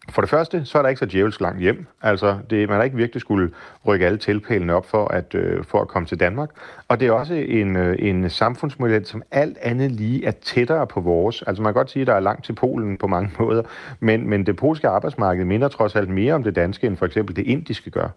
for 0.09 0.21
det 0.21 0.29
første, 0.29 0.65
så 0.65 0.77
er 0.77 0.81
der 0.81 0.89
ikke 0.89 0.99
så 0.99 1.05
djævelsk 1.05 1.41
langt 1.41 1.61
hjem. 1.61 1.85
Altså, 2.01 2.37
det, 2.49 2.69
man 2.69 2.77
har 2.77 2.83
ikke 2.83 2.97
virkelig 2.97 3.21
skulle 3.21 3.51
rykke 3.87 4.05
alle 4.05 4.17
tilpælene 4.17 4.73
op 4.73 4.85
for 4.85 5.07
at, 5.07 5.35
øh, 5.35 5.63
for 5.63 5.81
at 5.81 5.87
komme 5.87 6.05
til 6.05 6.19
Danmark. 6.19 6.49
Og 6.87 6.99
det 6.99 7.07
er 7.07 7.11
også 7.11 7.33
en, 7.33 7.75
øh, 7.75 7.95
en 7.99 8.29
samfundsmodel, 8.29 9.05
som 9.05 9.23
alt 9.31 9.57
andet 9.61 9.91
lige 9.91 10.25
er 10.25 10.31
tættere 10.31 10.87
på 10.87 11.01
vores. 11.01 11.43
Altså, 11.47 11.63
man 11.63 11.73
kan 11.73 11.79
godt 11.79 11.91
sige, 11.91 12.01
at 12.01 12.07
der 12.07 12.13
er 12.13 12.19
langt 12.19 12.45
til 12.45 12.53
Polen 12.53 12.97
på 12.97 13.07
mange 13.07 13.31
måder, 13.39 13.63
men, 13.99 14.29
men 14.29 14.45
det 14.45 14.55
polske 14.55 14.87
arbejdsmarked 14.87 15.45
minder 15.45 15.67
trods 15.67 15.95
alt 15.95 16.09
mere 16.09 16.33
om 16.33 16.43
det 16.43 16.55
danske, 16.55 16.87
end 16.87 16.97
for 16.97 17.05
eksempel 17.05 17.35
det 17.35 17.47
indiske 17.47 17.91
gør. 17.91 18.07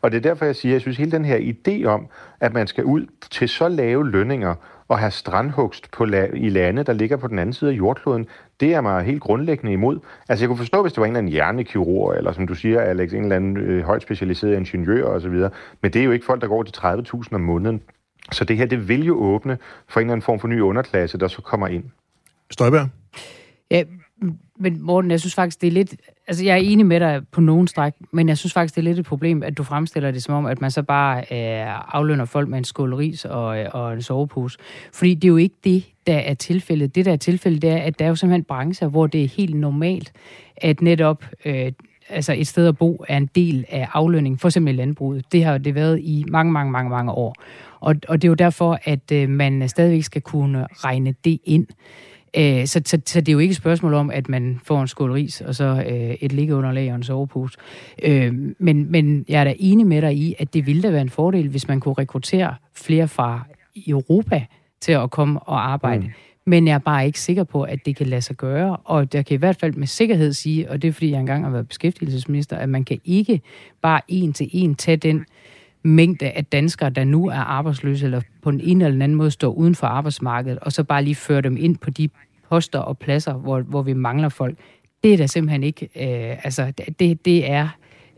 Og 0.00 0.10
det 0.10 0.16
er 0.16 0.22
derfor, 0.22 0.44
jeg 0.44 0.56
siger, 0.56 0.72
at 0.72 0.74
jeg 0.74 0.80
synes, 0.80 0.96
hele 0.96 1.10
den 1.10 1.24
her 1.24 1.38
idé 1.38 1.84
om, 1.84 2.06
at 2.40 2.52
man 2.52 2.66
skal 2.66 2.84
ud 2.84 3.06
til 3.30 3.48
så 3.48 3.68
lave 3.68 4.10
lønninger, 4.10 4.54
at 4.90 4.98
have 4.98 5.10
strandhugst 5.10 5.90
på 5.90 6.04
la- 6.04 6.34
i 6.36 6.48
lande, 6.48 6.82
der 6.82 6.92
ligger 6.92 7.16
på 7.16 7.28
den 7.28 7.38
anden 7.38 7.52
side 7.52 7.70
af 7.70 7.74
jordkloden, 7.74 8.26
det 8.60 8.74
er 8.74 8.80
mig 8.80 9.04
helt 9.04 9.20
grundlæggende 9.20 9.72
imod. 9.72 9.98
Altså 10.28 10.44
jeg 10.44 10.48
kunne 10.48 10.58
forstå, 10.58 10.82
hvis 10.82 10.92
det 10.92 11.00
var 11.00 11.06
en 11.06 11.10
eller 11.10 11.18
anden 11.18 11.32
hjernekirurg, 11.32 12.16
eller 12.16 12.32
som 12.32 12.46
du 12.46 12.54
siger, 12.54 12.80
Alex, 12.80 13.12
en 13.12 13.22
eller 13.22 13.36
anden 13.36 13.56
øh, 13.56 13.84
højt 13.84 14.02
specialiseret 14.02 14.56
ingeniør 14.56 15.04
osv., 15.04 15.32
men 15.82 15.92
det 15.92 15.96
er 15.96 16.04
jo 16.04 16.10
ikke 16.10 16.26
folk, 16.26 16.40
der 16.40 16.48
går 16.48 16.62
til 16.62 16.80
30.000 16.80 17.34
om 17.34 17.40
måneden. 17.40 17.82
Så 18.32 18.44
det 18.44 18.56
her, 18.56 18.66
det 18.66 18.88
vil 18.88 19.04
jo 19.04 19.18
åbne 19.18 19.58
for 19.88 20.00
en 20.00 20.06
eller 20.06 20.12
anden 20.12 20.22
form 20.22 20.40
for 20.40 20.48
ny 20.48 20.60
underklasse, 20.60 21.18
der 21.18 21.28
så 21.28 21.42
kommer 21.42 21.68
ind. 21.68 21.84
Støjberg? 22.50 22.88
Ja, 23.70 23.84
men 24.58 24.82
Morten, 24.82 25.10
jeg 25.10 25.20
synes 25.20 25.34
faktisk, 25.34 25.60
det 25.60 25.66
er 25.66 25.70
lidt... 25.70 25.94
Altså, 26.28 26.44
jeg 26.44 26.52
er 26.52 26.60
enig 26.62 26.86
med 26.86 27.00
dig 27.00 27.22
på 27.32 27.40
nogen 27.40 27.66
stræk, 27.66 27.92
men 28.12 28.28
jeg 28.28 28.38
synes 28.38 28.52
faktisk, 28.52 28.74
det 28.74 28.80
er 28.80 28.84
lidt 28.84 28.98
et 28.98 29.04
problem, 29.04 29.42
at 29.42 29.58
du 29.58 29.62
fremstiller 29.62 30.10
det 30.10 30.22
som 30.22 30.34
om, 30.34 30.46
at 30.46 30.60
man 30.60 30.70
så 30.70 30.82
bare 30.82 31.18
øh, 31.18 31.94
aflønner 31.94 32.24
folk 32.24 32.48
med 32.48 32.58
en 32.58 32.64
skål 32.64 32.94
ris 32.94 33.24
og, 33.24 33.58
øh, 33.58 33.66
og 33.72 33.92
en 33.92 34.02
sovepose. 34.02 34.58
Fordi 34.92 35.14
det 35.14 35.24
er 35.24 35.28
jo 35.28 35.36
ikke 35.36 35.56
det, 35.64 35.84
der 36.06 36.18
er 36.18 36.34
tilfældet. 36.34 36.94
Det, 36.94 37.04
der 37.04 37.12
er 37.12 37.16
tilfældet, 37.16 37.62
det 37.62 37.70
er, 37.70 37.76
at 37.76 37.98
der 37.98 38.04
er 38.04 38.08
jo 38.08 38.14
simpelthen 38.14 38.44
brancher, 38.44 38.88
hvor 38.88 39.06
det 39.06 39.24
er 39.24 39.28
helt 39.28 39.54
normalt, 39.54 40.12
at 40.56 40.82
netop 40.82 41.24
øh, 41.44 41.72
altså 42.08 42.32
et 42.32 42.46
sted 42.46 42.66
at 42.66 42.78
bo 42.78 43.04
er 43.08 43.16
en 43.16 43.30
del 43.34 43.64
af 43.68 43.88
aflønningen, 43.92 44.38
for 44.38 44.48
eksempel 44.48 44.74
i 44.74 44.76
landbruget. 44.76 45.32
Det 45.32 45.44
har 45.44 45.58
det 45.58 45.74
været 45.74 46.00
i 46.00 46.24
mange, 46.28 46.52
mange, 46.52 46.72
mange, 46.72 46.90
mange 46.90 47.12
år. 47.12 47.34
Og, 47.80 47.94
og 48.08 48.22
det 48.22 48.28
er 48.28 48.30
jo 48.30 48.34
derfor, 48.34 48.78
at 48.84 49.12
øh, 49.12 49.28
man 49.28 49.68
stadigvæk 49.68 50.02
skal 50.02 50.22
kunne 50.22 50.66
regne 50.72 51.14
det 51.24 51.38
ind. 51.44 51.66
Øh, 52.36 52.66
så, 52.66 52.82
så, 52.84 53.00
så 53.06 53.20
det 53.20 53.28
er 53.28 53.32
jo 53.32 53.38
ikke 53.38 53.52
et 53.52 53.56
spørgsmål 53.56 53.94
om, 53.94 54.10
at 54.10 54.28
man 54.28 54.60
får 54.64 54.80
en 54.82 54.88
skål 54.88 55.12
ris, 55.12 55.40
og 55.40 55.54
så 55.54 55.64
øh, 55.64 56.16
et 56.20 56.32
liggeunderlag 56.32 56.90
og 56.90 56.96
en 56.96 57.02
sovepose. 57.02 57.58
Øh, 58.02 58.34
men, 58.58 58.90
men 58.90 59.24
jeg 59.28 59.40
er 59.40 59.44
da 59.44 59.54
enig 59.58 59.86
med 59.86 60.02
dig 60.02 60.16
i, 60.16 60.34
at 60.38 60.54
det 60.54 60.66
ville 60.66 60.82
da 60.82 60.90
være 60.90 61.00
en 61.00 61.10
fordel, 61.10 61.48
hvis 61.48 61.68
man 61.68 61.80
kunne 61.80 61.94
rekruttere 61.98 62.54
flere 62.74 63.08
fra 63.08 63.46
Europa 63.86 64.44
til 64.80 64.92
at 64.92 65.10
komme 65.10 65.40
og 65.40 65.72
arbejde. 65.72 66.02
Mm. 66.02 66.10
Men 66.46 66.66
jeg 66.66 66.74
er 66.74 66.78
bare 66.78 67.06
ikke 67.06 67.20
sikker 67.20 67.44
på, 67.44 67.62
at 67.62 67.78
det 67.86 67.96
kan 67.96 68.06
lade 68.06 68.22
sig 68.22 68.36
gøre. 68.36 68.76
Og 68.76 69.08
jeg 69.14 69.26
kan 69.26 69.34
i 69.34 69.38
hvert 69.38 69.56
fald 69.56 69.74
med 69.74 69.86
sikkerhed 69.86 70.32
sige, 70.32 70.70
og 70.70 70.82
det 70.82 70.88
er 70.88 70.92
fordi, 70.92 71.10
jeg 71.10 71.20
engang 71.20 71.44
har 71.44 71.50
været 71.50 71.68
beskæftigelsesminister, 71.68 72.56
at 72.56 72.68
man 72.68 72.84
kan 72.84 73.00
ikke 73.04 73.40
bare 73.82 74.00
en 74.08 74.32
til 74.32 74.48
en 74.52 74.74
tage 74.74 74.96
den 74.96 75.24
mængde 75.88 76.30
af 76.30 76.44
danskere, 76.44 76.90
der 76.90 77.04
nu 77.04 77.26
er 77.26 77.34
arbejdsløse, 77.34 78.04
eller 78.04 78.20
på 78.42 78.50
en 78.50 78.60
ene 78.60 78.84
eller 78.84 78.94
den 78.94 79.02
anden 79.02 79.18
måde 79.18 79.30
står 79.30 79.52
uden 79.52 79.74
for 79.74 79.86
arbejdsmarkedet, 79.86 80.58
og 80.58 80.72
så 80.72 80.84
bare 80.84 81.04
lige 81.04 81.14
føre 81.14 81.40
dem 81.40 81.56
ind 81.56 81.76
på 81.76 81.90
de 81.90 82.08
poster 82.48 82.78
og 82.78 82.98
pladser, 82.98 83.34
hvor, 83.34 83.60
hvor 83.60 83.82
vi 83.82 83.92
mangler 83.92 84.28
folk. 84.28 84.58
Det 85.04 85.12
er 85.12 85.16
da 85.16 85.26
simpelthen 85.26 85.62
ikke, 85.62 85.84
øh, 85.84 86.44
altså 86.44 86.72
det, 86.98 87.24
det 87.24 87.50
er 87.50 87.68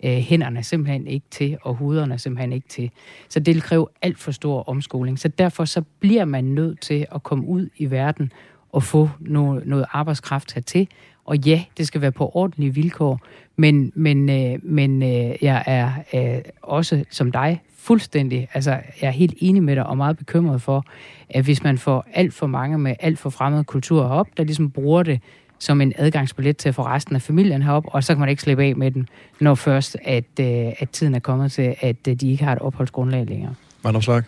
øh, 0.05 0.11
hænderne 0.11 0.63
simpelthen 0.63 1.07
ikke 1.07 1.27
til, 1.31 1.59
og 1.63 1.75
huderne 1.75 2.19
simpelthen 2.19 2.53
ikke 2.53 2.69
til. 2.69 2.91
Så 3.29 3.41
det 3.41 3.55
vil 3.55 3.63
kræve 3.63 3.87
alt 4.03 4.19
for 4.19 4.31
stor 4.31 4.69
omskoling. 4.69 5.19
Så 5.19 5.29
derfor 5.29 5.65
så 5.65 5.83
bliver 6.01 6.25
man 6.25 6.45
nødt 6.45 6.81
til 6.81 7.07
at 7.15 7.23
komme 7.23 7.47
ud 7.47 7.69
i 7.77 7.91
verden 7.91 8.33
og 8.73 8.83
få 8.83 9.11
noget, 9.21 9.67
noget 9.67 9.87
arbejdskraft 9.93 10.55
hertil. 10.55 10.89
Og 11.31 11.39
ja, 11.39 11.63
det 11.79 11.87
skal 11.87 12.01
være 12.01 12.13
på 12.13 12.31
ordentlige 12.35 12.75
vilkår, 12.75 13.21
men, 13.57 13.93
men, 13.95 14.31
øh, 14.31 14.59
men 14.63 15.03
øh, 15.03 15.33
jeg 15.43 15.65
er 15.67 15.93
øh, 16.15 16.43
også 16.63 17.05
som 17.11 17.33
dig 17.33 17.63
fuldstændig, 17.79 18.49
altså 18.55 18.71
jeg 18.71 19.09
er 19.09 19.11
helt 19.11 19.35
enig 19.39 19.63
med 19.63 19.77
dig 19.77 19.87
og 19.87 19.97
meget 19.97 20.17
bekymret 20.19 20.63
for, 20.63 20.85
at 21.29 21.45
hvis 21.45 21.63
man 21.63 21.79
får 21.79 22.07
alt 22.15 22.35
for 22.35 22.47
mange 22.47 22.79
med 22.79 22.95
alt 23.01 23.19
for 23.19 23.31
fremmede 23.31 23.65
kulturer 23.65 24.09
op, 24.09 24.27
der 24.37 24.45
ligesom 24.45 24.71
bruger 24.71 25.03
det 25.03 25.21
som 25.59 25.81
en 25.81 25.93
adgangsbillet 25.97 26.57
til 26.57 26.69
at 26.69 26.75
få 26.75 26.83
resten 26.83 27.17
af 27.17 27.23
familien 27.23 27.63
herop, 27.63 27.85
og 27.87 28.05
så 28.05 28.15
kan 28.15 28.21
man 28.21 28.29
ikke 28.29 28.43
slippe 28.43 28.65
af 28.65 28.77
med 28.77 28.91
den, 28.91 29.09
når 29.41 29.55
først, 29.55 29.97
at, 30.05 30.25
øh, 30.41 30.47
at 30.79 30.91
tiden 30.91 31.15
er 31.15 31.21
kommet 31.21 31.53
til, 31.53 31.75
at 31.81 32.09
øh, 32.09 32.15
de 32.15 32.31
ikke 32.31 32.45
har 32.45 32.53
et 32.53 32.59
opholdsgrundlag 32.59 33.27
længere. 33.27 33.55
Magnus 33.85 34.05
Slag? 34.05 34.23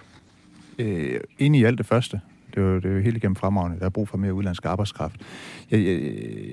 Øh, 0.78 1.20
enig 1.38 1.60
i 1.60 1.64
alt 1.64 1.78
det 1.78 1.86
første. 1.86 2.20
Det 2.54 2.62
er, 2.62 2.66
jo, 2.66 2.76
det 2.76 2.84
er 2.84 2.94
jo 2.94 3.00
helt 3.00 3.16
igennem 3.16 3.36
fremragende. 3.36 3.78
Der 3.78 3.84
er 3.84 3.90
brug 3.90 4.08
for 4.08 4.18
mere 4.18 4.34
udlandsk 4.34 4.64
arbejdskraft. 4.64 5.20
Jeg, 5.70 5.80
jeg, 5.84 6.00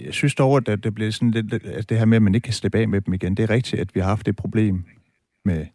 jeg 0.05 0.13
synes 0.13 0.35
dog, 0.35 0.57
at 0.57 0.83
det 0.83 0.95
bliver 0.95 1.12
sådan 1.12 1.31
lidt, 1.31 1.53
at 1.53 1.89
det 1.89 1.97
her 1.97 2.05
med, 2.05 2.15
at 2.15 2.21
man 2.21 2.35
ikke 2.35 2.45
kan 2.45 2.53
slippe 2.53 2.77
af 2.77 2.88
med 2.88 3.01
dem 3.01 3.13
igen, 3.13 3.35
det 3.35 3.43
er 3.43 3.49
rigtigt, 3.49 3.81
at 3.81 3.95
vi 3.95 3.99
har 3.99 4.07
haft 4.07 4.25
det 4.25 4.35
problem 4.35 4.85
med 5.45 5.65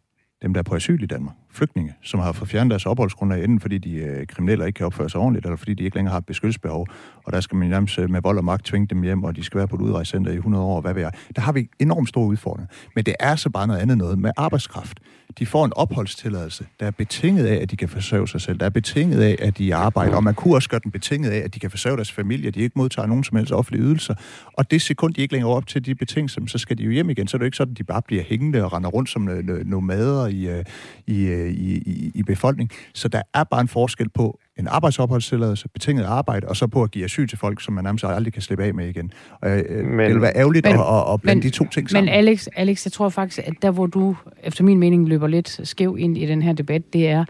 dem, 0.42 0.54
der 0.54 0.58
er 0.58 0.62
på 0.62 0.74
asyl 0.74 1.02
i 1.02 1.06
Danmark, 1.06 1.34
flygtninge, 1.54 1.94
som 2.02 2.20
har 2.20 2.32
fået 2.32 2.50
fjernet 2.50 2.70
deres 2.70 2.86
opholdsgrundlag, 2.86 3.44
enten 3.44 3.60
fordi 3.60 3.78
de 3.78 3.94
øh, 3.94 4.26
kriminelle 4.26 4.66
ikke 4.66 4.76
kan 4.76 4.86
opføre 4.86 5.10
sig 5.10 5.20
ordentligt, 5.20 5.46
eller 5.46 5.56
fordi 5.56 5.74
de 5.74 5.84
ikke 5.84 5.96
længere 5.96 6.12
har 6.12 6.18
et 6.18 6.26
beskyttelsesbehov, 6.26 6.86
og 7.24 7.32
der 7.32 7.40
skal 7.40 7.56
man 7.56 7.68
nærmest 7.68 7.98
øh, 7.98 8.10
med 8.10 8.20
vold 8.22 8.38
og 8.38 8.44
magt 8.44 8.64
tvinge 8.64 8.86
dem 8.86 9.02
hjem, 9.02 9.24
og 9.24 9.36
de 9.36 9.44
skal 9.44 9.58
være 9.58 9.68
på 9.68 9.76
et 9.76 9.80
udrejsecenter 9.80 10.32
i 10.32 10.34
100 10.34 10.64
år, 10.64 10.80
hvad 10.80 10.94
ved 10.94 11.02
jeg. 11.02 11.12
Der 11.36 11.42
har 11.42 11.52
vi 11.52 11.68
enormt 11.78 12.08
store 12.08 12.26
udfordringer. 12.26 12.66
Men 12.94 13.04
det 13.04 13.14
er 13.20 13.36
så 13.36 13.50
bare 13.50 13.66
noget 13.66 13.80
andet 13.80 13.98
noget 13.98 14.18
med 14.18 14.30
arbejdskraft. 14.36 15.00
De 15.38 15.46
får 15.46 15.64
en 15.64 15.72
opholdstilladelse, 15.76 16.66
der 16.80 16.86
er 16.86 16.90
betinget 16.90 17.46
af, 17.46 17.62
at 17.62 17.70
de 17.70 17.76
kan 17.76 17.88
forsørge 17.88 18.28
sig 18.28 18.40
selv, 18.40 18.58
der 18.60 18.66
er 18.66 18.70
betinget 18.70 19.22
af, 19.22 19.36
at 19.38 19.58
de 19.58 19.74
arbejder, 19.74 20.16
og 20.16 20.24
man 20.24 20.34
kunne 20.34 20.54
også 20.54 20.68
gøre 20.68 20.80
den 20.84 20.90
betinget 20.90 21.30
af, 21.30 21.38
at 21.38 21.54
de 21.54 21.60
kan 21.60 21.70
forsørge 21.70 21.96
deres 21.96 22.12
familie, 22.12 22.50
de 22.50 22.60
ikke 22.60 22.72
modtager 22.76 23.06
nogen 23.06 23.24
som 23.24 23.36
helst 23.36 23.52
offentlige 23.52 23.84
ydelser. 23.84 24.14
Og 24.52 24.70
det 24.70 24.82
sekund, 24.82 25.14
de 25.14 25.20
ikke 25.20 25.32
længere 25.32 25.52
op 25.52 25.66
til 25.66 25.86
de 25.86 25.94
betingelser, 25.94 26.40
så 26.46 26.58
skal 26.58 26.78
de 26.78 26.82
jo 26.82 26.90
hjem 26.90 27.10
igen. 27.10 27.28
Så 27.28 27.36
er 27.36 27.38
det 27.38 27.46
ikke 27.46 27.56
sådan, 27.56 27.72
at 27.72 27.78
de 27.78 27.84
bare 27.84 28.02
bliver 28.02 28.22
hængende 28.22 28.64
og 28.64 28.72
render 28.72 28.90
rundt 28.90 29.10
som 29.10 29.28
øh, 29.28 29.66
nomader 29.66 30.26
i, 30.26 30.48
øh, 30.48 30.64
i, 31.06 31.26
i, 31.48 31.82
i, 31.86 32.12
i 32.14 32.22
befolkning. 32.22 32.70
Så 32.94 33.08
der 33.08 33.22
er 33.34 33.44
bare 33.44 33.60
en 33.60 33.68
forskel 33.68 34.08
på 34.08 34.38
en 34.58 34.68
arbejdsopholdstilladelse, 34.68 35.68
betinget 35.68 36.04
arbejde, 36.04 36.48
og 36.48 36.56
så 36.56 36.66
på 36.66 36.82
at 36.82 36.90
give 36.90 37.04
asyl 37.04 37.28
til 37.28 37.38
folk, 37.38 37.60
som 37.62 37.74
man 37.74 37.84
nærmest 37.84 38.04
aldrig 38.04 38.32
kan 38.32 38.42
slippe 38.42 38.64
af 38.64 38.74
med 38.74 38.88
igen. 38.88 39.12
Og, 39.40 39.58
øh, 39.58 39.84
men, 39.84 39.98
det 39.98 40.14
vil 40.14 40.22
være 40.22 40.36
ærgerligt 40.36 40.66
men, 40.66 40.74
at, 40.74 41.12
at 41.12 41.20
blande 41.20 41.40
men, 41.40 41.42
de 41.42 41.50
to 41.50 41.68
ting 41.68 41.90
sammen. 41.90 42.04
Men 42.04 42.14
Alex, 42.14 42.46
Alex, 42.56 42.86
jeg 42.86 42.92
tror 42.92 43.08
faktisk, 43.08 43.40
at 43.48 43.54
der 43.62 43.70
hvor 43.70 43.86
du, 43.86 44.16
efter 44.42 44.64
min 44.64 44.78
mening, 44.78 45.08
løber 45.08 45.26
lidt 45.26 45.60
skæv 45.68 45.96
ind 45.98 46.18
i 46.18 46.26
den 46.26 46.42
her 46.42 46.52
debat, 46.52 46.92
det 46.92 47.08
er, 47.08 47.24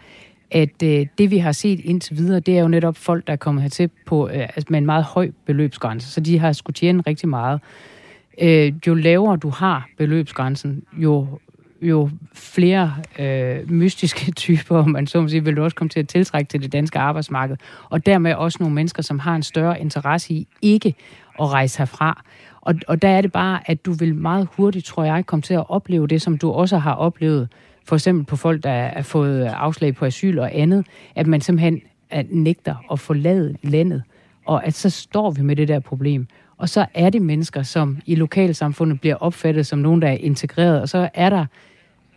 at 0.50 0.82
øh, 0.82 1.06
det 1.18 1.30
vi 1.30 1.38
har 1.38 1.52
set 1.52 1.80
indtil 1.80 2.16
videre, 2.16 2.40
det 2.40 2.58
er 2.58 2.60
jo 2.60 2.68
netop 2.68 2.96
folk, 2.96 3.26
der 3.26 3.32
er 3.32 3.36
kommet 3.36 3.62
hertil 3.62 3.90
på, 4.06 4.28
øh, 4.28 4.40
altså 4.40 4.64
med 4.68 4.78
en 4.78 4.86
meget 4.86 5.04
høj 5.04 5.30
beløbsgrænse, 5.46 6.10
så 6.10 6.20
de 6.20 6.38
har 6.38 6.52
skulle 6.52 6.74
tjene 6.74 7.02
rigtig 7.06 7.28
meget. 7.28 7.60
Øh, 8.40 8.72
jo 8.86 8.94
lavere 8.94 9.36
du 9.36 9.48
har 9.48 9.88
beløbsgrænsen, 9.98 10.82
jo 10.92 11.26
jo 11.84 12.10
flere 12.32 12.94
øh, 13.18 13.70
mystiske 13.70 14.32
typer, 14.42 14.78
om 14.78 14.90
man 14.90 15.06
så 15.06 15.20
må 15.20 15.28
sige, 15.28 15.44
vil 15.44 15.56
du 15.56 15.64
også 15.64 15.76
komme 15.76 15.88
til 15.88 16.00
at 16.00 16.08
tiltrække 16.08 16.48
til 16.48 16.62
det 16.62 16.72
danske 16.72 16.98
arbejdsmarked. 16.98 17.56
Og 17.90 18.06
dermed 18.06 18.34
også 18.34 18.58
nogle 18.60 18.74
mennesker, 18.74 19.02
som 19.02 19.18
har 19.18 19.36
en 19.36 19.42
større 19.42 19.80
interesse 19.80 20.34
i 20.34 20.48
ikke 20.62 20.94
at 21.40 21.46
rejse 21.46 21.78
herfra. 21.78 22.24
Og, 22.60 22.74
og 22.88 23.02
der 23.02 23.08
er 23.08 23.20
det 23.20 23.32
bare, 23.32 23.70
at 23.70 23.86
du 23.86 23.92
vil 23.92 24.14
meget 24.14 24.48
hurtigt, 24.56 24.86
tror 24.86 25.04
jeg, 25.04 25.26
komme 25.26 25.42
til 25.42 25.54
at 25.54 25.70
opleve 25.70 26.06
det, 26.06 26.22
som 26.22 26.38
du 26.38 26.50
også 26.50 26.78
har 26.78 26.94
oplevet, 26.94 27.48
for 27.84 27.96
eksempel 27.96 28.24
på 28.24 28.36
folk, 28.36 28.62
der 28.62 28.70
er 28.70 29.02
fået 29.02 29.44
afslag 29.44 29.94
på 29.94 30.04
asyl 30.04 30.38
og 30.38 30.50
andet, 30.58 30.86
at 31.14 31.26
man 31.26 31.40
simpelthen 31.40 31.82
at 32.10 32.26
nægter 32.30 32.74
at 32.92 33.00
forlade 33.00 33.56
landet. 33.62 34.02
Og 34.46 34.66
at 34.66 34.74
så 34.74 34.90
står 34.90 35.30
vi 35.30 35.42
med 35.42 35.56
det 35.56 35.68
der 35.68 35.80
problem. 35.80 36.26
Og 36.56 36.68
så 36.68 36.86
er 36.94 37.10
det 37.10 37.22
mennesker, 37.22 37.62
som 37.62 37.98
i 38.06 38.14
lokalsamfundet 38.14 39.00
bliver 39.00 39.16
opfattet 39.16 39.66
som 39.66 39.78
nogen, 39.78 40.02
der 40.02 40.08
er 40.08 40.16
integreret, 40.20 40.80
og 40.80 40.88
så 40.88 41.08
er 41.14 41.30
der 41.30 41.46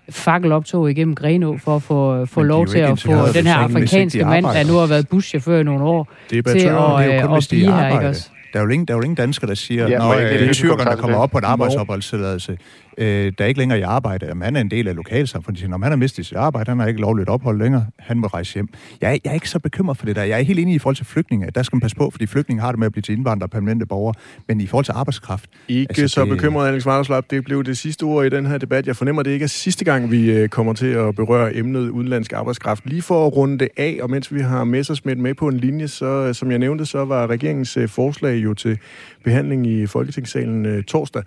fakkeloptog 0.10 0.92
igennem 0.92 1.16
Grenå 1.16 1.58
for 1.58 1.76
at 1.76 1.84
få, 1.84 2.26
få 2.26 2.42
lov 2.44 2.68
til 2.68 2.80
at 2.80 3.00
få 3.00 3.28
den 3.34 3.48
her 3.48 3.56
afrikanske 3.56 4.26
mand, 4.26 4.46
der 4.46 4.68
nu 4.68 4.74
har 4.74 4.88
været 4.88 5.08
buschauffør 5.08 5.60
i 5.60 5.64
nogle 5.64 5.84
år, 5.84 6.10
til 6.30 6.38
at, 6.38 6.46
at, 6.46 7.38
at 7.38 7.48
blive 7.50 7.72
her. 7.74 7.94
Ikke 7.94 8.08
også? 8.08 8.30
Der 8.54 8.60
er 8.60 8.64
jo 8.64 8.70
ingen, 8.70 8.88
der 8.88 8.94
er 8.94 8.98
jo 8.98 9.02
ingen 9.02 9.16
danskere, 9.16 9.50
der 9.50 9.56
siger, 9.56 9.88
ja, 9.88 10.14
at 10.20 10.40
det 10.40 10.50
er 10.50 10.54
tyrkerne, 10.54 10.92
der 10.92 10.96
kommer 10.96 11.18
op 11.18 11.32
på 11.32 11.38
en 11.38 11.44
arbejdsopholdstilladelse, 11.44 12.58
øh, 12.98 13.34
der 13.38 13.44
er 13.44 13.48
ikke 13.48 13.60
længere 13.60 13.80
i 13.80 13.82
arbejde. 13.82 14.26
Jamen, 14.26 14.44
han 14.44 14.56
er 14.56 14.62
en 14.62 14.72
del 14.72 14.88
af 14.88 14.96
lokalsamfundet. 14.96 15.70
Når 15.70 15.78
han 15.78 15.92
har 15.92 15.96
mistet 15.96 16.26
sit 16.26 16.38
arbejde, 16.38 16.72
han 16.72 16.80
har 16.80 16.88
ikke 16.88 17.02
lovligt 17.02 17.30
ophold 17.30 17.58
længere, 17.58 17.86
han 18.00 18.18
må 18.18 18.28
rejse 18.28 18.54
hjem. 18.54 18.70
Jeg, 19.02 19.20
jeg 19.24 19.30
er 19.30 19.34
ikke 19.34 19.50
så 19.50 19.60
bekymret 19.60 19.98
for 19.98 20.06
det 20.06 20.16
der. 20.16 20.24
Jeg 20.24 20.40
er 20.40 20.44
helt 20.44 20.60
enig 20.60 20.76
i 20.76 20.80
forhold 20.80 20.96
til 20.96 21.06
flygtninge. 21.06 21.52
Der 21.56 21.64
skal 21.64 21.76
man 21.76 21.82
passe 21.82 21.98
på, 21.98 22.10
fordi 22.10 22.26
flygtninge 22.26 22.62
har 22.62 22.72
det 22.72 22.80
med 22.80 22.86
at 22.86 22.92
blive 22.92 23.02
til 23.02 23.18
indvandrere 23.18 23.50
permanente 23.50 23.86
borgere. 23.86 24.14
Men 24.48 24.62
i 24.62 24.68
forhold 24.68 24.86
til 24.86 24.92
arbejdskraft... 24.92 25.50
Ikke 25.68 25.90
altså, 25.90 26.08
så 26.08 26.22
det... 26.22 26.30
bekymret, 26.30 26.68
Alex 26.68 26.86
Varderslap. 26.86 27.26
Det 27.30 27.44
blev 27.44 27.64
det 27.64 27.78
sidste 27.78 28.04
ord 28.04 28.26
i 28.26 28.30
den 28.30 28.46
her 28.46 28.58
debat. 28.58 28.88
Jeg 28.88 28.96
fornemmer, 28.96 29.24
det 29.24 29.32
ikke 29.32 29.44
er 29.44 29.48
sidste 29.48 29.86
gang, 29.86 30.12
vi 30.12 30.32
øh, 30.32 30.50
kommer 30.50 30.74
til 30.74 30.88
at 30.88 31.16
berøre 31.16 31.56
emnet 31.56 31.90
udenlandsk 31.90 32.34
arbejdskraft. 32.34 32.86
Lige 32.86 33.02
for 33.02 33.28
at 33.28 33.36
runde 33.36 33.60
det 33.60 33.70
af, 33.78 34.00
og 34.02 34.10
mens 34.10 34.34
vi 34.34 34.40
har 34.40 34.64
Messersmith 34.64 35.20
med 35.20 35.34
på 35.34 35.48
en 35.48 35.58
linje, 35.58 35.88
så 35.88 36.06
øh, 36.06 36.36
som 36.36 36.52
jeg 36.52 36.60
nævnte, 36.60 36.86
så 36.86 37.06
var 37.06 37.28
regeringens 37.28 37.78
øh, 37.78 37.90
forslag 37.90 38.36
jo 38.36 38.54
til 38.54 38.80
behandling 39.24 39.68
i 39.68 39.88
Folketingssalen 39.88 40.84
torsdag. 40.84 41.24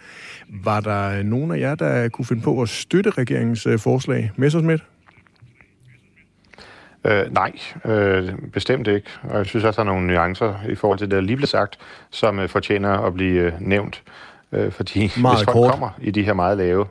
Var 0.64 0.80
der 0.80 1.22
nogen 1.22 1.50
af 1.50 1.59
jer, 1.60 1.74
der 1.74 2.08
kunne 2.08 2.24
finde 2.24 2.42
på 2.42 2.62
at 2.62 2.68
støtte 2.68 3.10
regeringens 3.10 3.66
forslag? 3.78 4.30
Messersmith? 4.36 4.82
Øh, 7.04 7.34
nej, 7.34 7.52
øh, 7.84 8.32
bestemt 8.52 8.88
ikke. 8.88 9.08
Og 9.22 9.38
jeg 9.38 9.46
synes 9.46 9.64
også, 9.64 9.82
der 9.82 9.88
er 9.88 9.92
nogle 9.92 10.06
nuancer 10.06 10.54
i 10.68 10.74
forhold 10.74 10.98
til 10.98 11.10
det, 11.10 11.14
der 11.14 11.20
lige 11.20 11.36
blev 11.36 11.46
sagt, 11.46 11.78
som 12.10 12.38
øh, 12.38 12.48
fortjener 12.48 12.90
at 12.90 13.14
blive 13.14 13.40
øh, 13.40 13.52
nævnt. 13.60 14.02
Øh, 14.52 14.72
fordi 14.72 15.12
meget 15.20 15.36
hvis 15.36 15.44
folk 15.44 15.52
kort. 15.52 15.70
kommer 15.70 15.90
i 16.00 16.10
de 16.10 16.22
her 16.22 16.32
meget 16.32 16.58
lave 16.58 16.86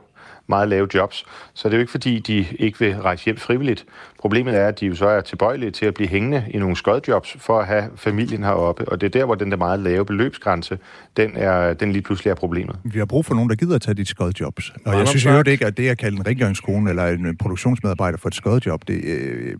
meget 0.50 0.68
lave 0.68 0.88
jobs. 0.94 1.24
Så 1.54 1.68
det 1.68 1.74
er 1.74 1.78
jo 1.78 1.80
ikke, 1.80 1.90
fordi 1.90 2.18
de 2.18 2.46
ikke 2.58 2.78
vil 2.78 2.96
rejse 2.96 3.24
hjem 3.24 3.36
frivilligt. 3.36 3.84
Problemet 4.20 4.56
er, 4.56 4.66
at 4.68 4.80
de 4.80 4.86
jo 4.86 4.94
så 4.94 5.06
er 5.06 5.20
tilbøjelige 5.20 5.70
til 5.70 5.86
at 5.86 5.94
blive 5.94 6.08
hængende 6.08 6.44
i 6.50 6.58
nogle 6.58 6.76
skodjobs 6.76 7.36
for 7.38 7.60
at 7.60 7.66
have 7.66 7.84
familien 7.96 8.44
heroppe. 8.44 8.88
Og 8.88 9.00
det 9.00 9.06
er 9.06 9.10
der, 9.10 9.24
hvor 9.24 9.34
den 9.34 9.50
der 9.50 9.56
meget 9.56 9.80
lave 9.80 10.04
beløbsgrænse, 10.04 10.78
den, 11.16 11.30
er, 11.34 11.74
den 11.74 11.92
lige 11.92 12.02
pludselig 12.02 12.30
er 12.30 12.34
problemet. 12.34 12.76
Vi 12.84 12.98
har 12.98 13.06
brug 13.06 13.26
for 13.26 13.34
nogen, 13.34 13.50
der 13.50 13.56
gider 13.56 13.74
at 13.74 13.82
tage 13.82 13.94
de 13.94 14.04
skodjobs. 14.04 14.72
Og 14.86 14.98
jeg 14.98 15.08
synes 15.08 15.24
jo 15.24 15.42
ikke, 15.46 15.66
at 15.66 15.76
det 15.76 15.88
at 15.88 15.98
kalde 15.98 16.16
en 16.16 16.26
rengøringskone 16.26 16.90
eller 16.90 17.06
en 17.06 17.36
produktionsmedarbejder 17.36 18.18
for 18.18 18.28
et 18.28 18.34
skodjob, 18.34 18.88
det, 18.88 19.04
øh, 19.04 19.54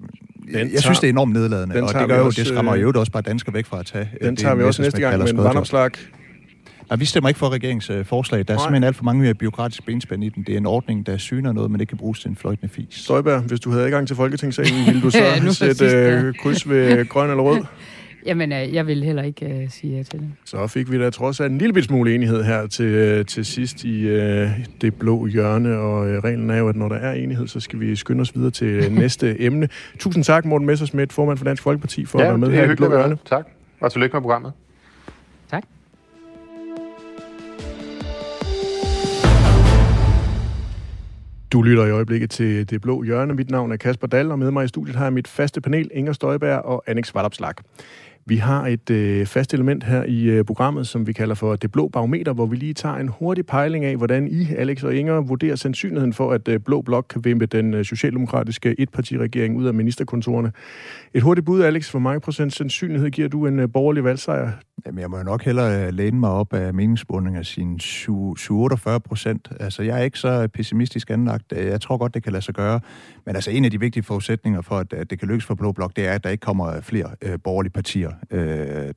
jeg 0.53 0.61
tager, 0.61 0.80
synes, 0.80 1.01
det 1.01 1.07
er 1.07 1.12
enormt 1.12 1.32
nedladende, 1.32 1.82
og 1.82 1.95
det 1.95 2.09
gør 2.09 2.18
jo, 2.18 2.24
også, 2.24 2.41
det 2.41 2.49
skræmmer 2.49 2.76
jo 2.76 2.93
også 2.97 3.12
bare 3.12 3.22
danskere 3.22 3.55
væk 3.55 3.66
fra 3.66 3.80
at 3.80 3.86
tage 3.86 4.11
Den 4.22 4.36
tager 4.36 4.55
vi 4.55 4.62
også 4.62 4.82
næste 4.82 5.01
gang, 5.01 5.18
men 5.18 5.45
vandopslag 5.45 5.91
Nej, 6.91 6.97
vi 6.97 7.05
stemmer 7.05 7.28
ikke 7.28 7.38
for 7.38 7.49
regeringsforslag. 7.49 8.07
forslag. 8.07 8.49
Der 8.49 8.55
er 8.55 8.57
Nej. 8.57 8.64
simpelthen 8.64 8.84
alt 8.84 8.97
for 8.97 9.05
mange 9.05 9.34
byråkratiske 9.34 9.82
benspænd 9.82 10.24
i 10.24 10.28
den. 10.28 10.43
Det 10.43 10.53
er 10.53 10.57
en 10.57 10.66
ordning, 10.66 11.07
der 11.07 11.16
syner 11.16 11.53
noget, 11.53 11.70
men 11.70 11.80
det 11.80 11.88
kan 11.88 11.99
bruges 11.99 12.20
til 12.20 12.28
en 12.28 12.36
fløjtende 12.36 12.72
fis. 12.72 12.86
Støjberg, 12.91 13.41
hvis 13.41 13.61
du 13.61 13.70
havde 13.70 13.84
adgang 13.84 14.07
til 14.07 14.16
Folketingssalen, 14.16 14.86
ville 14.86 15.03
du 15.03 15.11
så 15.11 15.18
ja, 15.24 15.51
sætte 15.51 15.84
øh, 15.86 16.34
kryds 16.34 16.68
ved 16.68 17.09
grøn 17.09 17.30
eller 17.30 17.43
rød? 17.43 17.64
Jamen, 18.26 18.53
øh, 18.53 18.74
jeg 18.74 18.86
vil 18.86 19.05
heller 19.05 19.22
ikke 19.22 19.61
uh, 19.64 19.70
sige 19.70 19.97
ja 19.97 20.03
til 20.03 20.20
det. 20.20 20.28
Så 20.45 20.66
fik 20.66 20.91
vi 20.91 20.99
da 20.99 21.11
trods 21.11 21.41
alt 21.41 21.53
en 21.53 21.59
lille 21.59 21.82
smule 21.82 22.14
enighed 22.14 22.43
her 22.43 22.66
til, 22.66 23.18
uh, 23.18 23.26
til 23.26 23.45
sidst 23.45 23.84
i 23.84 24.07
uh, 24.07 24.49
det 24.80 24.95
blå 24.95 25.26
hjørne, 25.26 25.78
og 25.78 26.01
uh, 26.01 26.07
reglen 26.07 26.51
er 26.51 26.57
jo, 26.57 26.68
at 26.68 26.76
når 26.76 26.88
der 26.88 26.97
er 26.97 27.12
enighed, 27.12 27.49
så 27.49 27.61
skal 27.61 27.80
vi 27.80 27.97
skynde 27.97 28.20
os 28.20 28.34
videre 28.36 28.51
til 28.51 28.86
uh, 28.86 28.93
næste 28.93 29.36
emne. 29.47 29.68
Tusind 29.99 30.24
tak, 30.24 30.45
Morten 30.45 30.66
Messersmith, 30.66 31.14
formand 31.14 31.38
for 31.38 31.45
Dansk 31.45 31.62
Folkeparti, 31.62 32.05
for 32.05 32.18
ja, 32.18 32.24
at 32.24 32.30
være 32.30 32.38
med 32.38 32.51
her 32.51 32.64
i 32.64 32.68
det 32.68 32.76
blå 32.76 32.88
hjørne. 32.88 33.18
Tak, 33.26 33.45
og 33.80 33.93
tillykke 33.93 34.12
med 34.12 34.20
programmet. 34.20 34.53
Du 41.53 41.62
lytter 41.62 41.86
i 41.86 41.90
øjeblikket 41.90 42.30
til 42.30 42.70
Det 42.70 42.80
Blå 42.80 43.03
Hjørne. 43.03 43.34
Mit 43.34 43.51
navn 43.51 43.72
er 43.72 43.76
Kasper 43.76 44.07
Dahl, 44.07 44.30
og 44.30 44.38
med 44.38 44.51
mig 44.51 44.64
i 44.64 44.68
studiet 44.68 44.96
har 44.96 45.05
jeg 45.05 45.12
mit 45.12 45.28
faste 45.28 45.61
panel, 45.61 45.90
Inger 45.94 46.12
Støjberg 46.12 46.59
og 46.59 46.82
Annik 46.86 47.05
Svartopslag. 47.05 47.55
Vi 48.26 48.36
har 48.36 48.66
et 48.66 48.90
øh, 48.90 49.26
fast 49.26 49.55
element 49.55 49.84
her 49.84 50.05
i 50.05 50.22
øh, 50.22 50.44
programmet, 50.44 50.86
som 50.86 51.07
vi 51.07 51.12
kalder 51.12 51.34
for 51.34 51.57
Det 51.57 51.72
Blå 51.72 51.88
Barometer, 51.88 52.32
hvor 52.32 52.46
vi 52.46 52.57
lige 52.57 52.74
tager 52.74 52.94
en 52.94 53.09
hurtig 53.09 53.46
pejling 53.46 53.84
af, 53.84 53.96
hvordan 53.96 54.28
I, 54.28 54.46
Alex 54.57 54.82
og 54.82 54.94
Inger, 54.94 55.20
vurderer 55.20 55.57
sandsynligheden 55.57 56.12
for, 56.12 56.32
at 56.32 56.48
øh, 56.48 56.61
Blå 56.61 56.82
Blok 56.82 57.07
kan 57.11 57.24
vimpe 57.24 57.46
den 57.46 57.74
øh, 57.74 57.84
socialdemokratiske 57.84 58.74
etpartiregering 58.78 59.57
ud 59.57 59.66
af 59.66 59.74
ministerkontorerne. 59.74 60.53
Et 61.14 61.22
hurtigt 61.22 61.44
bud, 61.44 61.62
Alex. 61.62 61.90
Hvor 61.90 62.01
mange 62.01 62.20
procent 62.20 62.55
sandsynlighed 62.55 63.11
giver 63.11 63.28
du 63.28 63.46
en 63.46 63.59
øh, 63.59 63.68
borgerlig 63.72 64.05
valgsejr? 64.05 64.51
Jamen, 64.87 65.01
jeg 65.01 65.11
må 65.11 65.18
jo 65.18 65.22
nok 65.22 65.45
hellere 65.45 65.87
øh, 65.87 65.93
læne 65.95 66.20
mig 66.20 66.31
op 66.31 66.53
af 66.53 66.74
meningsmåling 66.74 67.37
af 67.37 67.47
sine 67.47 67.78
48 68.51 69.01
procent. 69.01 69.49
Altså, 69.61 69.83
jeg 69.83 69.99
er 69.99 70.03
ikke 70.03 70.18
så 70.18 70.49
pessimistisk 70.55 71.11
anlagt. 71.11 71.53
Jeg 71.53 71.81
tror 71.81 71.97
godt, 71.97 72.14
det 72.14 72.22
kan 72.22 72.33
lade 72.33 72.45
sig 72.45 72.55
gøre. 72.55 72.81
Men 73.26 73.35
altså, 73.35 73.51
en 73.51 73.64
af 73.64 73.70
de 73.70 73.81
vigtige 73.81 74.03
forudsætninger 74.03 74.61
for, 74.61 74.74
at 74.74 75.11
det 75.11 75.18
kan 75.18 75.28
lykkes 75.28 75.45
for 75.45 75.55
Blå 75.55 75.72
Blok, 75.72 75.97
det 75.97 76.07
er, 76.07 76.12
at 76.12 76.24
der 76.24 76.31
ikke 76.31 76.43
kommer 76.43 76.81
flere 76.81 77.07
øh, 77.22 77.39
borgerlige 77.45 77.72
partier 77.72 78.11
øh, 78.31 78.41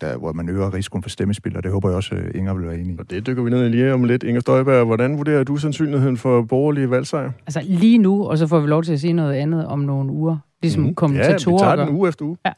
der, 0.02 0.18
hvor 0.18 0.34
man 0.34 0.50
øger 0.50 0.74
risikoen 0.74 1.04
for 1.04 1.10
stemmespil, 1.10 1.58
og 1.58 1.64
det 1.64 1.72
håber 1.72 1.90
jeg 1.90 1.96
også, 1.96 2.16
øh, 2.16 2.32
Inger 2.36 2.54
vil 2.54 2.68
være 2.68 2.78
enig 2.78 2.96
i. 2.96 3.00
Og 3.00 3.10
det 3.10 3.28
dykker 3.28 3.44
vi 3.44 3.50
ned 3.50 3.66
i 3.66 3.70
lige 3.70 3.94
om 3.94 4.04
lidt. 4.04 4.24
Inger 4.24 4.42
Støjberg, 4.42 4.86
hvordan 4.86 5.18
vurderer 5.18 5.44
du 5.44 5.58
sandsynligheden 5.58 6.18
for 6.18 6.42
borgerlige 6.42 6.90
valgsejr? 6.90 7.32
Altså 7.46 7.62
lige 7.66 7.98
nu, 7.98 8.28
og 8.28 8.38
så 8.38 8.48
får 8.48 8.60
vi 8.60 8.68
lov 8.68 8.84
til 8.84 8.94
at 8.94 9.00
sige 9.00 9.14
noget 9.14 9.34
andet 9.34 9.66
om 9.66 9.80
nogle 9.80 10.12
uger. 10.12 10.38
Ligesom 10.62 10.84
mm. 10.84 10.96
kommentatorer. 10.96 11.66
Ja, 11.66 11.72
vi 11.72 11.78
tager 11.78 11.86
den 11.86 11.96
uge 11.96 12.10
efter 12.10 12.26
uge. 12.26 12.38
Ja, 12.46 12.52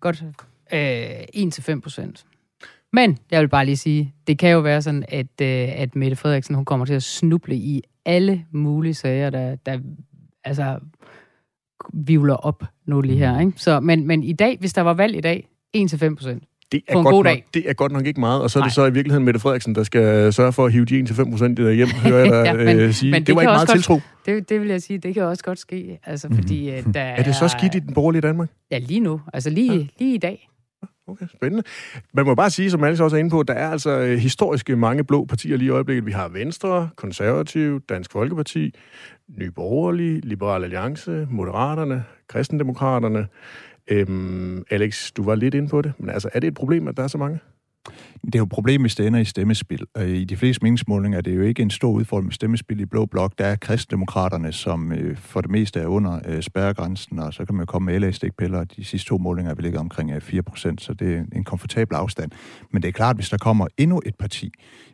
godt. 0.00 0.24
Øh, 0.72 1.42
1-5 1.74 1.80
procent. 1.80 2.24
Men 2.92 3.18
jeg 3.30 3.40
vil 3.40 3.48
bare 3.48 3.64
lige 3.64 3.76
sige, 3.76 4.14
det 4.26 4.38
kan 4.38 4.50
jo 4.50 4.60
være 4.60 4.82
sådan, 4.82 5.04
at, 5.08 5.40
øh, 5.42 5.80
at 5.80 5.96
Mette 5.96 6.16
Frederiksen 6.16 6.54
hun 6.54 6.64
kommer 6.64 6.86
til 6.86 6.94
at 6.94 7.02
snuble 7.02 7.56
i 7.56 7.82
alle 8.04 8.44
mulige 8.52 8.94
sager, 8.94 9.30
der, 9.30 9.56
der 9.66 9.78
altså 10.44 10.78
vivler 11.94 12.34
op 12.34 12.64
nu 12.86 13.00
lige 13.00 13.18
her. 13.18 13.40
Ikke? 13.40 13.52
Så, 13.56 13.80
men, 13.80 14.06
men 14.06 14.22
i 14.22 14.32
dag, 14.32 14.56
hvis 14.60 14.72
der 14.72 14.82
var 14.82 14.94
valg 14.94 15.16
i 15.16 15.20
dag, 15.20 15.48
1-5 15.76 16.14
procent. 16.14 16.42
Det 16.72 16.82
er, 16.88 17.02
godt 17.02 17.24
nok, 17.24 17.38
det 17.54 17.70
er 17.70 17.72
godt 17.72 17.92
nok 17.92 18.06
ikke 18.06 18.20
meget, 18.20 18.42
og 18.42 18.50
så 18.50 18.58
er 18.58 18.60
Nej. 18.60 18.66
det 18.66 18.74
så 18.74 18.86
i 18.86 18.92
virkeligheden 18.92 19.24
Mette 19.24 19.40
Frederiksen, 19.40 19.74
der 19.74 19.82
skal 19.82 20.32
sørge 20.32 20.52
for 20.52 20.66
at 20.66 20.72
hive 20.72 20.84
de 20.84 21.00
1-5 21.00 21.30
procent 21.30 21.58
hjem, 21.58 21.88
hører 21.88 22.18
jeg 22.18 22.32
dig 22.32 22.44
ja, 22.60 22.64
men, 22.64 22.76
øh, 22.78 22.92
sige. 22.92 23.10
Men 23.10 23.20
det, 23.20 23.26
det 23.26 23.34
var 23.34 23.40
ikke 23.40 23.50
meget 23.50 23.68
godt, 23.68 23.76
tiltro. 23.76 24.00
Det, 24.26 24.48
det 24.48 24.60
vil 24.60 24.68
jeg 24.68 24.82
sige, 24.82 24.98
det 24.98 25.14
kan 25.14 25.22
også 25.22 25.44
godt 25.44 25.58
ske. 25.58 25.98
Altså, 26.06 26.28
mm-hmm. 26.28 26.42
fordi, 26.42 26.70
uh, 26.70 26.94
der 26.94 27.00
er 27.00 27.22
det 27.22 27.34
så 27.34 27.48
skidt 27.48 27.74
i 27.74 27.78
den 27.78 27.94
borgerlige 27.94 28.22
Danmark? 28.22 28.48
Ja, 28.70 28.78
lige 28.78 29.00
nu. 29.00 29.20
Altså 29.32 29.50
lige, 29.50 29.72
ja. 29.72 29.86
lige 29.98 30.14
i 30.14 30.18
dag. 30.18 30.48
Okay, 31.08 31.26
spændende. 31.34 31.62
Man 32.12 32.26
må 32.26 32.34
bare 32.34 32.50
sige, 32.50 32.70
som 32.70 32.84
Alice 32.84 33.04
også 33.04 33.16
er 33.16 33.20
inde 33.20 33.30
på, 33.30 33.42
der 33.42 33.54
er 33.54 33.70
altså 33.70 33.90
øh, 33.90 34.18
historiske 34.18 34.76
mange 34.76 35.04
blå 35.04 35.24
partier 35.24 35.56
lige 35.56 35.66
i 35.66 35.70
øjeblikket. 35.70 36.06
Vi 36.06 36.12
har 36.12 36.28
Venstre, 36.28 36.90
Konservativ, 36.96 37.80
Dansk 37.80 38.12
Folkeparti, 38.12 38.74
Nye 39.28 39.50
Borgerlige, 39.50 40.20
Liberal 40.20 40.64
Alliance, 40.64 41.26
Moderaterne, 41.30 42.04
Kristendemokraterne. 42.28 43.26
Øhm, 43.88 44.64
Alex, 44.70 45.12
du 45.12 45.22
var 45.24 45.34
lidt 45.34 45.54
inde 45.54 45.68
på 45.68 45.82
det, 45.82 45.92
men 45.98 46.10
altså, 46.10 46.28
er 46.32 46.40
det 46.40 46.48
et 46.48 46.54
problem, 46.54 46.88
at 46.88 46.96
der 46.96 47.02
er 47.02 47.08
så 47.08 47.18
mange? 47.18 47.38
Det 48.24 48.34
er 48.34 48.38
jo 48.38 48.44
et 48.44 48.50
problem, 48.50 48.80
hvis 48.80 48.94
det 48.94 49.06
ender 49.06 49.20
i 49.20 49.24
stemmespil. 49.24 49.84
Øh, 49.98 50.08
I 50.08 50.24
de 50.24 50.36
fleste 50.36 50.62
meningsmålinger 50.62 51.18
er 51.18 51.22
det 51.22 51.36
jo 51.36 51.42
ikke 51.42 51.62
en 51.62 51.70
stor 51.70 51.90
udfordring 51.90 52.26
med 52.26 52.32
stemmespil 52.32 52.80
i 52.80 52.84
Blå 52.84 53.06
Blok. 53.06 53.32
Der 53.38 53.44
er 53.44 53.56
kristdemokraterne, 53.56 54.52
som 54.52 54.92
øh, 54.92 55.16
for 55.16 55.40
det 55.40 55.50
meste 55.50 55.80
er 55.80 55.86
under 55.86 56.20
øh, 56.26 56.42
spærregrænsen, 56.42 57.18
og 57.18 57.34
så 57.34 57.44
kan 57.44 57.54
man 57.54 57.62
jo 57.62 57.66
komme 57.66 57.92
med 57.92 58.00
LA-stikpiller. 58.00 58.64
De 58.64 58.84
sidste 58.84 59.08
to 59.08 59.18
målinger 59.18 59.54
vil 59.54 59.72
vi 59.72 59.76
omkring 59.76 60.22
4 60.22 60.42
procent, 60.42 60.80
så 60.80 60.94
det 60.94 61.16
er 61.16 61.22
en 61.32 61.44
komfortabel 61.44 61.96
afstand. 61.96 62.30
Men 62.72 62.82
det 62.82 62.88
er 62.88 62.92
klart, 62.92 63.16
hvis 63.16 63.28
der 63.28 63.38
kommer 63.38 63.66
endnu 63.78 64.02
et 64.06 64.14
parti, 64.14 64.52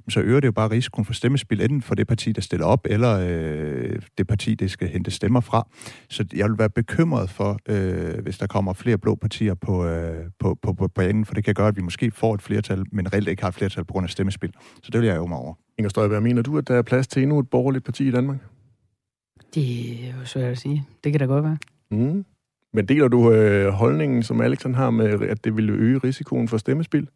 så 0.09 0.20
øger 0.20 0.40
det 0.40 0.47
jo 0.47 0.53
bare 0.53 0.70
risikoen 0.70 1.05
for 1.05 1.12
stemmespil, 1.12 1.61
enten 1.61 1.82
for 1.82 1.95
det 1.95 2.07
parti, 2.07 2.32
der 2.32 2.40
stiller 2.40 2.66
op, 2.66 2.86
eller 2.90 3.18
øh, 3.28 4.03
det 4.18 4.26
parti, 4.26 4.55
det 4.55 4.70
skal 4.70 4.88
hente 4.88 5.11
stemmer 5.11 5.40
fra. 5.40 5.68
Så 6.09 6.24
jeg 6.34 6.49
vil 6.49 6.59
være 6.59 6.70
bekymret 6.70 7.30
for, 7.30 7.59
øh, 7.68 8.18
hvis 8.22 8.38
der 8.38 8.47
kommer 8.47 8.72
flere 8.72 8.99
blå 8.99 9.14
partier 9.14 9.55
på, 9.55 9.86
øh, 9.86 10.24
på, 10.38 10.59
på, 10.62 10.72
på 10.72 10.88
banen, 10.88 11.24
for 11.24 11.34
det 11.34 11.45
kan 11.45 11.55
gøre, 11.55 11.68
at 11.68 11.76
vi 11.76 11.82
måske 11.82 12.11
får 12.11 12.34
et 12.34 12.43
flertal, 12.43 12.82
men 12.93 13.12
reelt 13.12 13.28
ikke 13.28 13.43
har 13.43 13.49
et 13.49 13.55
flertal 13.55 13.85
på 13.85 13.93
grund 13.93 14.05
af 14.05 14.11
stemmespil. 14.11 14.53
Så 14.83 14.91
det 14.93 15.01
vil 15.01 15.07
jeg 15.07 15.16
jo 15.16 15.26
mig 15.26 15.39
over. 15.39 15.55
Inger 15.78 15.89
Støjberg, 15.89 16.22
mener 16.22 16.43
du, 16.43 16.59
at 16.59 16.68
der 16.68 16.74
er 16.74 16.83
plads 16.83 17.07
til 17.07 17.22
endnu 17.22 17.39
et 17.39 17.51
borgerligt 17.51 17.85
parti 17.85 18.09
i 18.09 18.11
Danmark? 18.11 18.39
Det 19.55 19.91
er 20.09 20.12
jo 20.20 20.24
svært 20.24 20.53
at 20.53 20.59
sige. 20.59 20.87
Det 21.05 21.12
kan 21.12 21.18
da 21.18 21.24
godt 21.24 21.45
være. 21.45 21.59
Mm. 21.91 22.24
Men 22.72 22.89
deler 22.89 23.09
du 23.09 23.33
øh, 23.33 23.68
holdningen, 23.68 24.22
som 24.22 24.41
Alexander 24.41 24.78
har 24.78 24.91
med, 24.91 25.20
at 25.20 25.45
det 25.45 25.57
vil 25.57 25.70
øge 25.70 25.99
risikoen 25.99 26.49
for 26.49 26.57
stemmespil? 26.57 27.09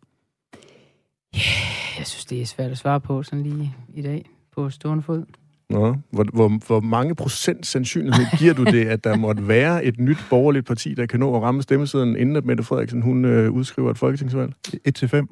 Jeg 1.99 2.07
synes, 2.07 2.25
det 2.25 2.43
er 2.43 2.47
svært 2.47 2.71
at 2.71 2.79
svare 2.79 3.01
på 3.01 3.23
sådan 3.23 3.43
lige 3.43 3.75
i 3.95 4.03
dag 4.03 4.31
på 4.57 4.71
stående 4.71 5.03
fod. 5.03 5.25
Nå, 5.71 5.97
hvor, 6.11 6.25
hvor, 6.33 6.67
hvor 6.67 6.81
mange 6.81 7.15
procent 7.15 7.67
sandsynlighed 7.67 8.27
giver 8.39 8.55
du 8.55 8.65
det, 8.65 8.87
at 8.87 9.05
der 9.05 9.17
måtte 9.17 9.49
være 9.49 9.85
et 9.85 9.99
nyt 9.99 10.19
borgerligt 10.31 10.67
parti, 10.67 10.95
der 10.95 11.07
kan 11.07 11.21
nå 11.21 11.37
at 11.37 11.43
ramme 11.43 11.63
stemmesiden, 11.63 12.17
inden 12.17 12.37
at 12.37 12.45
Mette 12.45 12.65
Frederiksen 12.65 13.03
hun, 13.03 13.25
øh, 13.25 13.51
udskriver 13.51 13.91
et 13.91 13.99
folketingsvalg? 13.99 14.53
1 14.85 14.95
til 14.95 15.09
5. 15.09 15.29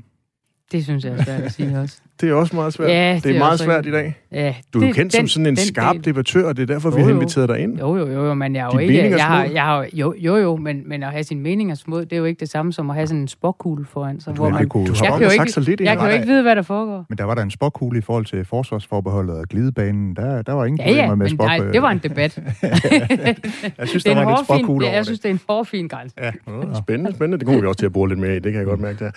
Det 0.74 0.84
synes 0.84 1.04
jeg 1.04 1.12
er 1.12 1.24
svært 1.24 1.42
at 1.42 1.52
sige 1.52 1.78
også. 1.78 1.96
Det 2.20 2.30
er 2.30 2.34
også 2.34 2.56
meget 2.56 2.72
svært. 2.72 2.90
Ja, 2.90 3.14
det, 3.14 3.24
det 3.24 3.30
er, 3.30 3.34
er 3.34 3.38
meget 3.38 3.60
svært 3.60 3.86
i 3.86 3.90
dag. 3.90 4.16
Ja, 4.32 4.54
du 4.74 4.80
er 4.80 4.86
jo 4.86 4.92
kendt 4.92 5.12
den, 5.12 5.20
som 5.20 5.28
sådan 5.28 5.46
en 5.46 5.56
skarp 5.56 5.94
del. 5.94 6.04
debattør, 6.04 6.48
og 6.48 6.56
det 6.56 6.62
er 6.62 6.66
derfor, 6.66 6.90
jo, 6.90 6.96
vi 6.96 7.02
har 7.02 7.10
inviteret 7.10 7.48
dig 7.48 7.58
ind. 7.58 7.78
Jo, 7.78 7.96
jo, 7.96 8.06
jo, 8.06 8.24
jo 8.24 8.34
men 8.34 8.56
jeg 8.56 8.60
er 8.60 8.70
jo 8.72 8.78
ikke... 8.78 9.10
Jeg 9.10 9.26
har, 9.26 9.44
jeg 9.44 9.62
har, 9.62 9.86
jo, 9.92 10.14
jo, 10.18 10.36
jo, 10.36 10.56
men, 10.56 10.88
men 10.88 11.02
at 11.02 11.10
have 11.10 11.24
sine 11.24 11.40
meninger 11.40 11.74
små, 11.74 12.00
det 12.00 12.12
er 12.12 12.16
jo 12.16 12.24
ikke 12.24 12.40
det 12.40 12.48
samme 12.48 12.72
som 12.72 12.90
at 12.90 12.96
have 12.96 13.06
sådan 13.06 13.20
en 13.20 13.28
spokkugle 13.28 13.86
foran 13.86 14.20
sig. 14.20 14.32
Hvor 14.32 14.50
man, 14.50 14.68
kunne, 14.68 14.86
du 14.86 14.94
har 14.94 15.04
jeg 15.04 15.12
kan 15.12 15.22
jo 15.22 15.32
ikke, 15.32 15.52
så 15.52 15.60
lidt. 15.60 15.80
Jeg 15.80 15.98
kan 15.98 16.06
jo 16.06 16.12
ikke 16.12 16.26
vide, 16.26 16.42
hvad 16.42 16.56
der 16.56 16.62
foregår. 16.62 17.06
Men 17.08 17.18
der 17.18 17.24
var 17.24 17.34
der 17.34 17.42
en 17.42 17.50
spokkugle 17.50 17.98
i 17.98 18.02
forhold 18.02 18.24
til 18.24 18.44
forsvarsforbeholdet 18.44 19.36
og 19.36 19.48
glidebanen. 19.48 20.16
Der, 20.16 20.42
der 20.42 20.52
var 20.52 20.64
ingen 20.64 20.86
ja, 20.86 20.92
ja, 20.92 21.14
med 21.14 21.28
spok. 21.28 21.46
Nej, 21.46 21.58
det 21.58 21.82
var 21.82 21.90
en 21.90 21.98
debat. 21.98 22.38
jeg 23.78 23.88
synes, 23.88 24.04
der 24.04 24.24
var 24.24 24.38
en 24.38 24.44
spokkugle 24.44 24.86
over 24.86 24.94
Jeg 24.94 25.04
synes, 25.04 25.20
det 25.20 25.28
er 25.28 25.32
en 25.32 25.40
hårfin 25.48 25.88
grænse. 25.88 26.16
Ja, 26.22 26.30
spændende, 26.78 27.14
spændende. 27.14 27.38
Det 27.38 27.46
kommer 27.46 27.60
vi 27.60 27.66
også 27.66 27.78
til 27.78 27.86
at 27.86 27.92
bruge 27.92 28.08
lidt 28.08 28.20
mere 28.20 28.36
i. 28.36 28.38
Det 28.38 28.52
kan 28.52 28.54
jeg 28.54 28.66
godt 28.66 28.80
mærke 28.80 29.04
der. 29.04 29.10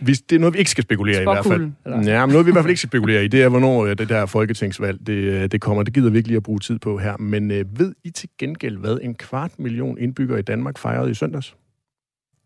Vi, 0.00 0.12
det 0.12 0.36
er 0.36 0.40
noget, 0.40 0.54
vi 0.54 0.58
ikke 0.58 0.70
skal 0.70 0.84
spekulere 0.84 1.18
i, 1.18 1.20
i 1.20 1.24
hvert 1.24 1.46
fald. 1.46 1.70
Ja, 2.04 2.26
men 2.26 2.32
noget, 2.32 2.46
vi 2.46 2.50
i 2.50 2.52
hvert 2.52 2.64
fald 2.64 2.70
ikke 2.70 2.80
skal 2.80 2.88
spekulere 2.88 3.24
i, 3.24 3.28
det 3.28 3.42
er, 3.42 3.48
hvornår 3.48 3.86
øh, 3.86 3.98
det 3.98 4.08
der 4.08 4.26
folketingsvalg 4.26 5.06
det, 5.06 5.12
øh, 5.12 5.50
det 5.50 5.60
kommer. 5.60 5.82
Det 5.82 5.94
gider 5.94 6.10
vi 6.10 6.16
ikke 6.16 6.28
lige 6.28 6.36
at 6.36 6.42
bruge 6.42 6.58
tid 6.58 6.78
på 6.78 6.98
her. 6.98 7.16
Men 7.16 7.50
øh, 7.50 7.78
ved 7.78 7.94
I 8.04 8.10
til 8.10 8.28
gengæld, 8.38 8.76
hvad 8.76 8.98
en 9.02 9.14
kvart 9.14 9.58
million 9.58 9.98
indbyggere 9.98 10.38
i 10.38 10.42
Danmark 10.42 10.78
fejrede 10.78 11.10
i 11.10 11.14
søndags? 11.14 11.56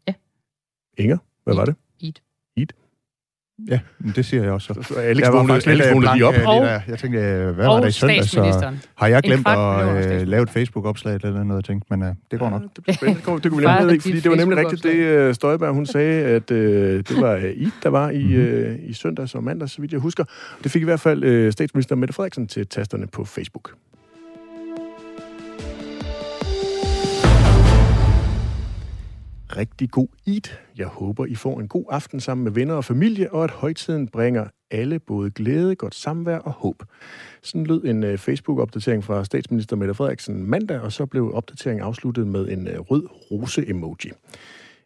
Ja. 0.08 0.14
Inger, 0.98 1.18
hvad 1.44 1.54
var 1.54 1.64
det? 1.64 1.74
Ja, 3.68 3.80
men 3.98 4.12
det 4.16 4.24
siger 4.26 4.42
jeg 4.42 4.52
også. 4.52 4.74
Så, 4.74 4.82
så 4.82 4.94
Alex 5.00 5.28
vågnede, 5.32 5.70
Alex 5.70 5.92
vågnede 5.92 6.12
lige 6.14 6.26
op. 6.26 6.34
Og- 6.46 6.62
der. 6.66 6.80
Jeg 6.88 6.98
tænkte, 6.98 7.18
øh, 7.20 7.54
hvad 7.54 7.66
var 7.66 7.80
det 7.80 7.88
i 7.88 7.92
søndag? 7.92 8.24
Så 8.24 8.72
har 8.94 9.06
jeg 9.06 9.22
glemt 9.22 9.48
at 9.48 10.12
øh, 10.20 10.26
lave 10.28 10.42
et 10.42 10.50
Facebook-opslag 10.50 11.14
eller 11.14 11.44
noget, 11.44 11.60
jeg 11.60 11.64
tænkte, 11.64 11.86
men 11.90 12.02
øh, 12.02 12.14
det 12.30 12.38
går 12.38 12.50
nok. 12.50 12.62
Ja, 12.62 12.66
det, 12.76 12.82
bliver 12.82 12.94
spændende. 12.96 13.16
det, 13.18 13.24
kunne- 13.26 13.40
det 13.40 13.50
kunne 13.50 13.60
vi 13.62 13.66
nemlig 13.78 13.92
ikke, 13.92 14.04
dit 14.04 14.12
fordi 14.12 14.20
det 14.20 14.30
var 14.30 14.36
nemlig 14.36 14.58
rigtigt 14.58 14.82
det, 14.82 14.94
øh, 14.94 15.34
Støjberg 15.34 15.74
hun 15.74 15.86
sagde, 15.86 16.24
at 16.24 16.50
øh, 16.50 16.96
det 17.08 17.20
var 17.20 17.32
øh, 17.34 17.44
I, 17.44 17.70
der 17.82 17.88
var 17.88 18.10
i, 18.10 18.24
Mhm. 18.24 18.34
øh, 18.34 18.76
i 18.82 18.92
søndags 18.92 19.34
og 19.34 19.44
mandag, 19.44 19.68
så 19.68 19.80
vidt 19.80 19.92
jeg 19.92 20.00
husker. 20.00 20.24
Det 20.62 20.70
fik 20.72 20.82
i 20.82 20.84
hvert 20.84 21.00
fald 21.00 21.24
øh, 21.24 21.52
statsminister 21.52 21.96
Mette 21.96 22.14
Frederiksen 22.14 22.46
til 22.46 22.66
tasterne 22.66 23.06
på 23.06 23.24
Facebook. 23.24 23.70
Rigtig 29.56 29.90
god 29.90 30.08
id. 30.26 30.42
Jeg 30.78 30.86
håber, 30.86 31.26
I 31.26 31.34
får 31.34 31.60
en 31.60 31.68
god 31.68 31.84
aften 31.90 32.20
sammen 32.20 32.44
med 32.44 32.52
venner 32.52 32.74
og 32.74 32.84
familie, 32.84 33.32
og 33.32 33.44
at 33.44 33.50
højtiden 33.50 34.08
bringer 34.08 34.46
alle 34.70 34.98
både 34.98 35.30
glæde, 35.30 35.74
godt 35.74 35.94
samvær 35.94 36.38
og 36.38 36.52
håb. 36.52 36.82
Sådan 37.42 37.66
lød 37.66 37.84
en 37.84 38.04
øh, 38.04 38.18
Facebook-opdatering 38.18 39.04
fra 39.04 39.24
statsminister 39.24 39.76
Mette 39.76 39.94
Frederiksen 39.94 40.46
mandag, 40.46 40.80
og 40.80 40.92
så 40.92 41.06
blev 41.06 41.34
opdateringen 41.34 41.84
afsluttet 41.84 42.26
med 42.26 42.48
en 42.48 42.68
øh, 42.68 42.78
rød 42.78 43.06
rose-emoji. 43.30 44.10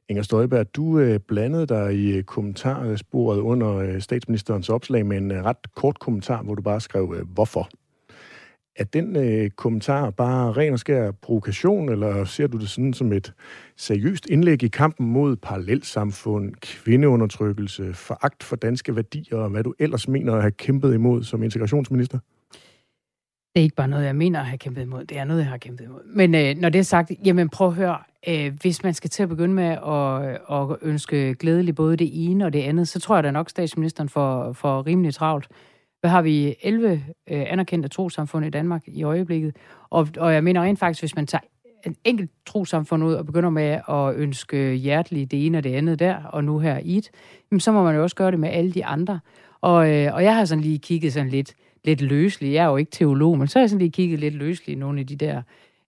Inger 0.09 0.23
Støjberg, 0.23 0.75
du 0.75 0.99
øh, 0.99 1.21
blandede 1.29 1.67
dig 1.67 1.95
i 1.95 2.23
kommentarsporet 2.23 3.39
under 3.39 4.01
statsministerens 4.01 4.69
opslag 4.69 5.07
med 5.07 5.17
en 5.17 5.45
ret 5.45 5.75
kort 5.75 5.99
kommentar, 5.99 6.43
hvor 6.43 6.55
du 6.55 6.63
bare 6.63 6.81
skrev, 6.81 7.25
hvorfor? 7.35 7.69
Er 8.79 8.85
den 8.85 9.17
øh, 9.17 9.51
kommentar 9.51 10.11
bare 10.11 10.53
ren 10.53 10.73
og 10.73 10.79
skær 10.79 11.11
provokation, 11.11 11.89
eller 11.89 12.25
ser 12.25 12.47
du 12.47 12.59
det 12.59 12.69
sådan 12.69 12.93
som 12.93 13.13
et 13.13 13.33
seriøst 13.77 14.27
indlæg 14.27 14.63
i 14.63 14.69
kampen 14.69 15.07
mod 15.07 15.37
parallelsamfund, 15.37 16.53
kvindeundertrykkelse, 16.61 17.95
foragt 17.95 18.45
for 18.45 18.57
danske 18.57 18.97
værdier, 18.97 19.37
og 19.39 19.51
hvad 19.51 19.65
du 19.65 19.75
ellers 19.79 20.09
mener 20.09 20.35
at 20.35 20.41
have 20.41 20.51
kæmpet 20.51 20.95
imod 20.95 21.23
som 21.23 21.43
integrationsminister? 21.43 22.19
Det 23.55 23.61
er 23.61 23.65
ikke 23.65 23.77
bare 23.77 23.89
noget, 23.89 24.05
jeg 24.05 24.17
mener 24.17 24.41
at 24.41 24.47
have 24.47 24.59
kæmpet 24.59 24.83
imod. 24.83 25.05
Det 25.05 25.19
er 25.19 25.25
noget, 25.25 25.41
jeg 25.41 25.49
har 25.49 25.57
kæmpet 25.57 25.85
imod. 25.85 26.01
Men 26.15 26.35
øh, 26.35 26.57
når 26.57 26.69
det 26.69 26.79
er 26.79 26.83
sagt, 26.83 27.13
jamen 27.25 27.49
prøv 27.49 27.69
at 27.69 27.75
høre. 27.75 27.99
Øh, 28.29 28.53
hvis 28.61 28.83
man 28.83 28.95
skal 28.95 29.11
til 29.11 29.23
at 29.23 29.29
begynde 29.29 29.55
med 29.55 29.65
at, 29.65 30.41
at 30.57 30.77
ønske 30.83 31.35
glædelig 31.35 31.75
både 31.75 31.97
det 31.97 32.11
ene 32.13 32.45
og 32.45 32.53
det 32.53 32.63
andet, 32.63 32.89
så 32.89 33.01
tror 33.01 33.15
jeg 33.15 33.25
da 33.25 33.31
nok, 33.31 33.51
statsministeren 33.51 34.09
får, 34.09 34.53
får 34.53 34.87
rimelig 34.87 35.15
travlt. 35.15 35.49
Hvad 36.07 36.11
har 36.11 36.23
vi? 36.23 36.55
11 36.63 36.93
øh, 37.31 37.45
anerkendte 37.47 37.89
trosamfund 37.89 38.47
i 38.47 38.51
Danmark 38.51 38.83
i 38.87 39.03
øjeblikket. 39.03 39.57
Og, 39.91 40.09
og 40.19 40.35
jeg 40.35 40.45
mener 40.45 40.63
rent 40.63 40.79
faktisk, 40.79 41.03
hvis 41.03 41.17
man 41.17 41.27
tager 41.27 41.43
en 41.87 41.97
enkelt 42.05 42.31
trosamfund 42.47 43.05
ud 43.05 43.15
og 43.15 43.27
begynder 43.27 43.51
med 43.51 43.81
at 43.89 44.15
ønske 44.15 44.75
hjerteligt 44.75 45.31
det 45.31 45.47
ene 45.47 45.59
og 45.59 45.65
det 45.65 45.75
andet 45.75 45.99
der, 45.99 46.15
og 46.15 46.45
nu 46.45 46.59
her 46.59 46.79
i 46.83 46.97
et, 46.97 47.11
jamen, 47.51 47.61
så 47.61 47.73
må 47.73 47.83
man 47.83 47.95
jo 47.95 48.03
også 48.03 48.17
gøre 48.17 48.31
det 48.31 48.41
med 48.41 48.49
alle 48.49 48.73
de 48.73 48.85
andre. 48.85 49.21
Og, 49.61 49.95
øh, 49.95 50.15
og 50.15 50.23
jeg 50.23 50.35
har 50.35 50.45
sådan 50.45 50.63
lige 50.63 50.79
kigget 50.79 51.13
sådan 51.13 51.29
lidt, 51.29 51.55
lidt 51.85 52.01
løsligt. 52.01 52.55
Jeg 52.55 52.65
er 52.65 52.69
jo 52.69 52.77
ikke 52.77 52.91
teolog, 52.91 53.39
men 53.39 53.49
så 53.49 53.59
har 53.59 53.63
jeg 53.63 53.71
sådan 53.71 53.79
lige 53.79 53.93
kigget 53.93 54.21
lidt 54.21 54.35
løsligt 54.35 54.77
i 54.77 54.81
nogle 54.81 55.01
af 55.01 55.07
de 55.07 55.17
der 55.17 55.43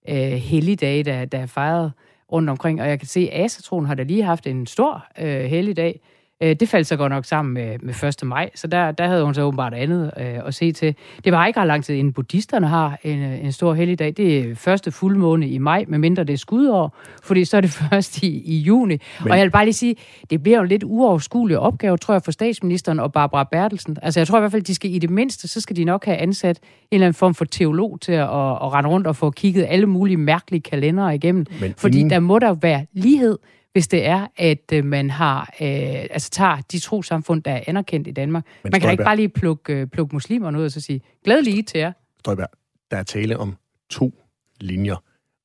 øh, 0.08 0.16
helligdage, 0.16 1.02
der, 1.02 1.24
der 1.24 1.38
er 1.38 1.46
fejret 1.46 1.92
rundt 2.32 2.50
omkring. 2.50 2.80
Og 2.80 2.88
jeg 2.88 2.98
kan 2.98 3.08
se, 3.08 3.28
at 3.32 3.44
Asatroen 3.44 3.86
har 3.86 3.94
da 3.94 4.02
lige 4.02 4.22
haft 4.22 4.46
en 4.46 4.66
stor 4.66 5.06
øh, 5.20 5.44
helligdag. 5.44 6.00
Øh, 6.43 6.57
det 6.61 6.68
faldt 6.68 6.86
så 6.86 6.97
godt 6.97 7.12
nok 7.12 7.24
sammen 7.24 7.55
med, 7.55 7.78
med 7.82 8.09
1. 8.09 8.26
maj, 8.26 8.51
så 8.55 8.66
der, 8.66 8.91
der 8.93 9.07
havde 9.07 9.24
hun 9.24 9.34
så 9.34 9.43
åbenbart 9.43 9.74
andet 9.74 10.11
øh, 10.16 10.47
at 10.47 10.55
se 10.55 10.72
til. 10.72 10.95
Det 11.24 11.32
var 11.32 11.47
ikke 11.47 11.61
ret 11.61 11.66
lang 11.66 11.84
tid 11.84 11.95
inden 11.95 12.12
buddhisterne 12.12 12.66
har 12.66 12.99
en, 13.05 13.18
øh, 13.18 13.45
en 13.45 13.53
stor 13.53 13.74
helligdag. 13.74 14.14
Det 14.16 14.39
er 14.39 14.55
første 14.55 14.91
fuldmåne 14.91 15.49
i 15.49 15.59
maj, 15.59 15.84
medmindre 15.89 16.24
det 16.24 16.32
er 16.32 16.36
skudår, 16.36 16.97
fordi 17.22 17.45
så 17.45 17.57
er 17.57 17.61
det 17.61 17.70
først 17.91 18.22
i, 18.22 18.43
i 18.45 18.59
juni. 18.59 18.97
Men... 19.22 19.30
Og 19.30 19.39
jeg 19.39 19.45
vil 19.45 19.51
bare 19.51 19.64
lige 19.64 19.74
sige, 19.74 19.97
det 20.30 20.43
bliver 20.43 20.59
jo 20.59 20.62
en 20.62 20.68
lidt 20.68 20.84
uoverskuelig 20.84 21.59
opgave, 21.59 21.97
tror 21.97 22.14
jeg, 22.14 22.22
for 22.22 22.30
statsministeren 22.32 23.01
og 23.01 23.12
Barbara 23.12 23.45
Bertelsen. 23.45 23.97
Altså 24.03 24.20
jeg 24.20 24.26
tror 24.26 24.39
i 24.39 24.41
hvert 24.41 24.53
fald, 24.53 24.62
de 24.62 24.74
skal 24.74 24.95
i 24.95 24.99
det 24.99 25.11
mindste, 25.11 25.49
så 25.49 25.61
skal 25.61 25.76
de 25.76 25.84
nok 25.84 26.05
have 26.05 26.16
ansat 26.16 26.59
en 26.59 26.95
eller 26.97 27.07
anden 27.07 27.14
form 27.14 27.34
for 27.34 27.45
teolog 27.45 27.99
til 28.01 28.12
at, 28.12 28.20
at, 28.20 28.28
at 28.28 28.72
rende 28.72 28.91
rundt 28.91 29.07
og 29.07 29.16
få 29.16 29.30
kigget 29.30 29.66
alle 29.68 29.86
mulige 29.86 30.16
mærkelige 30.16 30.61
kalendere 30.61 31.14
igennem. 31.14 31.47
Men 31.61 31.74
fordi 31.76 31.99
inden- 31.99 32.11
der 32.11 32.20
må 32.20 32.39
der 32.39 32.55
være 32.55 32.86
lighed 32.93 33.39
hvis 33.78 33.88
det 33.88 34.06
er, 34.06 34.26
at 34.36 34.72
øh, 34.72 34.84
man 34.84 35.10
har, 35.10 35.40
øh, 35.40 35.68
altså 36.10 36.30
tager 36.30 36.60
de 36.72 36.78
trosamfund, 36.78 37.42
der 37.42 37.50
er 37.50 37.62
anerkendt 37.66 38.08
i 38.08 38.10
Danmark. 38.10 38.44
Men 38.62 38.70
man 38.70 38.80
kan 38.80 38.90
ikke 38.90 39.04
bare 39.04 39.16
lige 39.16 39.28
plukke, 39.28 39.72
øh, 39.72 39.86
plukke 39.86 40.16
muslimerne 40.16 40.58
ud 40.58 40.64
og 40.64 40.70
så 40.70 40.80
sige, 40.80 41.00
glædelig 41.24 41.66
til 41.66 41.78
jer. 41.78 41.92
Støjberg, 42.18 42.48
der 42.90 42.96
er 42.96 43.02
tale 43.02 43.38
om 43.38 43.56
to 43.90 44.14
linjer. 44.60 44.96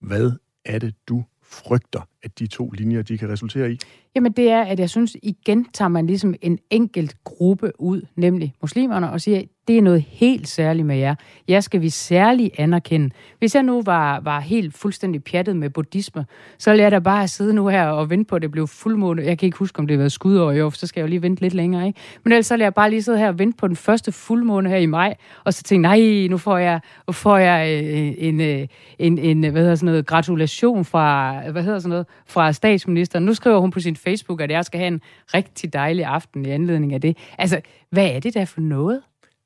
Hvad 0.01 0.31
er 0.65 0.79
det, 0.79 0.95
du 1.07 1.23
frygter, 1.43 2.01
at 2.23 2.39
de 2.39 2.47
to 2.47 2.69
linjer 2.69 3.01
de 3.01 3.17
kan 3.17 3.29
resultere 3.29 3.71
i? 3.71 3.77
Jamen 4.15 4.31
det 4.31 4.49
er, 4.49 4.63
at 4.63 4.79
jeg 4.79 4.89
synes, 4.89 5.17
igen 5.23 5.65
tager 5.73 5.89
man 5.89 6.07
ligesom 6.07 6.35
en 6.41 6.59
enkelt 6.69 7.23
gruppe 7.23 7.71
ud, 7.79 8.01
nemlig 8.15 8.53
muslimerne, 8.61 9.11
og 9.11 9.21
siger, 9.21 9.41
det 9.67 9.77
er 9.77 9.81
noget 9.81 10.05
helt 10.07 10.47
særligt 10.47 10.87
med 10.87 10.97
jer. 10.97 11.15
Jeg 11.47 11.63
skal 11.63 11.81
vi 11.81 11.89
særligt 11.89 12.51
anerkende. 12.57 13.09
Hvis 13.39 13.55
jeg 13.55 13.63
nu 13.63 13.81
var, 13.81 14.19
var 14.19 14.39
helt 14.39 14.77
fuldstændig 14.77 15.23
pjattet 15.23 15.55
med 15.55 15.69
buddhisme, 15.69 16.25
så 16.57 16.69
ville 16.69 16.83
jeg 16.83 16.91
da 16.91 16.99
bare 16.99 17.27
sidde 17.27 17.53
nu 17.53 17.67
her 17.67 17.87
og 17.87 18.09
vente 18.09 18.29
på, 18.29 18.35
at 18.35 18.41
det 18.41 18.51
blev 18.51 18.67
fuldmåne. 18.67 19.23
Jeg 19.23 19.37
kan 19.37 19.45
ikke 19.45 19.57
huske, 19.57 19.79
om 19.79 19.87
det 19.87 19.95
har 19.95 19.99
været 19.99 20.11
skudår 20.11 20.51
i 20.51 20.61
år, 20.61 20.69
så 20.69 20.87
skal 20.87 20.99
jeg 21.01 21.07
jo 21.07 21.09
lige 21.09 21.21
vente 21.21 21.41
lidt 21.41 21.53
længere. 21.53 21.87
Ikke? 21.87 21.99
Men 22.23 22.33
ellers 22.33 22.45
så 22.45 22.53
ville 22.53 22.63
jeg 22.63 22.73
bare 22.73 22.89
lige 22.89 23.03
sidde 23.03 23.17
her 23.17 23.27
og 23.27 23.39
vente 23.39 23.57
på 23.57 23.67
den 23.67 23.75
første 23.75 24.11
fuldmåne 24.11 24.69
her 24.69 24.77
i 24.77 24.85
maj, 24.85 25.15
og 25.43 25.53
så 25.53 25.63
tænke, 25.63 25.81
nej, 25.81 26.27
nu 26.29 26.37
får 26.37 26.57
jeg, 26.57 26.79
nu 27.07 27.13
får 27.13 27.37
jeg 27.37 27.83
øh, 27.83 28.13
en, 28.17 28.41
en, 28.41 28.67
en, 28.99 29.17
en, 29.17 29.51
hvad 29.51 29.61
hedder 29.61 29.75
sådan 29.75 29.85
noget, 29.85 30.05
gratulation 30.05 30.85
fra, 30.85 31.39
hvad 31.51 31.63
hedder 31.63 31.79
sådan 31.79 31.89
noget, 31.89 32.07
fra 32.27 32.53
statsministeren. 32.53 33.25
Nu 33.25 33.33
skriver 33.33 33.59
hun 33.59 33.71
på 33.71 33.79
sin 33.79 33.95
Facebook, 33.95 34.41
at 34.41 34.51
jeg 34.51 34.65
skal 34.65 34.79
have 34.79 34.87
en 34.87 35.01
rigtig 35.33 35.73
dejlig 35.73 36.05
aften 36.05 36.45
i 36.45 36.49
anledning 36.49 36.93
af 36.93 37.01
det. 37.01 37.17
Altså, 37.37 37.61
hvad 37.89 38.07
er 38.07 38.19
det 38.19 38.33
der 38.33 38.45
for 38.45 38.61
noget? 38.61 39.01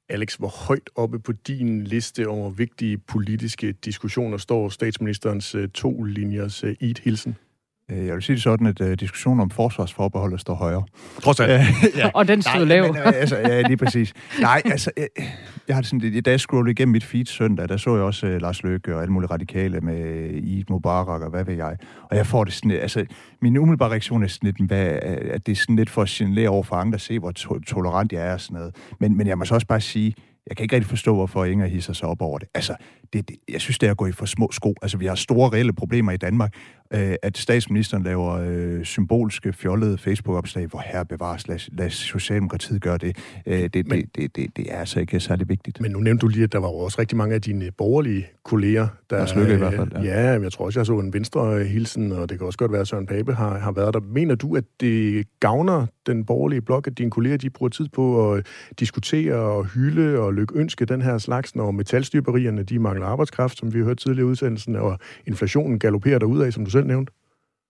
Alex, 0.10 0.36
hvor 0.36 0.68
højt 0.68 0.89
oppe 0.95 1.20
på 1.20 1.32
din 1.32 1.84
liste 1.84 2.28
over 2.28 2.49
vigtige 2.49 2.97
politiske 2.97 3.72
diskussioner 3.72 4.38
står 4.38 4.70
statsministerens 4.70 5.55
øh, 5.55 5.70
to 5.70 6.03
linjers 6.03 6.64
øh, 6.64 6.76
eat-hilsen? 6.82 7.36
Øh, 7.91 8.05
Jeg 8.05 8.13
vil 8.15 8.21
sige 8.23 8.33
det 8.35 8.43
sådan, 8.43 8.67
at 8.67 8.81
uh, 8.81 8.91
diskussionen 8.93 9.39
om 9.39 9.49
forsvarsforbeholdet 9.49 10.39
står 10.41 10.53
højere. 10.55 10.83
Trods 11.23 11.39
alt. 11.39 11.61
ja. 11.97 12.09
Og 12.13 12.27
den 12.27 12.41
stod 12.41 12.65
lav. 12.65 12.83
men, 12.88 12.97
øh, 12.97 13.07
altså, 13.07 13.38
ja, 13.38 13.61
lige 13.61 13.77
præcis. 13.77 14.13
Nej, 14.41 14.61
altså, 14.65 14.91
jeg, 14.97 15.07
jeg 15.67 15.75
har 15.75 15.81
det 15.81 15.89
sådan, 15.89 15.99
lidt- 15.99 16.25
da 16.25 16.31
jeg 16.31 16.39
scrollede 16.39 16.71
igennem 16.71 16.91
mit 16.91 17.03
feed 17.03 17.25
søndag, 17.25 17.69
der 17.69 17.77
så 17.77 17.95
jeg 17.95 18.03
også 18.03 18.27
uh, 18.27 18.41
Lars 18.41 18.63
Løkke 18.63 18.95
og 18.95 19.01
alle 19.01 19.13
mulige 19.13 19.31
radikale 19.31 19.79
med 19.81 20.29
Eid 20.33 20.63
Mubarak 20.69 21.21
og 21.21 21.29
hvad 21.29 21.45
ved 21.45 21.55
jeg. 21.55 21.77
Og 22.11 22.17
jeg 22.17 22.25
får 22.27 22.43
det 22.43 22.53
sådan, 22.53 22.71
lidt- 22.71 22.81
altså, 22.81 23.05
min 23.41 23.57
umiddelbare 23.57 23.89
reaktion 23.89 24.23
er 24.23 24.27
sådan 24.27 24.47
lidt, 24.57 24.67
hvad, 24.67 24.85
at 25.31 25.45
det 25.45 25.51
er 25.51 25.55
sådan 25.55 25.75
lidt 25.75 25.89
for 25.89 26.01
at 26.01 26.09
signalere 26.09 26.49
over 26.49 26.63
for 26.63 26.75
andre, 26.75 26.99
se 26.99 27.19
hvor 27.19 27.31
to- 27.31 27.59
tolerant 27.59 28.11
jeg 28.13 28.27
er 28.27 28.33
og 28.33 28.41
sådan 28.41 28.57
noget. 28.57 28.75
Men, 28.99 29.17
men 29.17 29.27
jeg 29.27 29.38
må 29.38 29.45
så 29.45 29.53
også 29.55 29.67
bare 29.67 29.81
sige, 29.81 30.13
jeg 30.49 30.57
kan 30.57 30.63
ikke 30.63 30.75
rigtig 30.75 30.89
forstå, 30.89 31.15
hvorfor 31.15 31.45
Inger 31.45 31.67
hisser 31.67 31.93
sig 31.93 32.09
op 32.09 32.21
over 32.21 32.38
det. 32.38 32.47
Altså, 32.55 32.75
det, 33.13 33.27
det, 33.29 33.35
jeg 33.51 33.61
synes, 33.61 33.79
det 33.79 33.88
er 33.88 33.91
at 33.91 33.97
gå 33.97 34.05
i 34.07 34.11
for 34.11 34.25
små 34.25 34.49
sko. 34.51 34.75
Altså, 34.81 34.97
vi 34.97 35.05
har 35.05 35.15
store 35.15 35.49
reelle 35.49 35.73
problemer 35.73 36.11
i 36.11 36.17
Danmark. 36.17 36.53
Øh, 36.93 37.15
at 37.21 37.38
statsministeren 37.38 38.03
laver 38.03 38.31
øh, 38.49 38.83
symbolske, 38.85 39.53
fjollede 39.53 39.97
Facebook-opslag, 39.97 40.65
hvor 40.65 40.83
her 40.85 41.03
bevares, 41.03 41.47
lad, 41.47 41.59
lad 41.77 41.89
Socialdemokratiet 41.89 42.81
gøre 42.81 42.97
det. 42.97 43.17
Øh, 43.45 43.69
det, 43.73 43.88
Men- 43.88 44.01
det, 44.01 44.15
det, 44.15 44.35
det. 44.35 44.57
Det 44.57 44.73
er 44.73 44.77
altså 44.79 44.99
ikke 44.99 45.19
særlig 45.19 45.49
vigtigt. 45.49 45.81
Men 45.81 45.91
nu 45.91 45.99
nævnte 45.99 46.21
du 46.21 46.27
lige, 46.27 46.43
at 46.43 46.51
der 46.51 46.59
var 46.59 46.67
også 46.67 46.99
rigtig 47.01 47.17
mange 47.17 47.35
af 47.35 47.41
dine 47.41 47.71
borgerlige 47.77 48.27
kolleger, 48.43 48.88
der... 49.09 49.17
Lars 49.17 49.35
Løkke 49.35 49.53
i 49.53 49.57
hvert 49.57 49.73
fald, 49.73 49.91
Ja, 50.03 50.33
ja. 50.33 50.41
jeg 50.41 50.51
tror 50.51 50.65
også, 50.65 50.79
jeg 50.79 50.85
så 50.85 50.99
en 50.99 51.13
venstre 51.13 51.63
hilsen, 51.63 52.11
og 52.11 52.29
det 52.29 52.38
kan 52.38 52.47
også 52.47 52.57
godt 52.59 52.71
være, 52.71 52.81
at 52.81 52.88
Søren 52.88 53.05
Pape 53.05 53.33
har, 53.33 53.57
har 53.57 53.71
været 53.71 53.93
der. 53.93 53.99
Mener 53.99 54.35
du, 54.35 54.55
at 54.55 54.63
det 54.81 55.25
gavner 55.39 55.85
den 56.07 56.25
borgerlige 56.25 56.61
blok, 56.61 56.88
at 56.88 56.97
dine 56.97 57.11
kolleger 57.11 57.38
de 57.38 57.49
bruger 57.49 57.69
tid 57.69 57.88
på 57.88 58.31
at 58.33 58.45
diskutere 58.79 59.35
og 59.35 59.65
hylde 59.65 60.19
og 60.19 60.33
lykønske 60.33 60.85
den 60.85 61.01
her 61.01 61.17
slags, 61.17 61.55
når 61.55 61.71
metalstyrperierne 61.71 62.63
de 62.63 62.79
mangler 62.79 63.05
arbejdskraft, 63.05 63.57
som 63.57 63.73
vi 63.73 63.77
har 63.79 63.85
hørt 63.85 63.97
tidligere 63.97 64.27
i 64.27 64.29
udsendelsen, 64.29 64.75
og 64.75 64.99
inflationen 65.27 65.79
galopperer 65.79 66.19
derudad, 66.19 66.51
som 66.51 66.63
du 66.65 66.69
selv 66.78 66.88
nævnte? 66.88 67.13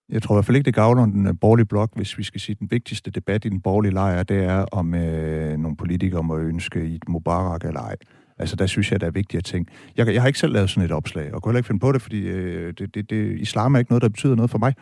Jeg 0.08 0.22
tror 0.22 0.34
i 0.34 0.36
hvert 0.36 0.44
fald 0.44 0.56
ikke, 0.56 0.66
det 0.66 0.74
gavner 0.74 1.06
den 1.06 1.26
øh, 1.26 1.34
borgerlige 1.40 1.66
blok, 1.66 1.90
hvis 1.96 2.18
vi 2.18 2.22
skal 2.22 2.40
sige, 2.40 2.56
den 2.60 2.70
vigtigste 2.70 3.10
debat 3.10 3.44
i 3.44 3.48
den 3.48 3.60
borgerlige 3.60 3.92
lejr, 3.92 4.22
det 4.22 4.44
er, 4.44 4.64
om 4.72 4.94
øh, 4.94 5.58
nogle 5.58 5.76
politikere 5.76 6.22
må 6.22 6.38
ønske 6.38 6.86
i 6.86 6.94
et 6.94 7.08
Mubarak 7.08 7.64
eller 7.64 7.80
ej. 7.80 7.96
Altså, 8.38 8.56
der 8.56 8.66
synes 8.66 8.92
jeg, 8.92 9.00
der 9.00 9.06
er 9.06 9.10
vigtige 9.10 9.40
ting. 9.40 9.68
Jeg, 9.96 10.14
jeg 10.14 10.22
har 10.22 10.26
ikke 10.26 10.38
selv 10.38 10.52
lavet 10.52 10.70
sådan 10.70 10.84
et 10.84 10.92
opslag, 10.92 11.34
og 11.34 11.42
kunne 11.42 11.50
heller 11.50 11.58
ikke 11.58 11.66
finde 11.66 11.80
på 11.80 11.92
det, 11.92 12.02
fordi 12.02 12.20
øh, 12.20 12.74
det, 12.78 12.94
det, 12.94 13.10
det, 13.10 13.40
islam 13.40 13.74
er 13.74 13.78
ikke 13.78 13.90
noget, 13.90 14.02
der 14.02 14.08
betyder 14.08 14.34
noget 14.34 14.50
for 14.50 14.58
mig. 14.58 14.74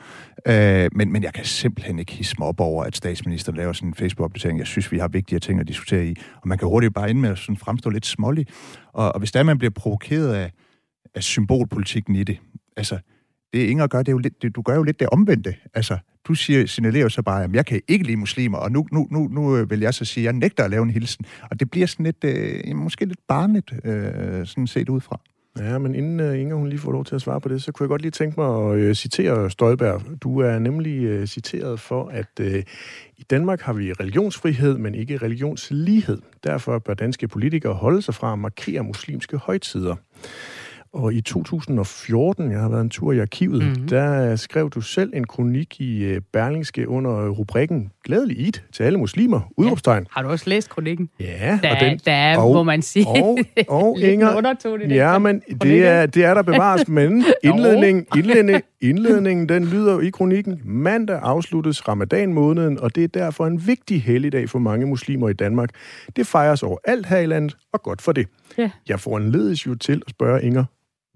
Øh, 0.47 0.91
men, 0.93 1.13
men 1.13 1.23
jeg 1.23 1.33
kan 1.33 1.45
simpelthen 1.45 1.99
ikke 1.99 2.13
hisse 2.13 2.35
mig 2.39 2.49
op 2.49 2.61
over, 2.61 2.85
at 2.85 2.97
statsministeren 2.97 3.57
laver 3.57 3.73
sådan 3.73 3.89
en 3.89 3.95
Facebook-opdatering. 3.95 4.59
Jeg 4.59 4.67
synes, 4.67 4.93
vi 4.93 4.99
har 4.99 5.09
vigtige 5.09 5.39
ting 5.39 5.61
at 5.61 5.69
diskutere 5.69 6.07
i, 6.07 6.17
og 6.43 6.49
man 6.49 6.59
kan 6.59 6.69
hurtigt 6.69 6.95
bare 6.95 7.11
ind 7.11 7.19
med 7.19 7.31
at 7.31 7.39
sådan 7.39 7.57
fremstå 7.57 7.91
lidt 7.91 8.07
smålig. 8.07 8.47
Og, 8.93 9.13
og 9.13 9.19
hvis 9.19 9.33
der 9.33 9.43
man 9.43 9.59
bliver 9.59 9.71
provokeret 9.71 10.35
af, 10.35 10.53
af 11.15 11.23
symbolpolitikken 11.23 12.17
i 12.17 12.25
det, 12.25 12.39
altså, 12.77 12.99
det 13.57 13.67
Inger 13.67 13.87
gør, 13.87 13.99
det 13.99 14.09
er 14.09 14.13
jo 14.13 14.19
lidt, 14.19 14.43
det, 14.43 14.57
du 14.57 14.63
gør 14.63 14.75
jo 14.75 14.83
lidt 14.83 15.01
det 15.01 15.09
omvendte. 15.09 15.55
Altså, 15.75 15.99
du 16.25 16.35
siger, 16.35 16.67
signalerer 16.67 17.09
så 17.09 17.23
bare, 17.23 17.45
at 17.45 17.51
jeg 17.53 17.67
kan 17.67 17.81
ikke 17.89 18.05
lide 18.05 18.17
muslimer, 18.17 18.59
og 18.59 18.73
nu, 18.73 18.87
nu, 18.93 19.09
nu, 19.11 19.29
nu 19.29 19.57
øh, 19.57 19.71
vil 19.71 19.81
jeg 19.81 19.95
så 19.95 20.05
sige, 20.05 20.23
at 20.23 20.25
jeg 20.25 20.33
nægter 20.33 20.65
at 20.65 20.71
lave 20.71 20.83
en 20.83 20.91
hilsen. 20.91 21.25
Og 21.51 21.61
det 21.61 21.71
bliver 21.71 21.87
sådan 21.87 22.05
lidt, 22.05 22.25
øh, 22.25 22.77
måske 22.77 23.05
lidt 23.05 23.21
barnet, 23.29 23.73
øh, 23.85 24.47
sådan 24.47 24.67
set 24.67 24.89
ud 24.89 25.01
fra. 25.01 25.21
Ja, 25.59 25.79
men 25.79 25.95
inden 25.95 26.21
uh, 26.21 26.41
Inger 26.41 26.57
hun 26.57 26.69
lige 26.69 26.79
får 26.79 26.93
lov 26.93 27.05
til 27.05 27.15
at 27.15 27.21
svare 27.21 27.41
på 27.41 27.49
det, 27.49 27.63
så 27.63 27.73
kunne 27.73 27.85
jeg 27.85 27.89
godt 27.89 28.03
lige 28.03 28.11
tænke 28.11 28.41
mig 28.41 28.49
at 28.49 28.89
uh, 28.89 28.95
citere 28.95 29.51
Støjberg. 29.51 30.03
Du 30.23 30.39
er 30.41 30.59
nemlig 30.59 31.21
uh, 31.21 31.27
citeret 31.27 31.81
for, 31.81 32.09
at 32.09 32.41
uh, 32.41 32.47
i 33.17 33.23
Danmark 33.31 33.61
har 33.61 33.73
vi 33.73 33.93
religionsfrihed, 33.93 34.79
men 34.79 34.95
ikke 34.95 35.17
religionslighed. 35.17 36.19
Derfor 36.45 36.79
bør 36.79 36.95
danske 36.95 37.29
politikere 37.29 37.75
holde 37.75 38.03
sig 38.03 38.15
fra 38.15 38.33
at 38.33 38.39
markere 38.39 38.83
muslimske 38.85 39.37
højtider. 39.37 39.95
Og 40.97 41.15
i 41.15 41.21
2014, 41.21 42.53
jeg 42.53 42.61
har 42.61 42.69
været 42.69 42.81
en 42.81 42.91
tur 42.91 43.13
i 43.13 43.19
arkivet, 43.19 43.63
mm-hmm. 43.63 43.89
der 43.89 44.37
skrev 44.37 44.71
du 44.71 44.81
selv 44.81 45.13
en 45.15 45.27
kronik 45.27 45.81
i 45.81 46.05
øh, 46.05 46.21
Berlingske 46.33 46.89
under 46.89 47.29
rubrikken 47.29 47.91
Glædelig 48.05 48.39
Eid 48.39 48.53
til 48.73 48.83
alle 48.83 48.99
muslimer, 48.99 49.41
udråbstegn. 49.57 50.03
Ja. 50.03 50.09
Har 50.11 50.23
du 50.23 50.29
også 50.29 50.51
læst 50.51 50.71
kronikken? 50.71 51.09
Ja. 51.21 51.59
Der, 51.63 51.71
og 51.71 51.81
den, 51.81 52.01
der 52.05 52.13
er, 52.13 52.39
og, 52.39 52.55
må 52.55 52.63
man 52.63 52.83
sige, 52.83 53.07
og, 53.07 53.39
og 53.69 54.01
Inger, 54.01 54.41
det 54.41 54.91
ja, 54.91 55.19
men 55.19 55.43
det 55.63 55.87
er, 55.87 56.07
det 56.07 56.25
er 56.25 56.35
der 56.35 56.43
bevares, 56.43 56.89
men 56.99 57.25
indledning, 57.43 58.07
indledning, 58.17 58.63
indledningen, 58.81 59.49
den 59.49 59.65
lyder 59.65 60.01
i 60.01 60.11
kronikken, 60.11 60.61
mandag 60.65 61.19
afsluttes 61.23 61.89
ramadan-måneden, 61.89 62.81
og 62.81 62.95
det 62.95 63.05
er 63.05 63.09
derfor 63.09 63.47
en 63.47 63.67
vigtig 63.67 64.03
helligdag 64.03 64.49
for 64.49 64.59
mange 64.59 64.87
muslimer 64.87 65.29
i 65.29 65.33
Danmark. 65.33 65.71
Det 66.17 66.27
fejres 66.27 66.63
over 66.63 66.79
alt 66.85 67.07
her 67.07 67.19
i 67.19 67.27
landet, 67.27 67.57
og 67.73 67.83
godt 67.83 68.03
for 68.03 68.13
det. 68.13 68.27
Ja. 68.59 68.71
Jeg 68.89 69.01
får 69.01 69.17
en 69.17 69.31
ledes 69.31 69.67
jo 69.67 69.75
til 69.75 70.03
at 70.07 70.11
spørge 70.11 70.43
Inger, 70.43 70.65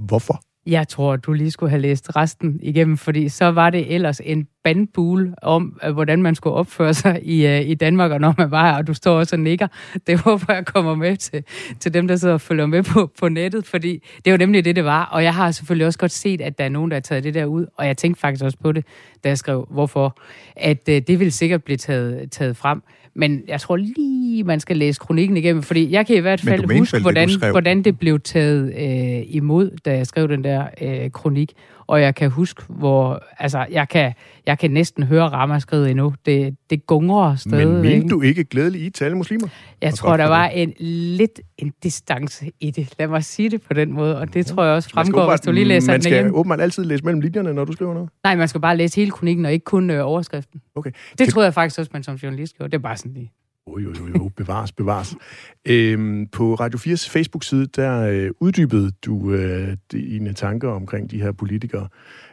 Hvorfor? 0.00 0.40
Jeg 0.66 0.88
tror, 0.88 1.16
du 1.16 1.32
lige 1.32 1.50
skulle 1.50 1.70
have 1.70 1.82
læst 1.82 2.16
resten 2.16 2.58
igennem, 2.62 2.96
fordi 2.96 3.28
så 3.28 3.44
var 3.44 3.70
det 3.70 3.94
ellers 3.94 4.20
en 4.24 4.46
bandbule 4.64 5.34
om, 5.42 5.78
øh, 5.84 5.92
hvordan 5.92 6.22
man 6.22 6.34
skulle 6.34 6.54
opføre 6.54 6.94
sig 6.94 7.20
i, 7.22 7.46
øh, 7.46 7.68
i 7.68 7.74
Danmark, 7.74 8.10
og 8.10 8.20
når 8.20 8.34
man 8.38 8.50
var 8.50 8.70
her, 8.70 8.76
og 8.76 8.86
du 8.86 8.94
står 8.94 9.18
også 9.18 9.36
og 9.36 9.40
nikker. 9.40 9.66
Det 10.06 10.18
håber 10.24 10.54
jeg 10.54 10.66
kommer 10.66 10.94
med 10.94 11.16
til, 11.16 11.44
til 11.80 11.94
dem, 11.94 12.08
der 12.08 12.16
sidder 12.16 12.34
og 12.34 12.40
følger 12.40 12.66
med 12.66 12.82
på, 12.82 13.10
på 13.20 13.28
nettet, 13.28 13.66
fordi 13.66 14.04
det 14.24 14.30
var 14.30 14.38
nemlig 14.38 14.64
det, 14.64 14.76
det 14.76 14.84
var. 14.84 15.04
Og 15.04 15.24
jeg 15.24 15.34
har 15.34 15.50
selvfølgelig 15.50 15.86
også 15.86 15.98
godt 15.98 16.12
set, 16.12 16.40
at 16.40 16.58
der 16.58 16.64
er 16.64 16.68
nogen, 16.68 16.90
der 16.90 16.94
har 16.94 17.00
taget 17.00 17.24
det 17.24 17.34
der 17.34 17.44
ud, 17.44 17.66
og 17.76 17.86
jeg 17.86 17.96
tænkte 17.96 18.20
faktisk 18.20 18.44
også 18.44 18.58
på 18.58 18.72
det, 18.72 18.86
da 19.24 19.28
jeg 19.28 19.38
skrev, 19.38 19.66
hvorfor, 19.70 20.18
at 20.56 20.88
øh, 20.88 21.02
det 21.06 21.20
vil 21.20 21.32
sikkert 21.32 21.64
blive 21.64 21.76
taget, 21.76 22.32
taget 22.32 22.56
frem. 22.56 22.82
Men 23.14 23.42
jeg 23.48 23.60
tror 23.60 23.76
lige, 23.76 24.44
man 24.44 24.60
skal 24.60 24.76
læse 24.76 24.98
kronikken 24.98 25.36
igennem, 25.36 25.62
fordi 25.62 25.92
jeg 25.92 26.06
kan 26.06 26.16
i 26.16 26.20
hvert 26.20 26.40
fald 26.40 26.78
huske, 26.78 26.94
vel, 26.94 27.02
hvordan, 27.02 27.28
det, 27.28 27.50
hvordan 27.50 27.82
det 27.82 27.98
blev 27.98 28.20
taget 28.20 28.74
øh, 28.76 29.22
imod, 29.26 29.70
da 29.84 29.96
jeg 29.96 30.06
skrev 30.06 30.28
den 30.28 30.44
der 30.44 30.64
øh, 30.80 31.10
kronik. 31.10 31.52
Og 31.90 32.02
jeg 32.02 32.14
kan 32.14 32.30
huske, 32.30 32.62
hvor... 32.68 33.22
Altså, 33.38 33.66
jeg 33.70 33.88
kan, 33.88 34.12
jeg 34.46 34.58
kan 34.58 34.70
næsten 34.70 35.02
høre 35.02 35.28
ramaskridet 35.28 35.90
endnu. 35.90 36.14
Det, 36.26 36.56
det 36.70 36.86
gungrer 36.86 37.36
stadig. 37.36 37.68
Men 37.68 37.82
mente 37.82 38.08
du 38.08 38.22
ikke 38.22 38.44
glædelig 38.44 38.82
i 38.82 38.90
til 38.90 39.04
alle 39.04 39.16
muslimer? 39.16 39.48
Jeg 39.80 39.94
tror, 39.94 40.16
der 40.16 40.24
var 40.24 40.46
en 40.46 40.72
lidt 40.78 41.40
en 41.58 41.72
distance 41.82 42.50
i 42.60 42.70
det. 42.70 42.94
Lad 42.98 43.08
mig 43.08 43.24
sige 43.24 43.50
det 43.50 43.62
på 43.62 43.74
den 43.74 43.92
måde. 43.92 44.18
Og 44.18 44.34
det 44.34 44.46
tror 44.46 44.64
jeg 44.64 44.74
også 44.74 44.90
fremgår, 44.90 45.30
hvis 45.30 45.40
du 45.40 45.52
lige 45.52 45.64
læser 45.64 45.92
den 45.92 46.00
igen. 46.00 46.12
Man 46.12 46.24
skal 46.24 46.34
åbenbart 46.34 46.60
altid 46.60 46.84
læse 46.84 47.04
mellem 47.04 47.20
linjerne, 47.20 47.54
når 47.54 47.64
du 47.64 47.72
skriver 47.72 47.94
noget? 47.94 48.08
Nej, 48.24 48.36
man 48.36 48.48
skal 48.48 48.60
bare 48.60 48.76
læse 48.76 48.96
hele 48.96 49.10
kronikken, 49.10 49.46
og 49.46 49.52
ikke 49.52 49.64
kun 49.64 49.90
øh, 49.90 50.06
overskriften. 50.06 50.60
Okay. 50.74 50.90
Det 51.10 51.18
kan... 51.18 51.28
tror 51.28 51.42
jeg 51.42 51.54
faktisk 51.54 51.78
også, 51.78 51.90
man 51.92 52.02
som 52.02 52.14
journalist 52.14 52.56
gjorde. 52.56 52.70
Det 52.70 52.78
er 52.78 52.82
bare 52.82 52.96
sådan 52.96 53.12
lige... 53.12 53.32
Jo, 53.70 53.78
jo, 53.78 53.94
jo, 54.00 54.06
jo. 54.18 54.30
Bevares, 54.36 54.72
bevares. 54.72 55.16
Øhm, 55.64 56.26
på 56.26 56.54
Radio 56.54 56.78
4's 56.78 57.10
Facebook-side, 57.10 57.66
der 57.66 58.00
øh, 58.00 58.30
uddybede 58.40 58.90
du 59.06 59.32
øh, 59.32 59.76
dine 59.92 60.32
tanker 60.32 60.68
omkring 60.68 61.10
de 61.10 61.22
her 61.22 61.32
politikere. 61.32 61.88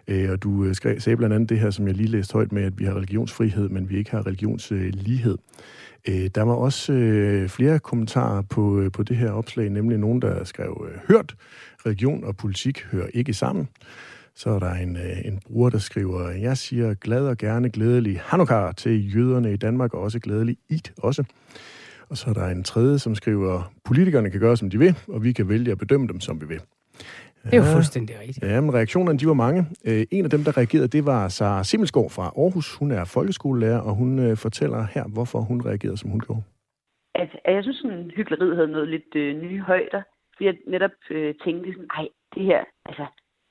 Øh, 0.08 0.32
og 0.32 0.44
du 0.44 0.64
øh, 0.64 0.76
skrev, 0.76 1.00
sagde 1.00 1.18
blandt 1.18 1.36
andet 1.36 1.50
det 1.50 1.60
her, 1.60 1.70
som 1.70 1.88
jeg 1.88 1.96
lige 1.96 2.10
læste 2.10 2.34
højt 2.34 2.52
med, 2.52 2.64
at 2.64 2.80
vi 2.80 2.86
har 2.86 2.94
religionsfrihed, 2.94 3.70
men 3.70 3.90
vi 3.90 3.98
ikke 3.98 4.12
har 4.12 4.28
religionslighed. 4.28 5.38
Øh, 6.08 6.30
der 6.36 6.42
var 6.42 6.54
også 6.54 6.94
øh, 6.94 7.50
flere 7.50 7.80
kommentarer 7.80 8.42
på, 8.42 8.80
øh, 8.80 8.92
på 8.92 9.04
det 9.04 9.18
her 9.18 9.32
opslag, 9.32 9.70
nemlig 9.70 9.98
nogen, 9.98 10.22
der 10.22 10.44
skrev, 10.44 10.88
øh, 10.92 11.00
hørt, 11.08 11.36
religion 11.86 12.24
og 12.24 12.38
politik 12.38 12.86
hører 12.92 13.08
ikke 13.14 13.34
sammen. 13.34 13.68
Så 14.38 14.50
er 14.50 14.60
der 14.60 14.74
en, 14.74 14.96
øh, 14.96 15.26
en 15.26 15.40
bruger, 15.48 15.70
der 15.70 15.78
skriver, 15.78 16.30
jeg 16.30 16.58
siger 16.58 16.94
glad 16.94 17.28
og 17.28 17.38
gerne 17.38 17.70
glædelig 17.70 18.20
Hanukkah 18.24 18.76
til 18.76 19.16
jøderne 19.16 19.54
i 19.54 19.58
Danmark, 19.58 19.94
og 19.94 20.02
også 20.02 20.20
glædelig 20.20 20.58
Eid 20.70 20.88
også. 20.98 21.24
Og 22.10 22.18
så 22.18 22.30
er 22.30 22.34
der 22.34 22.48
en 22.48 22.64
tredje, 22.64 23.00
som 23.00 23.16
skriver, 23.16 23.74
politikerne 23.86 24.30
kan 24.30 24.40
gøre, 24.40 24.58
som 24.58 24.70
de 24.70 24.78
vil, 24.80 24.96
og 25.08 25.24
vi 25.24 25.32
kan 25.32 25.50
vælge 25.50 25.72
at 25.72 25.78
bedømme 25.78 26.08
dem, 26.08 26.20
som 26.20 26.42
vi 26.42 26.48
vil. 26.48 26.62
Det 27.44 27.54
er 27.54 27.58
jo 27.58 27.64
fuldstændig 27.64 28.20
rigtigt. 28.20 28.46
Ja, 28.46 28.62
men 28.62 28.74
reaktionerne, 28.74 29.20
de 29.20 29.28
var 29.28 29.34
mange. 29.34 29.66
Øh, 29.86 30.06
en 30.12 30.24
af 30.24 30.30
dem, 30.30 30.44
der 30.44 30.58
reagerede, 30.58 30.88
det 30.88 31.06
var 31.06 31.28
Sara 31.28 31.64
Simmelsgaard 31.64 32.10
fra 32.10 32.24
Aarhus. 32.24 32.76
Hun 32.76 32.92
er 32.92 33.06
folkeskolelærer, 33.06 33.80
og 33.80 33.96
hun 33.96 34.20
øh, 34.20 34.38
fortæller 34.38 34.88
her, 34.94 35.04
hvorfor 35.14 35.40
hun 35.40 35.62
reagerede, 35.66 35.98
som 35.98 36.10
hun 36.10 36.20
gjorde. 36.20 36.44
At, 37.16 37.30
at 37.46 37.54
jeg 37.56 37.64
synes, 37.64 37.84
at 37.86 38.12
hyggeleriet 38.16 38.56
havde 38.56 38.72
noget 38.72 38.88
lidt 38.88 39.16
øh, 39.16 39.42
nye 39.42 39.62
højder. 39.62 40.02
Fordi 40.34 40.46
jeg 40.46 40.56
netop 40.68 40.92
øh, 41.12 41.36
tænkte 41.46 41.72
sådan, 41.74 41.90
ej, 41.98 42.08
det 42.36 42.44
her, 42.44 42.62
altså, 42.86 43.06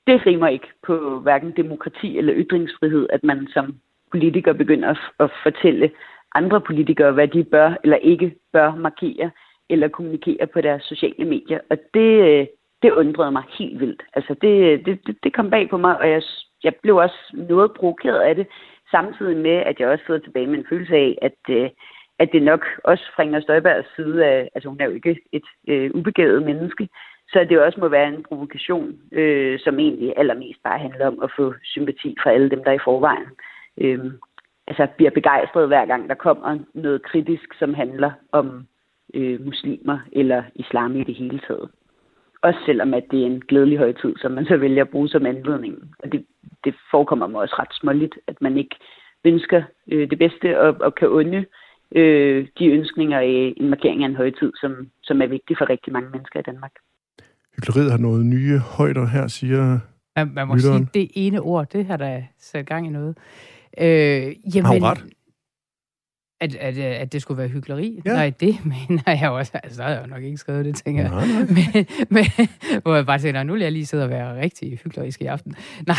det 0.07 0.25
rimer 0.25 0.47
ikke 0.47 0.67
på 0.87 1.19
hverken 1.19 1.51
demokrati 1.51 2.17
eller 2.17 2.33
ytringsfrihed, 2.37 3.07
at 3.09 3.23
man 3.23 3.47
som 3.53 3.75
politiker 4.11 4.53
begynder 4.53 4.89
at, 4.89 4.99
at 5.19 5.31
fortælle 5.43 5.91
andre 6.35 6.61
politikere, 6.61 7.11
hvad 7.11 7.27
de 7.27 7.43
bør 7.43 7.73
eller 7.83 7.97
ikke 7.97 8.35
bør 8.53 8.75
markere 8.75 9.31
eller 9.69 9.87
kommunikere 9.87 10.47
på 10.47 10.61
deres 10.61 10.83
sociale 10.83 11.25
medier. 11.25 11.59
Og 11.69 11.77
det, 11.93 12.11
øh, 12.29 12.47
det 12.81 12.91
undrede 12.91 13.31
mig 13.31 13.43
helt 13.59 13.79
vildt. 13.79 14.03
Altså 14.13 14.35
det, 14.41 14.85
det, 14.85 15.17
det 15.23 15.33
kom 15.33 15.49
bag 15.49 15.69
på 15.69 15.77
mig, 15.77 15.99
og 15.99 16.09
jeg, 16.09 16.21
jeg 16.63 16.75
blev 16.75 16.95
også 16.95 17.19
noget 17.33 17.73
provokeret 17.73 18.19
af 18.19 18.35
det, 18.35 18.47
samtidig 18.91 19.37
med, 19.37 19.51
at 19.69 19.79
jeg 19.79 19.87
også 19.87 20.03
sidder 20.05 20.19
tilbage 20.19 20.47
med 20.47 20.57
en 20.59 20.65
følelse 20.69 20.95
af, 20.95 21.17
at, 21.21 21.39
øh, 21.49 21.69
at 22.19 22.29
det 22.33 22.43
nok 22.43 22.65
også 22.83 23.03
fra 23.15 23.23
Inger 23.23 23.39
Støjbergs 23.39 23.95
side 23.95 24.25
af, 24.25 24.49
altså 24.55 24.69
hun 24.69 24.81
er 24.81 24.85
jo 24.85 24.91
ikke 24.91 25.19
et 25.31 25.47
øh, 25.67 25.91
ubegavet 25.93 26.43
menneske, 26.43 26.87
så 27.29 27.45
det 27.49 27.59
også 27.59 27.79
må 27.79 27.87
være 27.87 28.07
en 28.07 28.23
provokation, 28.23 28.99
øh, 29.11 29.59
som 29.59 29.79
egentlig 29.79 30.13
allermest 30.17 30.63
bare 30.63 30.79
handler 30.79 31.07
om 31.07 31.19
at 31.23 31.31
få 31.35 31.53
sympati 31.63 32.15
fra 32.23 32.31
alle 32.31 32.49
dem, 32.49 32.63
der 32.63 32.71
i 32.71 32.85
forvejen 32.85 33.27
øh, 33.77 33.99
altså 34.67 34.87
bliver 34.97 35.11
begejstret 35.11 35.67
hver 35.67 35.85
gang, 35.85 36.09
der 36.09 36.15
kommer 36.15 36.59
noget 36.73 37.03
kritisk, 37.03 37.53
som 37.59 37.73
handler 37.73 38.11
om 38.31 38.67
øh, 39.13 39.45
muslimer 39.45 39.99
eller 40.11 40.43
islam 40.55 40.95
i 40.95 41.03
det 41.03 41.15
hele 41.15 41.39
taget. 41.47 41.69
Også 42.41 42.59
selvom 42.65 42.93
at 42.93 43.03
det 43.11 43.21
er 43.21 43.25
en 43.25 43.41
glædelig 43.47 43.77
højtid, 43.77 44.15
som 44.17 44.31
man 44.31 44.45
så 44.45 44.57
vælger 44.57 44.83
at 44.83 44.89
bruge 44.89 45.09
som 45.09 45.25
anledning. 45.25 45.95
Og 45.99 46.11
det, 46.11 46.25
det 46.63 46.75
forekommer 46.91 47.27
mig 47.27 47.41
også 47.41 47.55
ret 47.59 47.73
småligt, 47.73 48.19
at 48.27 48.41
man 48.41 48.57
ikke 48.57 48.75
ønsker 49.25 49.63
øh, 49.91 50.09
det 50.09 50.19
bedste 50.19 50.59
og, 50.59 50.75
og 50.79 50.95
kan 50.95 51.09
unde 51.09 51.45
øh, 51.95 52.47
de 52.59 52.67
ønskninger 52.67 53.19
i 53.19 53.53
en 53.57 53.69
markering 53.69 54.03
af 54.03 54.07
en 54.07 54.15
højtid, 54.15 54.51
som, 54.61 54.89
som 55.03 55.21
er 55.21 55.27
vigtig 55.27 55.57
for 55.57 55.69
rigtig 55.69 55.93
mange 55.93 56.09
mennesker 56.09 56.39
i 56.39 56.43
Danmark. 56.43 56.71
Hykleriet 57.59 57.91
har 57.91 57.97
noget 57.97 58.25
nye 58.25 58.59
højder 58.59 59.05
her, 59.05 59.27
siger 59.27 59.79
Man, 60.15 60.31
man 60.33 60.47
må 60.47 60.55
lytteren. 60.55 60.89
sige, 60.93 61.01
det 61.01 61.11
ene 61.13 61.41
ord, 61.41 61.69
det 61.69 61.85
har 61.85 61.97
der 61.97 62.21
sat 62.39 62.65
gang 62.65 62.87
i 62.87 62.89
noget. 62.89 63.17
Øh, 63.77 63.85
jamen, 64.55 64.65
har 64.65 64.73
hun 64.73 64.83
ret? 64.83 65.05
At, 66.41 66.55
at, 66.55 66.77
at 66.77 67.13
det 67.13 67.21
skulle 67.21 67.37
være 67.37 67.47
hyggeleri? 67.47 68.01
Ja. 68.05 68.13
Nej, 68.13 68.33
det 68.39 68.65
mener 68.87 69.19
jeg 69.21 69.29
også. 69.29 69.51
Altså, 69.63 69.81
der 69.81 69.87
har 69.87 69.95
jeg 69.95 70.07
nok 70.07 70.23
ikke 70.23 70.37
skrevet 70.37 70.65
det, 70.65 70.75
tænker 70.75 71.01
jeg. 71.01 71.11
Nej, 71.11 71.27
nej. 71.27 71.45
Men, 72.09 72.25
men, 72.37 72.47
hvor 72.81 72.95
jeg 72.95 73.05
bare 73.05 73.19
tænker, 73.19 73.43
nu 73.43 73.53
vil 73.53 73.61
jeg 73.61 73.71
lige 73.71 73.85
sidde 73.85 74.03
og 74.03 74.09
være 74.09 74.41
rigtig 74.41 74.79
hyggelig 74.83 75.21
i 75.21 75.25
aften. 75.25 75.55
Nej, 75.87 75.95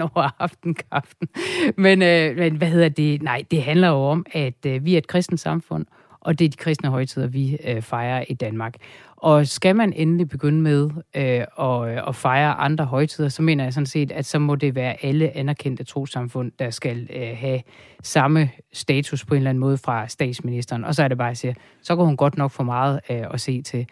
over 0.00 0.42
aftenkaften. 0.42 1.28
Men, 1.76 2.02
øh, 2.02 2.36
men 2.36 2.56
hvad 2.56 2.68
hedder 2.68 2.88
det? 2.88 3.22
Nej, 3.22 3.42
det 3.50 3.62
handler 3.62 3.88
jo 3.88 3.96
om, 3.96 4.26
at 4.32 4.66
øh, 4.66 4.84
vi 4.84 4.94
er 4.94 4.98
et 4.98 5.06
kristent 5.06 5.40
samfund, 5.40 5.86
og 6.26 6.38
det 6.38 6.44
er 6.44 6.48
de 6.48 6.56
kristne 6.56 6.90
højtider, 6.90 7.26
vi 7.26 7.58
øh, 7.64 7.82
fejrer 7.82 8.24
i 8.28 8.34
Danmark. 8.34 8.74
Og 9.16 9.46
skal 9.46 9.76
man 9.76 9.92
endelig 9.92 10.28
begynde 10.28 10.60
med 10.60 10.90
øh, 11.16 11.44
at, 11.60 11.96
øh, 11.96 12.08
at 12.08 12.16
fejre 12.16 12.54
andre 12.54 12.84
højtider, 12.84 13.28
så 13.28 13.42
mener 13.42 13.64
jeg 13.64 13.72
sådan 13.72 13.86
set, 13.86 14.12
at 14.12 14.26
så 14.26 14.38
må 14.38 14.54
det 14.54 14.74
være 14.74 15.04
alle 15.04 15.36
anerkendte 15.36 15.84
trosamfund, 15.84 16.52
der 16.58 16.70
skal 16.70 17.08
øh, 17.16 17.36
have 17.36 17.60
samme 18.02 18.50
status 18.72 19.24
på 19.24 19.34
en 19.34 19.38
eller 19.38 19.50
anden 19.50 19.60
måde 19.60 19.78
fra 19.78 20.08
statsministeren. 20.08 20.84
Og 20.84 20.94
så 20.94 21.02
er 21.02 21.08
det 21.08 21.18
bare, 21.18 21.28
at 21.28 21.30
jeg 21.30 21.36
siger, 21.36 21.54
så 21.82 21.96
går 21.96 22.04
hun 22.04 22.16
godt 22.16 22.36
nok 22.36 22.50
for 22.50 22.64
meget 22.64 23.00
øh, 23.10 23.24
at 23.34 23.40
se 23.40 23.62
til. 23.62 23.86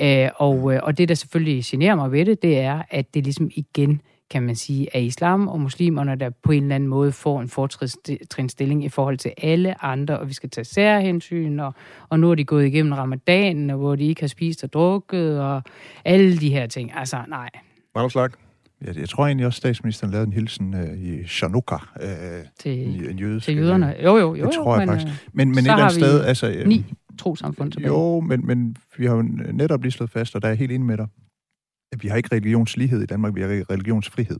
Øh, 0.00 0.28
og, 0.36 0.74
øh, 0.74 0.80
og 0.82 0.98
det, 0.98 1.08
der 1.08 1.14
selvfølgelig 1.14 1.64
generer 1.66 1.96
mig 1.96 2.12
ved 2.12 2.24
det, 2.24 2.42
det 2.42 2.58
er, 2.58 2.82
at 2.90 3.14
det 3.14 3.24
ligesom 3.24 3.50
igen 3.52 4.00
kan 4.30 4.42
man 4.42 4.56
sige, 4.56 4.96
af 4.96 5.00
islam 5.00 5.48
og 5.48 5.60
muslimerne, 5.60 6.16
der 6.16 6.30
på 6.42 6.52
en 6.52 6.62
eller 6.62 6.74
anden 6.74 6.88
måde 6.88 7.12
får 7.12 7.40
en 7.40 7.48
fortrinsstilling 7.48 8.84
i 8.84 8.88
forhold 8.88 9.18
til 9.18 9.32
alle 9.42 9.84
andre, 9.84 10.18
og 10.18 10.28
vi 10.28 10.32
skal 10.32 10.50
tage 10.50 10.64
særhensyn, 10.64 11.58
og, 11.58 11.74
og 12.08 12.20
nu 12.20 12.30
er 12.30 12.34
de 12.34 12.44
gået 12.44 12.66
igennem 12.66 12.92
ramadanen, 12.92 13.70
hvor 13.70 13.96
de 13.96 14.04
ikke 14.04 14.20
har 14.20 14.28
spist 14.28 14.64
og 14.64 14.72
drukket, 14.72 15.40
og 15.40 15.62
alle 16.04 16.36
de 16.36 16.50
her 16.50 16.66
ting. 16.66 16.92
Altså, 16.94 17.22
nej. 17.28 17.50
Magslag. 17.94 18.30
Jeg, 18.86 18.96
jeg 18.96 19.08
tror 19.08 19.26
egentlig 19.26 19.46
også, 19.46 19.56
at 19.56 19.60
statsministeren 19.60 20.10
lavede 20.10 20.26
en 20.26 20.32
hilsen 20.32 20.74
øh, 20.74 20.98
i 20.98 21.26
Chanukka. 21.26 21.76
Øh, 22.02 22.08
til, 22.58 23.10
en 23.10 23.18
jødisk, 23.18 23.44
til 23.44 23.56
jøderne. 23.56 23.94
Jo, 24.04 24.16
jo, 24.16 24.34
jo. 24.34 24.44
Det 24.44 24.54
tror 24.54 24.78
jeg 24.78 24.86
men, 24.86 24.98
faktisk. 24.98 25.12
Øh, 25.12 25.30
men, 25.32 25.48
men 25.48 25.58
et 25.58 25.60
eller 25.60 25.74
andet 25.74 25.92
sted... 25.92 26.24
Altså, 26.24 26.50
øh, 26.50 26.66
ni 26.66 26.84
trosamfund 27.18 27.72
tilbage. 27.72 27.92
Jo, 27.92 28.20
men, 28.20 28.46
men 28.46 28.76
vi 28.98 29.06
har 29.06 29.14
jo 29.14 29.22
netop 29.52 29.82
lige 29.82 29.92
slået 29.92 30.10
fast, 30.10 30.34
og 30.34 30.42
der 30.42 30.48
er 30.48 30.50
jeg 30.50 30.58
helt 30.58 30.72
enig 30.72 30.86
med 30.86 30.96
dig, 30.96 31.06
vi 32.02 32.08
har 32.08 32.16
ikke 32.16 32.28
religionslighed 32.32 33.02
i 33.02 33.06
Danmark, 33.06 33.34
vi 33.34 33.40
har 33.40 33.48
religionsfrihed. 33.70 34.38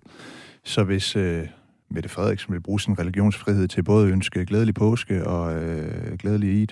Så 0.64 0.84
hvis, 0.84 1.16
øh, 1.16 1.46
Mette 1.90 2.08
Frederiksen 2.08 2.52
vil 2.52 2.60
bruge 2.60 2.80
sin 2.80 2.98
religionsfrihed 2.98 3.68
til 3.68 3.82
både 3.82 4.06
at 4.06 4.12
ønske 4.12 4.46
glædelig 4.46 4.74
påske 4.74 5.26
og 5.26 5.62
øh, 5.62 6.16
glædelig 6.18 6.60
Eid, 6.60 6.68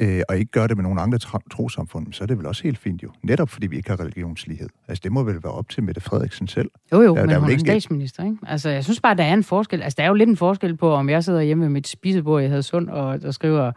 øh, 0.00 0.22
og 0.28 0.38
ikke 0.38 0.50
gøre 0.50 0.68
det 0.68 0.76
med 0.76 0.82
nogle 0.82 1.00
andre 1.00 1.18
trosamfund, 1.50 2.12
så 2.12 2.24
er 2.24 2.26
det 2.26 2.38
vel 2.38 2.46
også 2.46 2.62
helt 2.62 2.78
fint 2.78 3.02
jo. 3.02 3.10
Netop 3.22 3.50
fordi 3.50 3.66
vi 3.66 3.76
ikke 3.76 3.90
har 3.90 4.00
religionslighed. 4.00 4.68
Altså 4.88 5.00
det 5.04 5.12
må 5.12 5.22
vel 5.22 5.42
være 5.42 5.52
op 5.52 5.68
til 5.68 5.82
Mette 5.82 6.00
Frederiksen 6.00 6.46
selv. 6.46 6.70
Jo 6.92 7.02
jo, 7.02 7.14
der, 7.14 7.20
men 7.20 7.30
der 7.30 7.38
hun 7.38 7.50
er 7.50 7.58
statsminister, 7.58 8.24
ikke? 8.24 8.36
Altså 8.46 8.70
jeg 8.70 8.84
synes 8.84 9.00
bare, 9.00 9.16
der 9.16 9.24
er 9.24 9.34
en 9.34 9.44
forskel. 9.44 9.82
Altså 9.82 9.96
der 9.98 10.04
er 10.04 10.08
jo 10.08 10.14
lidt 10.14 10.28
en 10.28 10.36
forskel 10.36 10.76
på, 10.76 10.92
om 10.92 11.08
jeg 11.08 11.24
sidder 11.24 11.40
hjemme 11.40 11.64
ved 11.64 11.70
mit 11.70 11.88
spisebord 11.88 12.42
i 12.42 12.46
Hadsund 12.46 12.88
og, 12.88 13.20
og 13.24 13.34
skriver 13.34 13.72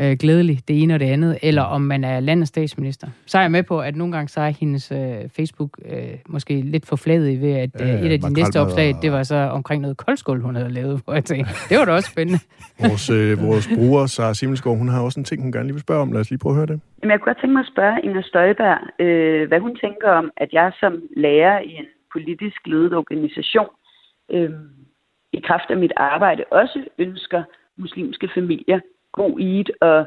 øh, 0.00 0.16
glædelig, 0.20 0.58
det 0.68 0.82
ene 0.82 0.94
og 0.94 1.00
det 1.00 1.06
andet, 1.06 1.38
eller 1.42 1.62
om 1.62 1.80
man 1.80 2.04
er 2.04 2.20
landets 2.20 2.48
statsminister. 2.48 3.06
Så 3.26 3.38
er 3.38 3.42
jeg 3.42 3.50
med 3.50 3.62
på, 3.62 3.80
at 3.80 3.96
nogle 3.96 4.12
gange 4.12 4.28
så 4.28 4.40
er 4.40 4.48
hendes 4.48 4.92
øh, 4.92 4.98
Facebook 5.36 5.70
øh, 5.84 6.14
måske 6.26 6.60
lidt 6.60 6.86
forfladet 6.86 7.40
ved, 7.40 7.52
at 7.52 7.70
øh, 7.80 7.88
et 7.88 8.12
af 8.12 8.20
de 8.20 8.32
næste 8.32 8.60
opslag, 8.60 8.94
det 9.02 9.12
var 9.12 9.22
så 9.22 9.36
omkring 9.36 9.82
noget 9.82 9.96
koldskål, 9.96 10.40
hun 10.40 10.56
havde 10.56 10.70
lavet, 10.70 11.00
hvor 11.04 11.14
jeg 11.14 11.24
tænkte, 11.24 11.52
det 11.68 11.78
var 11.78 11.84
da 11.84 11.92
også 11.92 12.10
spændende. 12.10 12.40
vores, 12.88 13.10
øh, 13.10 13.42
vores 13.42 13.68
bruger, 13.76 14.06
Sara 14.06 14.34
Simmelskov, 14.34 14.76
hun 14.76 14.88
har 14.88 15.00
også 15.02 15.20
en 15.20 15.24
ting, 15.24 15.42
hun 15.42 15.52
gerne 15.52 15.66
lige 15.66 15.74
vil 15.74 15.82
spørge 15.82 16.02
om. 16.02 16.12
Lad 16.12 16.20
os 16.20 16.30
lige 16.30 16.38
prøve 16.38 16.52
at 16.52 16.56
høre 16.56 16.66
det. 16.66 16.80
Jamen, 17.02 17.10
jeg 17.10 17.20
kunne 17.20 17.30
godt 17.32 17.40
tænke 17.40 17.52
mig 17.52 17.60
at 17.60 17.72
spørge 17.74 17.96
Inger 18.04 18.22
Støjberg, 18.22 18.78
øh, 19.04 19.48
hvad 19.48 19.60
hun 19.60 19.76
tænker 19.76 20.10
om, 20.10 20.30
at 20.36 20.48
jeg 20.52 20.72
som 20.80 20.92
lærer 21.16 21.60
i 21.60 21.72
en 21.80 21.88
politisk 22.12 22.66
ledet 22.66 22.92
organisation, 22.94 23.70
øh, 24.30 24.50
i 25.32 25.40
kraft 25.46 25.70
af 25.70 25.76
mit 25.76 25.92
arbejde, 25.96 26.42
også 26.50 26.78
ønsker 26.98 27.42
muslimske 27.76 28.28
familier 28.34 28.80
god 29.12 29.40
Eid 29.40 29.68
og, 29.80 30.06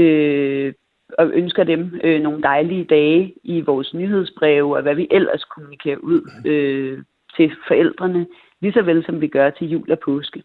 øh, 0.00 0.72
og 1.18 1.30
ønsker 1.34 1.64
dem 1.64 2.00
øh, 2.04 2.22
nogle 2.22 2.42
dejlige 2.42 2.84
dage 2.84 3.34
i 3.44 3.60
vores 3.60 3.94
nyhedsbreve 3.94 4.76
og 4.76 4.82
hvad 4.82 4.94
vi 4.94 5.08
ellers 5.10 5.44
kommunikerer 5.44 5.96
ud 5.96 6.30
øh, 6.44 7.02
til 7.36 7.52
forældrene, 7.68 8.26
lige 8.60 8.72
så 8.72 8.82
vel 8.82 9.04
som 9.06 9.20
vi 9.20 9.28
gør 9.28 9.50
til 9.50 9.68
jul 9.68 9.90
og 9.90 9.98
påske. 10.04 10.42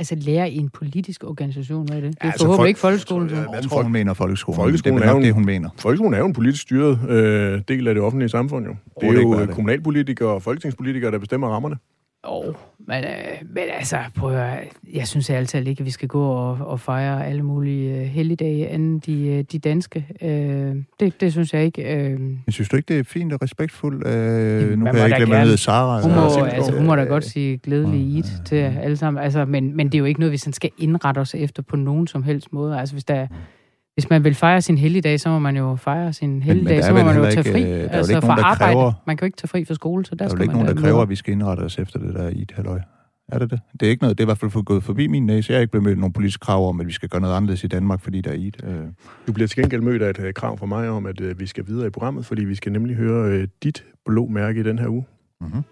Altså 0.00 0.14
lære 0.18 0.50
i 0.50 0.56
en 0.56 0.70
politisk 0.70 1.24
organisation, 1.24 1.86
hvad 1.86 1.96
er 1.96 2.00
det? 2.00 2.10
Det 2.10 2.18
er 2.20 2.26
ja, 2.26 2.30
altså, 2.30 2.44
forhåbentlig 2.44 2.60
folk, 2.60 2.68
ikke 2.68 2.80
folkeskolen. 2.80 3.28
Så. 3.28 3.34
Jeg, 3.36 3.46
jeg 3.52 3.62
tror, 3.62 3.82
hun 3.82 3.92
mener 3.92 4.14
folkeskolen. 4.14 4.56
Folkeskolen 4.56 4.98
det 4.98 5.06
er, 5.06 5.10
er 5.10 5.16
jo 5.16 5.22
det, 5.22 5.34
hun 5.34 5.44
mener. 5.44 5.68
Folkeskolen 5.78 6.14
er 6.14 6.18
jo 6.18 6.26
en 6.26 6.32
politisk 6.32 6.62
styret 6.62 6.94
øh, 7.10 7.62
del 7.68 7.88
af 7.88 7.94
det 7.94 8.02
offentlige 8.02 8.28
samfund, 8.28 8.66
jo. 8.66 8.74
Det 9.00 9.08
er 9.08 9.12
det 9.12 9.22
jo 9.22 9.46
kommunalpolitikere 9.54 10.28
og 10.28 10.42
folketingspolitikere, 10.42 11.10
der 11.10 11.18
bestemmer 11.18 11.48
rammerne. 11.48 11.76
Jo, 12.26 12.54
men, 12.78 13.04
øh, 13.04 13.48
men 13.54 13.64
altså, 13.72 13.98
prøv 14.16 14.36
at, 14.36 14.58
jeg 14.94 15.08
synes 15.08 15.30
altid 15.30 15.66
ikke, 15.66 15.80
at 15.80 15.86
vi 15.86 15.90
skal 15.90 16.08
gå 16.08 16.22
og, 16.22 16.58
og 16.60 16.80
fejre 16.80 17.26
alle 17.26 17.42
mulige 17.42 18.00
øh, 18.00 18.06
helligdage 18.06 18.70
end 18.70 19.00
de, 19.00 19.26
øh, 19.26 19.44
de 19.52 19.58
danske. 19.58 20.06
Øh, 20.22 20.76
det, 21.00 21.20
det 21.20 21.32
synes 21.32 21.54
jeg 21.54 21.64
ikke. 21.64 21.96
Øh. 21.96 22.20
Men 22.20 22.44
synes 22.48 22.68
du 22.68 22.76
ikke, 22.76 22.94
det 22.94 22.98
er 23.00 23.04
fint 23.04 23.32
og 23.32 23.42
respektfuldt? 23.42 24.06
Øh, 24.06 24.78
nu 24.78 24.84
kan 24.84 24.96
jeg 24.96 25.04
ikke 25.04 25.16
glemme 25.16 25.44
med 25.44 25.56
Sara. 25.56 26.02
Hun 26.02 26.14
må, 26.14 26.44
altså, 26.44 26.72
hun 26.72 26.86
må 26.86 26.96
da 26.96 27.04
godt 27.04 27.24
sige 27.24 27.58
glædelig 27.58 28.00
ja, 28.00 28.16
ja. 28.16 28.44
til 28.44 28.56
alle 28.56 28.96
sammen. 28.96 29.22
Altså, 29.22 29.44
men, 29.44 29.76
men 29.76 29.86
det 29.86 29.94
er 29.94 29.98
jo 29.98 30.04
ikke 30.04 30.20
noget, 30.20 30.32
vi 30.32 30.36
sådan 30.36 30.52
skal 30.52 30.70
indrette 30.78 31.18
os 31.18 31.34
efter 31.34 31.62
på 31.62 31.76
nogen 31.76 32.06
som 32.06 32.22
helst 32.22 32.52
måde. 32.52 32.80
Altså, 32.80 32.94
hvis 32.94 33.04
der 33.04 33.26
hvis 33.98 34.10
man 34.10 34.24
vil 34.24 34.34
fejre 34.34 34.60
sin 34.60 34.78
helligdag, 34.78 35.20
så 35.20 35.28
må 35.28 35.38
man 35.38 35.56
jo 35.56 35.76
fejre 35.76 36.12
sin 36.12 36.42
helligdag, 36.42 36.84
så 36.84 36.92
må 36.92 37.02
man 37.02 37.16
jo 37.16 37.24
tage 37.24 37.52
fri. 37.52 37.58
Ikke, 37.58 37.82
øh, 37.82 37.88
altså 37.90 38.20
fra 38.20 38.40
arbejde. 38.40 38.74
Kræver, 38.74 38.92
man 39.06 39.16
kan 39.16 39.24
jo 39.24 39.26
ikke 39.26 39.36
tage 39.36 39.48
fri 39.48 39.64
fra 39.64 39.74
skole, 39.74 40.06
så 40.06 40.14
der, 40.14 40.24
der 40.24 40.28
skal 40.28 40.38
man... 40.38 40.48
Der 40.48 40.54
er 40.54 40.58
ikke 40.58 40.64
nogen, 40.64 40.76
der 40.76 40.82
kræver, 40.82 41.02
at 41.02 41.08
vi 41.08 41.16
skal 41.16 41.32
indrette 41.32 41.60
os 41.60 41.78
efter 41.78 41.98
det 41.98 42.14
der 42.14 42.28
i 42.28 42.42
et 42.42 42.52
halvøj. 42.56 42.80
Er 43.28 43.38
det 43.38 43.50
det? 43.50 43.60
Det 43.80 43.86
er 43.86 43.90
ikke 43.90 44.02
noget, 44.02 44.18
det 44.18 44.24
er 44.24 44.26
i 44.26 44.30
hvert 44.32 44.38
fald 44.38 44.64
gået 44.64 44.82
forbi 44.82 45.06
min 45.06 45.26
næse. 45.26 45.52
Jeg 45.52 45.56
er 45.56 45.60
ikke 45.60 45.70
blevet 45.70 45.84
mødt 45.84 45.98
nogle 45.98 46.12
politiske 46.12 46.40
krav 46.40 46.68
om, 46.68 46.80
at 46.80 46.86
vi 46.86 46.92
skal 46.92 47.08
gøre 47.08 47.20
noget 47.20 47.34
anderledes 47.34 47.64
i 47.64 47.66
Danmark, 47.66 48.00
fordi 48.00 48.20
der 48.20 48.30
er 48.30 48.34
et. 48.38 48.56
Øh... 48.64 48.86
Du 49.26 49.32
bliver 49.32 49.48
til 49.48 49.62
gengæld 49.62 49.82
mødt 49.82 50.02
af 50.02 50.10
et 50.10 50.20
øh, 50.20 50.34
krav 50.34 50.58
fra 50.58 50.66
mig 50.66 50.88
om, 50.88 51.06
at 51.06 51.20
øh, 51.20 51.40
vi 51.40 51.46
skal 51.46 51.66
videre 51.66 51.86
i 51.86 51.90
programmet, 51.90 52.26
fordi 52.26 52.44
vi 52.44 52.54
skal 52.54 52.72
nemlig 52.72 52.96
høre 52.96 53.32
øh, 53.32 53.48
dit 53.62 53.84
blå 54.04 54.26
mærke 54.26 54.60
i 54.60 54.62
den 54.62 54.78
her 54.78 54.88
uge. 54.88 55.04
Mm-hmm. 55.40 55.62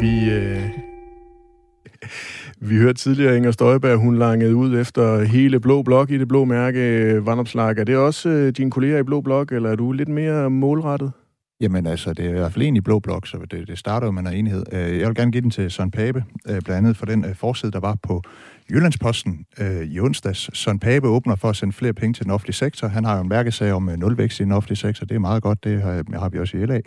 Vi, 0.00 0.30
øh, 0.30 0.87
vi 2.60 2.76
hørte 2.76 2.98
tidligere 2.98 3.36
Inger 3.36 3.50
Støjberg, 3.50 3.98
hun 3.98 4.18
langede 4.18 4.56
ud 4.56 4.78
efter 4.78 5.24
hele 5.24 5.60
Blå 5.60 5.82
Blok 5.82 6.10
i 6.10 6.18
det 6.18 6.28
blå 6.28 6.44
mærke 6.44 6.80
øh, 6.80 7.26
vandopslag. 7.26 7.78
Er 7.78 7.84
det 7.84 7.96
også 7.96 8.28
øh, 8.28 8.52
dine 8.52 8.70
kolleger 8.70 8.98
i 8.98 9.02
Blå 9.02 9.20
Blok, 9.20 9.52
eller 9.52 9.70
er 9.70 9.76
du 9.76 9.92
lidt 9.92 10.08
mere 10.08 10.50
målrettet? 10.50 11.12
Jamen 11.60 11.86
altså, 11.86 12.12
det 12.12 12.24
er 12.24 12.30
i 12.30 12.32
hvert 12.32 12.52
fald 12.52 12.64
en 12.64 12.76
i 12.76 12.80
Blå 12.80 12.98
Blok, 12.98 13.26
så 13.26 13.38
det, 13.50 13.68
det 13.68 13.78
starter 13.78 14.06
jo 14.06 14.10
med 14.10 14.22
en 14.22 14.34
enhed. 14.34 14.64
Øh, 14.72 14.98
jeg 14.98 15.08
vil 15.08 15.14
gerne 15.14 15.32
give 15.32 15.42
den 15.42 15.50
til 15.50 15.70
Søren 15.70 15.90
Pape, 15.90 16.24
øh, 16.48 16.60
blandt 16.60 16.70
andet 16.70 16.96
for 16.96 17.06
den 17.06 17.34
forside, 17.34 17.72
der 17.72 17.80
var 17.80 17.96
på 18.02 18.22
Jyllandsposten 18.70 19.46
øh, 19.58 19.82
i 19.82 20.00
onsdags. 20.00 20.50
Søren 20.58 20.78
Pape 20.78 21.08
åbner 21.08 21.36
for 21.36 21.48
at 21.48 21.56
sende 21.56 21.72
flere 21.72 21.92
penge 21.92 22.14
til 22.14 22.24
den 22.24 22.32
offentlige 22.32 22.54
sektor. 22.54 22.88
Han 22.88 23.04
har 23.04 23.16
jo 23.16 23.22
en 23.22 23.28
mærkesag 23.28 23.72
om 23.72 23.88
øh, 23.88 23.96
nulvækst 23.96 24.40
i 24.40 24.42
den 24.42 24.52
offentlige 24.52 24.76
sektor. 24.76 25.06
Det 25.06 25.14
er 25.14 25.18
meget 25.18 25.42
godt, 25.42 25.64
det 25.64 25.82
har, 25.82 26.18
har 26.18 26.28
vi 26.28 26.38
også 26.38 26.56
i 26.56 26.66
LA. 26.66 26.80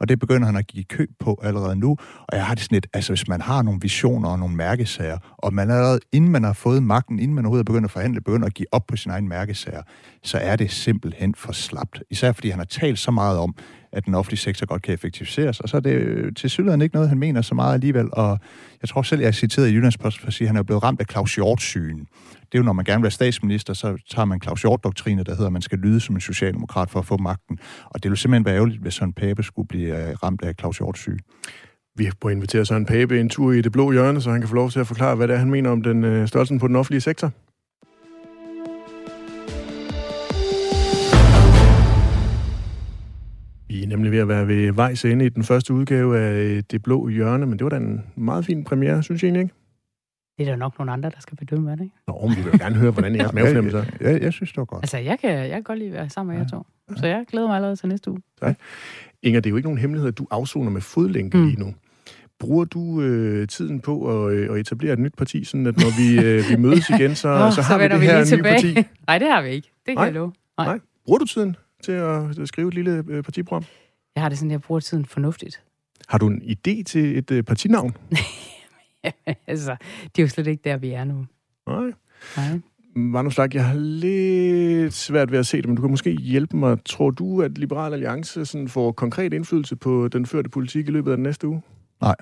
Og 0.00 0.08
det 0.08 0.18
begynder 0.18 0.46
han 0.46 0.56
at 0.56 0.66
give 0.66 0.84
køb 0.84 1.10
på 1.20 1.40
allerede 1.42 1.76
nu. 1.76 1.96
Og 2.28 2.36
jeg 2.36 2.46
har 2.46 2.54
det 2.54 2.62
sådan 2.62 2.76
lidt, 2.76 2.86
altså 2.92 3.12
hvis 3.12 3.28
man 3.28 3.40
har 3.40 3.62
nogle 3.62 3.80
visioner 3.82 4.28
og 4.28 4.38
nogle 4.38 4.54
mærkesager, 4.56 5.18
og 5.38 5.54
man 5.54 5.70
allerede, 5.70 6.00
inden 6.12 6.30
man 6.30 6.44
har 6.44 6.52
fået 6.52 6.82
magten, 6.82 7.18
inden 7.18 7.34
man 7.34 7.44
overhovedet 7.44 7.62
er 7.68 7.72
begyndt 7.72 7.84
at 7.84 7.90
forhandle, 7.90 8.20
begynder 8.20 8.46
at 8.46 8.54
give 8.54 8.66
op 8.72 8.86
på 8.86 8.96
sin 8.96 9.10
egen 9.10 9.28
mærkesager, 9.28 9.82
så 10.22 10.38
er 10.38 10.56
det 10.56 10.70
simpelthen 10.70 11.34
for 11.34 11.52
slapt. 11.52 12.02
Især 12.10 12.32
fordi 12.32 12.50
han 12.50 12.58
har 12.58 12.66
talt 12.66 12.98
så 12.98 13.10
meget 13.10 13.38
om, 13.38 13.54
at 13.92 14.06
den 14.06 14.14
offentlige 14.14 14.38
sektor 14.38 14.66
godt 14.66 14.82
kan 14.82 14.94
effektiviseres. 14.94 15.60
Og 15.60 15.68
så 15.68 15.76
er 15.76 15.80
det 15.80 15.90
øh, 15.90 16.34
til 16.34 16.50
synligheden 16.50 16.82
ikke 16.82 16.94
noget, 16.94 17.08
han 17.08 17.18
mener 17.18 17.42
så 17.42 17.54
meget 17.54 17.74
alligevel. 17.74 18.08
Og 18.12 18.38
jeg 18.82 18.88
tror 18.88 19.02
selv, 19.02 19.20
jeg 19.20 19.28
er 19.28 19.32
citeret 19.32 19.68
i 19.68 19.72
Jyllandsposten 19.72 20.20
for 20.20 20.26
at 20.26 20.34
sige, 20.34 20.46
at 20.46 20.48
han 20.48 20.56
er 20.56 20.62
blevet 20.62 20.82
ramt 20.82 21.00
af 21.00 21.06
Claus 21.10 21.34
Hjort-sygen. 21.34 21.98
Det 21.98 22.54
er 22.54 22.58
jo, 22.58 22.62
når 22.62 22.72
man 22.72 22.84
gerne 22.84 22.98
vil 23.00 23.04
være 23.04 23.10
statsminister, 23.10 23.74
så 23.74 23.96
tager 24.10 24.26
man 24.26 24.42
Claus 24.42 24.62
Hjort-doktrine, 24.62 25.24
der 25.24 25.32
hedder, 25.32 25.46
at 25.46 25.52
man 25.52 25.62
skal 25.62 25.78
lyde 25.78 26.00
som 26.00 26.14
en 26.14 26.20
socialdemokrat 26.20 26.90
for 26.90 26.98
at 26.98 27.06
få 27.06 27.16
magten. 27.16 27.58
Og 27.84 28.02
det 28.02 28.10
ville 28.10 28.18
simpelthen 28.18 28.44
være 28.44 28.54
ærgerligt, 28.54 28.80
hvis 28.80 28.94
sådan 28.94 29.12
Pape 29.12 29.42
skulle 29.42 29.68
blive 29.68 30.08
øh, 30.08 30.14
ramt 30.22 30.42
af 30.42 30.54
Claus 30.58 30.78
Hjort-syge. 30.78 31.18
Vi 31.96 32.04
har 32.04 32.30
invitere 32.30 32.64
Søren 32.64 32.86
Pape 32.86 33.20
en 33.20 33.28
tur 33.28 33.52
i 33.52 33.60
det 33.60 33.72
blå 33.72 33.92
hjørne, 33.92 34.20
så 34.20 34.30
han 34.30 34.40
kan 34.40 34.48
få 34.48 34.54
lov 34.54 34.70
til 34.70 34.80
at 34.80 34.86
forklare, 34.86 35.14
hvad 35.14 35.28
det 35.28 35.34
er, 35.34 35.38
han 35.38 35.50
mener 35.50 35.70
om 35.70 35.82
den 35.82 36.04
øh, 36.04 36.28
størrelsen 36.28 36.58
på 36.58 36.68
den 36.68 36.76
offentlige 36.76 37.00
sektor. 37.00 37.32
Vi 43.68 43.82
er 43.82 43.86
nemlig 43.86 44.12
ved 44.12 44.18
at 44.18 44.28
være 44.28 44.48
ved 44.48 44.72
vejs 44.72 45.04
ende 45.04 45.26
i 45.26 45.28
den 45.28 45.44
første 45.44 45.74
udgave 45.74 46.18
af 46.18 46.32
øh, 46.32 46.62
Det 46.70 46.82
Blå 46.82 47.08
Hjørne, 47.08 47.46
men 47.46 47.58
det 47.58 47.64
var 47.64 47.70
da 47.70 47.76
en 47.76 48.04
meget 48.16 48.44
fin 48.44 48.64
premiere, 48.64 49.02
synes 49.02 49.22
jeg 49.22 49.38
ikke? 49.38 49.54
Det 50.38 50.46
er 50.46 50.50
der 50.50 50.56
nok 50.56 50.78
nogle 50.78 50.92
andre, 50.92 51.10
der 51.10 51.20
skal 51.20 51.36
bedømme, 51.36 51.70
er 51.70 51.74
det 51.74 51.84
ikke? 51.84 51.96
Nå, 52.06 52.26
men 52.26 52.36
vi 52.36 52.42
vil 52.42 52.60
gerne 52.60 52.74
høre, 52.76 52.90
hvordan 52.90 53.16
jeres 53.16 53.32
mavefornemmelse 53.32 53.78
er. 53.78 54.10
Jeg, 54.10 54.22
jeg, 54.22 54.32
synes, 54.32 54.50
det 54.50 54.58
var 54.58 54.64
godt. 54.64 54.82
Altså, 54.82 54.98
jeg 54.98 55.18
kan, 55.18 55.30
jeg 55.30 55.50
kan 55.50 55.62
godt 55.62 55.78
lide 55.78 55.88
at 55.88 55.94
være 55.94 56.10
sammen 56.10 56.36
med 56.36 56.44
jer 56.44 56.48
to. 56.48 56.66
Så 56.96 57.06
jeg 57.06 57.24
glæder 57.30 57.46
mig 57.46 57.56
allerede 57.56 57.76
til 57.76 57.88
næste 57.88 58.10
uge. 58.10 58.20
Tak. 58.42 58.58
Inger, 59.22 59.40
det 59.40 59.48
er 59.48 59.50
jo 59.50 59.56
ikke 59.56 59.66
nogen 59.66 59.78
hemmelighed, 59.78 60.08
at 60.08 60.18
du 60.18 60.26
afsoner 60.30 60.70
med 60.70 60.80
fodlænke 60.80 61.36
mm. 61.36 61.46
lige 61.46 61.60
nu. 61.60 61.74
Bruger 62.38 62.64
du 62.64 63.00
øh, 63.02 63.48
tiden 63.48 63.80
på 63.80 64.26
at, 64.26 64.32
øh, 64.32 64.50
at 64.54 64.60
etablere 64.60 64.92
et 64.92 64.98
nyt 64.98 65.14
parti, 65.18 65.44
sådan 65.44 65.66
at 65.66 65.76
når 65.76 65.98
vi, 65.98 66.26
øh, 66.26 66.50
vi 66.50 66.56
mødes 66.56 66.90
igen, 66.98 67.14
så, 67.14 67.28
oh, 67.28 67.50
så, 67.50 67.54
så 67.54 67.62
har 67.62 67.78
vi 67.78 67.84
det 67.84 68.00
vi 68.00 68.06
her 68.06 68.36
nye 68.36 68.42
parti? 68.42 68.74
Nej, 69.08 69.18
det 69.18 69.28
har 69.28 69.42
vi 69.42 69.48
ikke. 69.48 69.68
Det 69.68 69.86
kan 69.86 69.94
Nej. 69.94 70.04
jeg 70.04 70.12
love. 70.12 70.32
Nej. 70.58 70.66
Nej. 70.66 70.78
Bruger 71.04 71.18
du 71.18 71.24
tiden 71.24 71.56
til 71.82 71.92
at, 71.92 72.38
at 72.38 72.48
skrive 72.48 72.68
et 72.68 72.74
lille 72.74 73.04
øh, 73.08 73.22
partiprogram? 73.22 73.64
Jeg 74.14 74.22
har 74.22 74.28
det 74.28 74.38
sådan, 74.38 74.50
jeg 74.50 74.60
bruger 74.60 74.80
tiden 74.80 75.04
fornuftigt. 75.04 75.62
Har 76.08 76.18
du 76.18 76.26
en 76.26 76.42
idé 76.42 76.82
til 76.82 77.18
et 77.18 77.30
øh, 77.30 77.42
partinavn? 77.42 77.96
altså, 79.46 79.76
det 80.02 80.18
er 80.18 80.22
jo 80.22 80.28
slet 80.28 80.46
ikke 80.46 80.60
der, 80.64 80.76
vi 80.76 80.90
er 80.90 81.04
nu. 81.04 81.26
Nej. 81.66 81.92
Nej. 82.36 82.60
Magnus 82.94 83.34
Slag, 83.34 83.54
jeg 83.54 83.66
har 83.66 83.74
lidt 83.74 84.94
svært 84.94 85.32
ved 85.32 85.38
at 85.38 85.46
se 85.46 85.56
det, 85.56 85.66
men 85.66 85.76
du 85.76 85.82
kan 85.82 85.90
måske 85.90 86.10
hjælpe 86.10 86.56
mig. 86.56 86.78
Tror 86.84 87.10
du, 87.10 87.42
at 87.42 87.58
Liberal 87.58 87.92
Alliance 87.92 88.46
sådan 88.46 88.68
får 88.68 88.92
konkret 88.92 89.32
indflydelse 89.34 89.76
på 89.76 90.08
den 90.08 90.26
førte 90.26 90.48
politik 90.48 90.88
i 90.88 90.90
løbet 90.90 91.10
af 91.10 91.16
den 91.16 91.22
næste 91.22 91.48
uge? 91.48 91.62
Nej. 92.00 92.14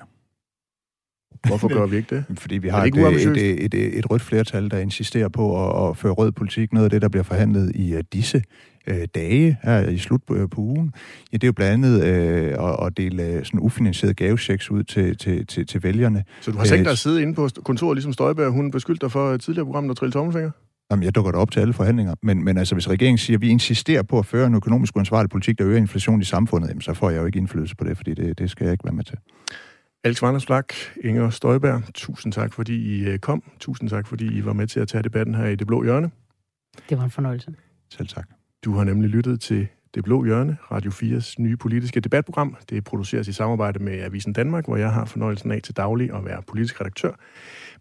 Hvorfor 1.47 1.67
gør 1.67 1.85
vi 1.85 1.97
ikke 1.97 2.15
det? 2.15 2.39
Fordi 2.39 2.57
vi 2.57 2.67
har 2.67 2.83
et, 2.83 2.97
et, 2.97 3.37
et, 3.37 3.73
et, 3.73 3.97
et 3.97 4.11
rødt 4.11 4.21
flertal, 4.21 4.71
der 4.71 4.77
insisterer 4.77 5.27
på 5.27 5.65
at, 5.65 5.89
at 5.89 5.97
føre 5.97 6.13
rød 6.13 6.31
politik. 6.31 6.73
Noget 6.73 6.85
af 6.85 6.89
det, 6.89 7.01
der 7.01 7.09
bliver 7.09 7.23
forhandlet 7.23 7.71
i 7.75 7.93
uh, 7.93 7.99
disse 8.13 8.43
uh, 8.91 8.97
dage 9.15 9.57
her 9.63 9.89
i 9.89 9.97
slut 9.97 10.21
på, 10.27 10.47
på 10.51 10.61
ugen, 10.61 10.93
ja, 11.31 11.37
det 11.37 11.43
er 11.43 11.47
jo 11.47 11.53
blandt 11.53 11.85
andet 11.85 11.97
uh, 11.97 12.69
at, 12.69 12.87
at 12.87 12.97
dele 12.97 13.45
sådan 13.45 13.59
ufinansieret 13.59 14.15
gavechecks 14.17 14.71
ud 14.71 14.83
til, 14.83 15.17
til, 15.17 15.47
til, 15.47 15.67
til 15.67 15.83
vælgerne. 15.83 16.23
Så 16.41 16.51
du 16.51 16.57
har 16.57 16.65
tænkt 16.65 16.85
dig 16.85 16.91
at 16.91 16.97
sidde 16.97 17.21
inde 17.21 17.33
på 17.33 17.49
kontoret, 17.63 17.95
ligesom 17.95 18.13
Støjberg, 18.13 18.51
hun 18.51 18.71
beskyldte 18.71 19.01
dig 19.01 19.11
for 19.11 19.37
tidligere 19.37 19.65
program, 19.65 19.87
der 19.87 19.93
trille 19.93 20.11
tommelfinger? 20.11 20.51
Jamen, 20.91 21.03
jeg 21.03 21.15
dukker 21.15 21.31
da 21.31 21.37
op 21.37 21.51
til 21.51 21.59
alle 21.59 21.73
forhandlinger. 21.73 22.15
Men, 22.23 22.43
men 22.43 22.57
altså, 22.57 22.75
hvis 22.75 22.89
regeringen 22.89 23.17
siger, 23.17 23.37
at 23.37 23.41
vi 23.41 23.49
insisterer 23.49 24.03
på 24.03 24.19
at 24.19 24.25
føre 24.25 24.47
en 24.47 24.55
økonomisk 24.55 24.95
uansvarlig 24.95 25.29
politik, 25.29 25.59
der 25.59 25.67
øger 25.67 25.77
inflation 25.77 26.21
i 26.21 26.23
samfundet, 26.23 26.69
jamen, 26.69 26.81
så 26.81 26.93
får 26.93 27.09
jeg 27.09 27.21
jo 27.21 27.25
ikke 27.25 27.39
indflydelse 27.39 27.75
på 27.75 27.83
det, 27.83 27.97
fordi 27.97 28.13
det, 28.13 28.39
det 28.39 28.51
skal 28.51 28.65
jeg 28.65 28.71
ikke 28.71 28.83
være 28.83 28.93
med 28.93 29.03
til. 29.03 29.17
Alex 30.03 30.21
Vandersblak, 30.21 30.73
Inger 31.03 31.29
Støjberg, 31.29 31.81
tusind 31.93 32.33
tak, 32.33 32.53
fordi 32.53 32.97
I 32.97 33.03
øh, 33.05 33.19
kom. 33.19 33.43
Tusind 33.59 33.89
tak, 33.89 34.07
fordi 34.07 34.25
I 34.37 34.45
var 34.45 34.53
med 34.53 34.67
til 34.67 34.79
at 34.79 34.87
tage 34.87 35.03
debatten 35.03 35.35
her 35.35 35.45
i 35.45 35.55
Det 35.55 35.67
Blå 35.67 35.83
Hjørne. 35.83 36.11
Det 36.89 36.97
var 36.97 37.03
en 37.03 37.11
fornøjelse. 37.11 37.53
Selv 37.91 38.07
tak. 38.07 38.36
Du 38.65 38.73
har 38.73 38.83
nemlig 38.83 39.09
lyttet 39.09 39.41
til 39.41 39.67
Det 39.95 40.03
Blå 40.03 40.25
Hjørne, 40.25 40.57
Radio 40.71 40.91
4's 40.91 41.35
nye 41.39 41.57
politiske 41.57 41.99
debatprogram. 41.99 42.57
Det 42.69 42.83
produceres 42.83 43.27
i 43.27 43.33
samarbejde 43.33 43.79
med 43.79 44.01
Avisen 44.01 44.33
Danmark, 44.33 44.65
hvor 44.65 44.75
jeg 44.75 44.93
har 44.93 45.05
fornøjelsen 45.05 45.51
af 45.51 45.61
til 45.61 45.77
daglig 45.77 46.13
at 46.13 46.25
være 46.25 46.41
politisk 46.47 46.81
redaktør. 46.81 47.11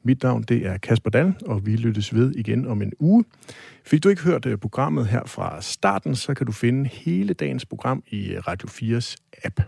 Mit 0.03 0.23
navn 0.23 0.43
det 0.43 0.67
er 0.67 0.79
Kasper 0.79 1.11
Dahl, 1.11 1.35
og 1.47 1.67
vi 1.67 1.77
lyttes 1.77 2.15
ved 2.15 2.35
igen 2.35 2.67
om 2.67 2.83
en 2.83 2.93
uge. 2.99 3.25
Fik 3.85 4.05
du 4.05 4.09
ikke 4.09 4.23
hørt 4.23 4.47
øh, 4.47 4.59
programmet 4.59 5.07
her 5.07 5.23
fra 5.27 5.63
starten, 5.63 6.17
så 6.17 6.35
kan 6.35 6.47
du 6.47 6.53
finde 6.53 6.89
hele 6.89 7.35
dagens 7.35 7.67
program 7.67 8.03
i 8.07 8.33
øh, 8.33 8.39
Radio 8.39 8.69
4's 8.69 9.17
app. 9.45 9.61